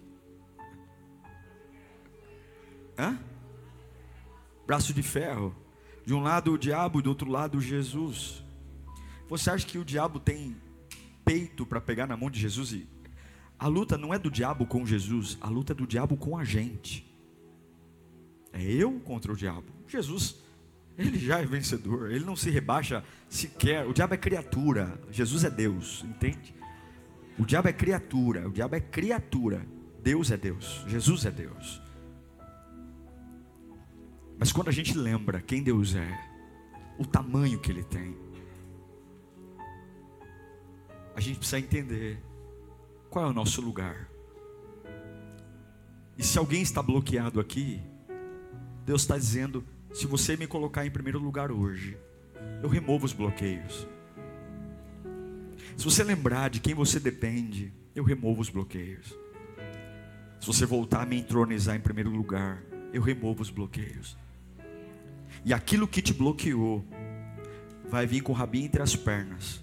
Hã? 2.96 3.18
Braço 4.64 4.94
de 4.94 5.02
ferro. 5.02 5.52
De 6.04 6.14
um 6.14 6.22
lado 6.22 6.52
o 6.52 6.58
diabo, 6.58 7.02
do 7.02 7.08
outro 7.08 7.28
lado 7.28 7.60
Jesus. 7.60 8.44
Você 9.28 9.50
acha 9.50 9.66
que 9.66 9.76
o 9.76 9.84
diabo 9.84 10.20
tem 10.20 10.54
peito 11.24 11.66
para 11.66 11.80
pegar 11.80 12.06
na 12.06 12.16
mão 12.16 12.30
de 12.30 12.38
Jesus? 12.38 12.70
E 12.70 12.88
a 13.58 13.66
luta 13.66 13.98
não 13.98 14.14
é 14.14 14.20
do 14.20 14.30
diabo 14.30 14.66
com 14.66 14.86
Jesus, 14.86 15.36
a 15.40 15.48
luta 15.48 15.72
é 15.72 15.74
do 15.74 15.84
diabo 15.84 16.16
com 16.16 16.38
a 16.38 16.44
gente. 16.44 17.15
É 18.56 18.62
eu 18.62 18.98
contra 19.00 19.30
o 19.30 19.36
diabo. 19.36 19.66
Jesus, 19.86 20.36
ele 20.96 21.18
já 21.18 21.40
é 21.40 21.44
vencedor, 21.44 22.10
ele 22.10 22.24
não 22.24 22.34
se 22.34 22.48
rebaixa 22.48 23.04
sequer. 23.28 23.86
O 23.86 23.92
diabo 23.92 24.14
é 24.14 24.16
criatura, 24.16 24.98
Jesus 25.10 25.44
é 25.44 25.50
Deus, 25.50 26.02
entende? 26.04 26.54
O 27.38 27.44
diabo 27.44 27.68
é 27.68 27.72
criatura, 27.72 28.48
o 28.48 28.52
diabo 28.52 28.74
é 28.74 28.80
criatura. 28.80 29.66
Deus 30.02 30.30
é 30.30 30.36
Deus, 30.36 30.84
Jesus 30.86 31.26
é 31.26 31.30
Deus. 31.30 31.82
Mas 34.38 34.52
quando 34.52 34.68
a 34.68 34.72
gente 34.72 34.96
lembra 34.96 35.40
quem 35.40 35.62
Deus 35.62 35.94
é, 35.94 36.18
o 36.98 37.04
tamanho 37.04 37.58
que 37.58 37.70
Ele 37.70 37.82
tem, 37.82 38.16
a 41.14 41.20
gente 41.20 41.38
precisa 41.38 41.58
entender 41.58 42.22
qual 43.10 43.26
é 43.26 43.28
o 43.28 43.32
nosso 43.32 43.60
lugar. 43.60 44.08
E 46.16 46.22
se 46.22 46.38
alguém 46.38 46.62
está 46.62 46.82
bloqueado 46.82 47.38
aqui, 47.40 47.82
Deus 48.86 49.02
está 49.02 49.18
dizendo: 49.18 49.64
se 49.92 50.06
você 50.06 50.36
me 50.36 50.46
colocar 50.46 50.86
em 50.86 50.90
primeiro 50.90 51.18
lugar 51.18 51.50
hoje, 51.50 51.98
eu 52.62 52.68
removo 52.68 53.04
os 53.04 53.12
bloqueios. 53.12 53.84
Se 55.76 55.84
você 55.84 56.04
lembrar 56.04 56.48
de 56.48 56.60
quem 56.60 56.72
você 56.72 57.00
depende, 57.00 57.72
eu 57.96 58.04
removo 58.04 58.40
os 58.40 58.48
bloqueios. 58.48 59.08
Se 60.38 60.46
você 60.46 60.64
voltar 60.64 61.02
a 61.02 61.06
me 61.06 61.18
entronizar 61.18 61.74
em 61.74 61.80
primeiro 61.80 62.10
lugar, 62.10 62.62
eu 62.92 63.02
removo 63.02 63.42
os 63.42 63.50
bloqueios. 63.50 64.16
E 65.44 65.52
aquilo 65.52 65.88
que 65.88 66.00
te 66.00 66.14
bloqueou 66.14 66.86
vai 67.90 68.06
vir 68.06 68.20
com 68.20 68.32
o 68.32 68.34
rabinho 68.34 68.66
entre 68.66 68.82
as 68.82 68.94
pernas, 68.94 69.60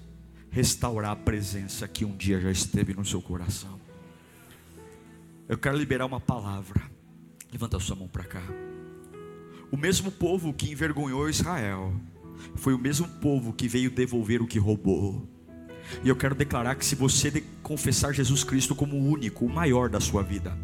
restaurar 0.52 1.12
a 1.12 1.16
presença 1.16 1.88
que 1.88 2.04
um 2.04 2.16
dia 2.16 2.42
já 2.42 2.52
esteve 2.52 2.94
no 2.94 3.06
seu 3.06 3.22
coração. 3.22 3.80
Eu 5.48 5.58
quero 5.58 5.78
liberar 5.78 6.06
uma 6.06 6.20
palavra. 6.20 6.82
Levanta 7.52 7.78
a 7.78 7.80
sua 7.80 7.96
mão 7.96 8.08
para 8.08 8.24
cá. 8.24 8.73
O 9.74 9.76
mesmo 9.76 10.12
povo 10.12 10.54
que 10.54 10.72
envergonhou 10.72 11.28
Israel 11.28 11.96
foi 12.58 12.76
o 12.76 12.78
mesmo 12.78 13.08
povo 13.08 13.52
que 13.52 13.68
veio 13.68 13.90
devolver 13.90 14.40
o 14.40 14.46
que 14.46 14.60
roubou. 14.60 15.28
E 16.04 16.10
eu 16.10 16.16
quero 16.16 16.36
declarar 16.36 16.76
que 16.76 16.86
se 16.86 16.94
você 16.94 17.44
confessar 17.64 18.14
Jesus 18.14 18.44
Cristo 18.44 18.76
como 18.76 18.96
o 18.96 19.04
único, 19.04 19.44
o 19.44 19.50
maior 19.50 19.90
da 19.90 20.00
sua 20.00 20.22
vida, 20.22 20.56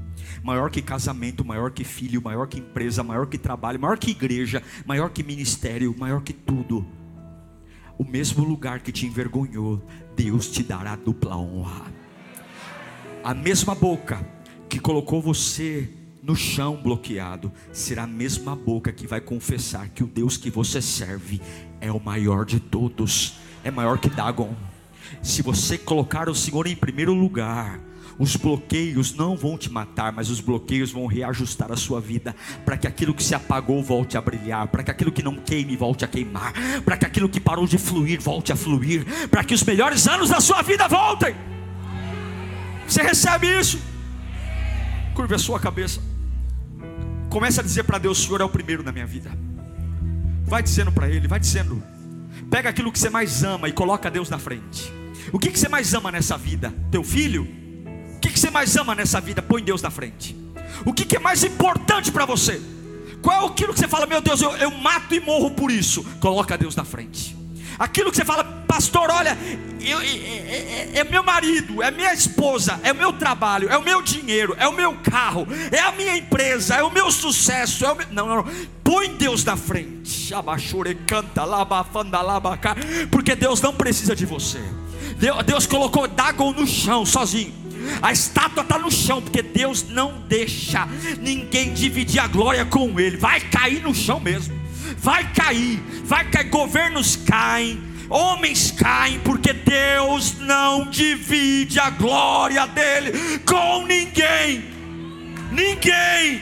maior 0.43 0.69
que 0.69 0.79
casamento, 0.79 1.43
maior 1.43 1.71
que 1.71 1.83
filho, 1.83 2.21
maior 2.21 2.47
que 2.47 2.59
empresa, 2.59 3.01
maior 3.01 3.25
que 3.25 3.39
trabalho, 3.39 3.79
maior 3.79 3.97
que 3.97 4.11
igreja, 4.11 4.61
maior 4.85 5.09
que 5.09 5.23
ministério, 5.23 5.95
maior 5.97 6.21
que 6.21 6.31
tudo, 6.31 6.85
o 7.97 8.03
mesmo 8.03 8.45
lugar 8.45 8.79
que 8.79 8.91
te 8.91 9.07
envergonhou, 9.07 9.83
Deus 10.15 10.51
te 10.51 10.61
dará 10.61 10.95
dupla 10.95 11.35
honra. 11.35 11.91
A 13.23 13.33
mesma 13.33 13.73
boca 13.73 14.23
que 14.69 14.79
colocou 14.79 15.19
você 15.19 15.89
no 16.21 16.35
chão 16.35 16.75
bloqueado, 16.75 17.51
será 17.71 18.03
a 18.03 18.07
mesma 18.07 18.55
boca 18.55 18.91
que 18.91 19.07
vai 19.07 19.21
confessar 19.21 19.89
que 19.89 20.03
o 20.03 20.07
Deus 20.07 20.37
que 20.37 20.49
você 20.49 20.81
serve 20.81 21.41
é 21.79 21.91
o 21.91 21.99
maior 21.99 22.45
de 22.45 22.59
todos, 22.59 23.35
é 23.63 23.71
maior 23.71 23.97
que 23.97 24.09
Dagon. 24.09 24.53
Se 25.21 25.41
você 25.41 25.77
colocar 25.77 26.29
o 26.29 26.35
Senhor 26.35 26.67
em 26.67 26.75
primeiro 26.75 27.13
lugar, 27.13 27.79
os 28.19 28.35
bloqueios 28.35 29.13
não 29.13 29.37
vão 29.37 29.57
te 29.57 29.71
matar, 29.71 30.11
mas 30.11 30.29
os 30.29 30.41
bloqueios 30.41 30.91
vão 30.91 31.05
reajustar 31.05 31.71
a 31.71 31.77
sua 31.77 32.01
vida, 32.01 32.35
para 32.65 32.77
que 32.77 32.85
aquilo 32.85 33.13
que 33.13 33.23
se 33.23 33.33
apagou 33.33 33.81
volte 33.81 34.17
a 34.17 34.21
brilhar, 34.21 34.67
para 34.67 34.83
que 34.83 34.91
aquilo 34.91 35.11
que 35.11 35.23
não 35.23 35.37
queime 35.37 35.77
volte 35.77 36.03
a 36.03 36.07
queimar, 36.07 36.53
para 36.83 36.97
que 36.97 37.05
aquilo 37.05 37.29
que 37.29 37.39
parou 37.39 37.65
de 37.65 37.77
fluir 37.77 38.19
volte 38.19 38.51
a 38.51 38.57
fluir, 38.57 39.05
para 39.29 39.43
que 39.43 39.53
os 39.53 39.63
melhores 39.63 40.05
anos 40.05 40.29
da 40.29 40.41
sua 40.41 40.61
vida 40.61 40.85
voltem. 40.87 41.33
Você 42.85 43.01
recebe 43.01 43.47
isso? 43.57 43.79
Curva 45.15 45.35
a 45.35 45.39
sua 45.39 45.59
cabeça. 45.59 46.08
Comece 47.29 47.59
a 47.59 47.63
dizer 47.63 47.83
para 47.83 47.97
Deus: 47.97 48.19
O 48.19 48.25
Senhor 48.25 48.41
é 48.41 48.43
o 48.43 48.49
primeiro 48.49 48.83
na 48.83 48.91
minha 48.91 49.05
vida. 49.05 49.31
Vai 50.45 50.63
dizendo 50.63 50.91
para 50.91 51.09
Ele, 51.09 51.27
vai 51.27 51.39
dizendo. 51.39 51.81
Pega 52.49 52.69
aquilo 52.69 52.91
que 52.91 52.97
você 52.97 53.09
mais 53.09 53.43
ama 53.43 53.69
e 53.69 53.71
coloca 53.71 54.09
Deus 54.09 54.29
na 54.29 54.39
frente. 54.39 54.91
O 55.31 55.37
que, 55.37 55.51
que 55.51 55.59
você 55.59 55.69
mais 55.69 55.93
ama 55.93 56.11
nessa 56.11 56.37
vida? 56.37 56.73
Teu 56.89 57.03
filho? 57.03 57.47
O 58.15 58.19
que, 58.19 58.29
que 58.29 58.39
você 58.39 58.49
mais 58.49 58.75
ama 58.75 58.95
nessa 58.95 59.21
vida? 59.21 59.41
Põe 59.41 59.63
Deus 59.63 59.81
na 59.81 59.91
frente. 59.91 60.35
O 60.85 60.93
que, 60.93 61.05
que 61.05 61.17
é 61.17 61.19
mais 61.19 61.43
importante 61.43 62.11
para 62.11 62.25
você? 62.25 62.59
Qual 63.21 63.43
é 63.43 63.47
aquilo 63.47 63.73
que 63.73 63.79
você 63.79 63.87
fala, 63.87 64.05
meu 64.05 64.21
Deus, 64.21 64.41
eu, 64.41 64.51
eu 64.57 64.71
mato 64.71 65.13
e 65.13 65.19
morro 65.19 65.51
por 65.51 65.69
isso? 65.69 66.03
Coloca 66.19 66.57
Deus 66.57 66.75
na 66.75 66.83
frente. 66.83 67.38
Aquilo 67.79 68.11
que 68.11 68.17
você 68.17 68.25
fala, 68.25 68.43
pastor, 68.43 69.09
olha, 69.09 69.37
eu, 69.79 70.01
é, 70.01 70.89
é, 70.95 71.03
meu 71.05 71.23
marido, 71.23 71.81
é 71.81 71.89
minha 71.89 72.13
esposa, 72.13 72.77
é 72.83 72.91
o 72.91 72.95
meu 72.95 73.13
trabalho, 73.13 73.69
é 73.69 73.77
o 73.77 73.81
meu 73.81 74.01
dinheiro, 74.01 74.53
é 74.59 74.67
o 74.67 74.73
meu 74.73 74.95
carro, 74.95 75.47
é 75.71 75.79
a 75.79 75.93
minha 75.93 76.17
empresa, 76.17 76.75
é 76.75 76.83
o 76.83 76.91
meu 76.91 77.09
sucesso. 77.09 77.85
É 77.85 77.91
o 77.91 77.95
meu... 77.95 78.07
Não, 78.11 78.27
não, 78.27 78.35
não. 78.37 78.51
Põe 78.83 79.15
Deus 79.15 79.45
na 79.45 79.55
frente. 79.55 80.33
canta, 81.05 81.45
Porque 83.09 83.33
Deus 83.33 83.61
não 83.61 83.73
precisa 83.73 84.13
de 84.13 84.25
você. 84.25 84.59
Deus, 85.17 85.43
Deus 85.43 85.65
colocou 85.65 86.05
Dagon 86.07 86.51
no 86.51 86.67
chão 86.67 87.05
sozinho. 87.05 87.53
A 88.01 88.11
estátua 88.11 88.63
está 88.63 88.77
no 88.77 88.91
chão, 88.91 89.21
porque 89.21 89.41
Deus 89.41 89.83
não 89.83 90.21
deixa 90.27 90.85
ninguém 91.19 91.73
dividir 91.73 92.19
a 92.19 92.27
glória 92.27 92.65
com 92.65 92.99
Ele. 92.99 93.15
Vai 93.15 93.39
cair 93.39 93.81
no 93.81 93.95
chão 93.95 94.19
mesmo. 94.19 94.58
Vai 94.97 95.31
cair, 95.33 95.79
vai 96.03 96.29
cair. 96.29 96.49
Governos 96.49 97.15
caem, 97.15 97.81
homens 98.09 98.71
caem, 98.71 99.19
porque 99.19 99.53
Deus 99.53 100.37
não 100.39 100.89
divide 100.89 101.79
a 101.79 101.89
glória 101.89 102.65
dele 102.67 103.11
com 103.45 103.85
ninguém. 103.85 104.63
Ninguém. 105.51 106.41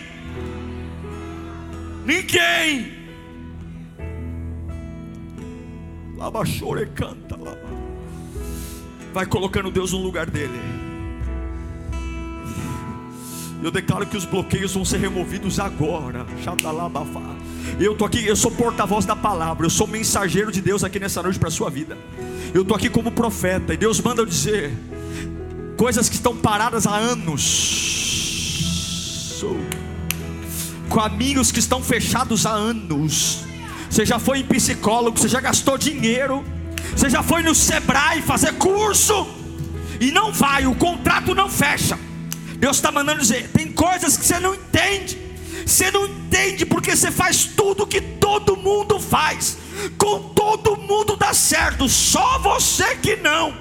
Ninguém. 2.05 2.97
Lava 6.15 6.45
chore 6.45 6.87
canta. 6.87 7.35
Lava. 7.35 7.77
Vai 9.13 9.25
colocando 9.25 9.71
Deus 9.71 9.93
no 9.93 9.99
lugar 9.99 10.29
dele. 10.29 10.59
Eu 13.63 13.71
declaro 13.71 14.05
que 14.05 14.15
os 14.15 14.25
bloqueios 14.25 14.73
vão 14.73 14.85
ser 14.85 14.99
removidos 14.99 15.59
agora. 15.59 16.25
Eu 17.79 17.95
tô 17.95 18.05
aqui, 18.05 18.25
eu 18.25 18.35
sou 18.35 18.51
porta-voz 18.51 19.05
da 19.05 19.15
palavra, 19.15 19.65
eu 19.65 19.69
sou 19.69 19.85
mensageiro 19.87 20.51
de 20.51 20.61
Deus 20.61 20.83
aqui 20.83 20.99
nessa 20.99 21.21
noite 21.21 21.37
para 21.37 21.49
a 21.49 21.51
sua 21.51 21.69
vida. 21.69 21.97
Eu 22.53 22.65
tô 22.65 22.73
aqui 22.73 22.89
como 22.89 23.11
profeta 23.11 23.73
e 23.73 23.77
Deus 23.77 24.01
manda 24.01 24.21
eu 24.21 24.25
dizer 24.25 24.73
coisas 25.77 26.09
que 26.09 26.15
estão 26.15 26.35
paradas 26.35 26.87
há 26.87 26.95
anos. 26.95 28.23
Caminhos 30.93 31.51
que 31.51 31.59
estão 31.59 31.83
fechados 31.83 32.45
há 32.45 32.51
anos. 32.51 33.43
Você 33.89 34.05
já 34.05 34.17
foi 34.17 34.39
em 34.39 34.43
psicólogo, 34.43 35.19
você 35.19 35.27
já 35.27 35.39
gastou 35.39 35.77
dinheiro, 35.77 36.43
você 36.95 37.09
já 37.09 37.21
foi 37.21 37.43
no 37.43 37.53
Sebrae 37.53 38.21
fazer 38.21 38.53
curso 38.53 39.27
e 39.99 40.11
não 40.11 40.31
vai, 40.31 40.65
o 40.65 40.75
contrato 40.75 41.35
não 41.35 41.49
fecha. 41.49 41.97
Deus 42.57 42.77
está 42.77 42.91
mandando 42.91 43.21
dizer: 43.21 43.49
tem 43.49 43.71
coisas 43.71 44.17
que 44.17 44.25
você 44.25 44.39
não 44.39 44.55
entende. 44.55 45.26
Você 45.67 45.91
não 45.91 46.07
entende 46.07 46.65
porque 46.65 46.95
você 46.95 47.11
faz 47.11 47.43
tudo 47.43 47.85
que 47.85 47.99
todo 47.99 48.55
mundo 48.55 49.01
faz. 49.01 49.57
Com 49.97 50.29
todo 50.29 50.77
mundo 50.77 51.17
dá 51.17 51.33
certo, 51.33 51.89
só 51.89 52.39
você 52.39 52.95
que 52.95 53.17
não. 53.17 53.53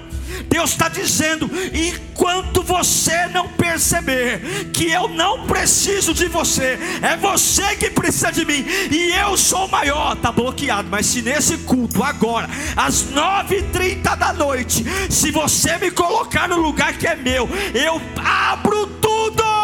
Deus 0.47 0.71
está 0.71 0.87
dizendo: 0.87 1.49
enquanto 1.73 2.63
você 2.63 3.27
não 3.27 3.49
perceber 3.49 4.69
que 4.71 4.89
eu 4.89 5.09
não 5.09 5.45
preciso 5.47 6.13
de 6.13 6.27
você, 6.27 6.79
é 7.01 7.17
você 7.17 7.75
que 7.75 7.89
precisa 7.89 8.31
de 8.31 8.45
mim, 8.45 8.65
e 8.89 9.11
eu 9.11 9.35
sou 9.35 9.67
maior, 9.67 10.15
está 10.15 10.31
bloqueado. 10.31 10.87
Mas 10.89 11.07
se 11.07 11.21
nesse 11.21 11.57
culto, 11.59 12.01
agora, 12.03 12.49
às 12.77 13.03
9h30 13.03 14.15
da 14.15 14.31
noite, 14.31 14.85
se 15.09 15.29
você 15.29 15.77
me 15.77 15.91
colocar 15.91 16.47
no 16.47 16.57
lugar 16.57 16.97
que 16.97 17.05
é 17.05 17.17
meu, 17.17 17.49
eu 17.73 18.01
abro 18.23 18.87
tudo. 19.01 19.56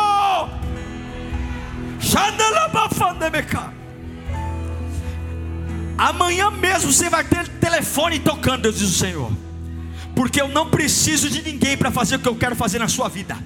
Amanhã 5.97 6.49
mesmo 6.51 6.91
você 6.91 7.09
vai 7.09 7.23
ter 7.23 7.47
telefone 7.47 8.19
tocando, 8.19 8.63
Deus 8.63 8.77
diz 8.77 8.89
o 8.89 8.97
Senhor 8.97 9.31
porque 10.15 10.41
eu 10.41 10.47
não 10.47 10.69
preciso 10.69 11.29
de 11.29 11.41
ninguém 11.41 11.77
para 11.77 11.91
fazer 11.91 12.15
o 12.15 12.19
que 12.19 12.27
eu 12.27 12.35
quero 12.35 12.55
fazer 12.55 12.79
na 12.79 12.87
sua 12.87 13.09
vida. 13.09 13.37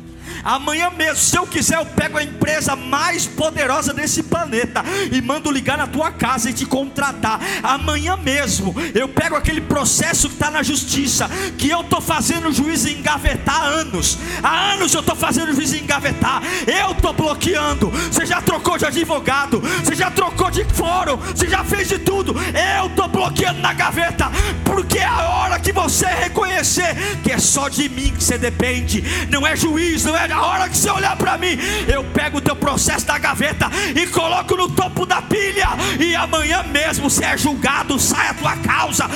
Amanhã 0.48 0.90
mesmo, 0.90 1.18
se 1.18 1.38
eu 1.38 1.46
quiser, 1.46 1.76
eu 1.76 1.86
pego 1.86 2.18
a 2.18 2.24
empresa 2.24 2.74
mais 2.74 3.28
poderosa 3.28 3.94
desse 3.94 4.24
planeta 4.24 4.82
e 5.12 5.22
mando 5.22 5.52
ligar 5.52 5.78
na 5.78 5.88
tua 5.88 6.10
casa 6.10 6.50
e 6.50 6.54
te 6.54 6.66
contratar. 6.66 7.42
Amanhã 7.62 8.16
mesmo, 8.16 8.74
eu 8.96 9.10
pego 9.10 9.36
aquele 9.36 9.60
processo 9.60 10.30
que 10.30 10.36
está 10.36 10.50
na 10.50 10.64
justiça, 10.64 11.30
que 11.58 11.70
eu 11.70 11.82
estou 11.82 12.00
fazendo 12.00 12.48
o 12.48 12.54
juiz 12.54 12.86
engavetar 12.86 13.62
há 13.62 13.66
anos. 13.66 14.18
Há 14.42 14.72
anos 14.72 14.94
eu 14.94 15.02
estou 15.02 15.18
fazendo 15.18 15.50
o 15.50 15.54
juiz 15.54 15.74
engavetar. 15.74 16.42
Eu 16.66 16.92
estou 16.92 17.12
bloqueando. 17.12 17.90
Você 17.90 18.26
já 18.26 18.42
trocou 18.42 18.78
de 18.78 18.86
advogado, 18.86 19.60
você 19.60 19.96
já 19.96 20.10
trocou 20.10 20.50
de 20.50 20.64
fórum, 20.64 21.18
você 21.18 21.50
já 21.50 21.62
fez 21.66 21.90
de 21.90 22.00
tudo. 22.00 22.34
Eu 22.80 22.88
estou 22.88 23.10
bloqueando 23.10 23.60
na 23.60 23.74
gaveta, 23.74 24.32
porque 24.64 25.00
é 25.00 25.06
a 25.06 25.28
hora 25.28 25.60
que 25.60 25.74
você 25.74 26.06
reconhecer 26.06 26.96
que 27.22 27.34
é 27.34 27.38
só 27.38 27.68
de 27.68 27.90
mim 27.90 28.14
que 28.16 28.24
você 28.24 28.38
depende, 28.38 29.04
não 29.30 29.46
é 29.46 29.54
juiz, 29.54 30.06
não 30.06 30.16
é 30.16 30.37
a 30.38 30.46
hora 30.46 30.70
que 30.70 30.78
você 30.78 30.90
olhar 30.90 31.16
para 31.18 31.38
mim, 31.38 31.58
eu 31.92 32.04
pego 32.04 32.38
o 32.38 32.42
teu 32.42 32.56
processo 32.56 33.06
da 33.06 33.18
gaveta 33.18 33.70
e 33.96 34.06
coloco 34.08 34.56
no 34.56 34.70
topo 34.70 35.06
da 35.06 35.22
pilha, 35.22 35.70
e 36.00 36.16
amanhã 36.16 36.64
mesmo 36.64 37.10
você 37.10 37.26
é 37.26 37.38
julgado, 37.38 38.00
sai 38.00 38.30
a 38.30 38.34
tua 38.34 38.56
causa. 38.58 39.10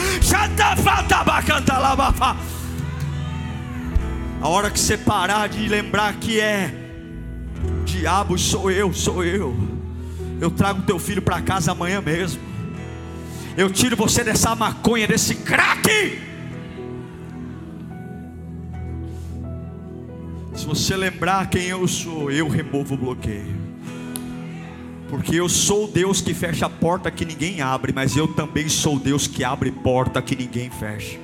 A 4.41 4.47
hora 4.47 4.71
que 4.71 4.79
você 4.79 4.97
parar 4.97 5.47
de 5.47 5.67
lembrar 5.67 6.13
que 6.13 6.39
é 6.39 6.73
diabo, 7.85 8.37
sou 8.39 8.71
eu, 8.71 8.91
sou 8.91 9.23
eu. 9.23 9.55
Eu 10.39 10.49
trago 10.49 10.81
teu 10.81 10.97
filho 10.97 11.21
para 11.21 11.39
casa 11.41 11.71
amanhã 11.71 12.01
mesmo. 12.01 12.41
Eu 13.55 13.69
tiro 13.69 13.95
você 13.95 14.23
dessa 14.23 14.55
maconha, 14.55 15.07
desse 15.07 15.35
crack. 15.35 16.30
Se 20.61 20.67
você 20.67 20.95
lembrar 20.95 21.49
quem 21.49 21.69
eu 21.69 21.87
sou, 21.87 22.29
eu 22.29 22.47
removo 22.47 22.93
o 22.93 22.97
bloqueio. 22.97 23.59
Porque 25.09 25.35
eu 25.35 25.49
sou 25.49 25.87
Deus 25.87 26.21
que 26.21 26.35
fecha 26.35 26.67
a 26.67 26.69
porta 26.69 27.09
que 27.09 27.25
ninguém 27.25 27.61
abre, 27.61 27.91
mas 27.91 28.15
eu 28.15 28.27
também 28.27 28.69
sou 28.69 28.99
Deus 28.99 29.25
que 29.25 29.43
abre 29.43 29.71
porta 29.71 30.21
que 30.21 30.35
ninguém 30.35 30.69
fecha. 30.69 31.17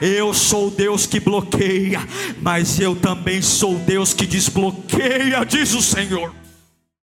Eu 0.00 0.32
sou 0.32 0.70
Deus 0.70 1.06
que 1.06 1.18
bloqueia, 1.18 2.06
mas 2.40 2.78
eu 2.78 2.94
também 2.94 3.42
sou 3.42 3.74
Deus 3.80 4.14
que 4.14 4.24
desbloqueia, 4.24 5.44
diz 5.44 5.74
o 5.74 5.82
Senhor. 5.82 6.32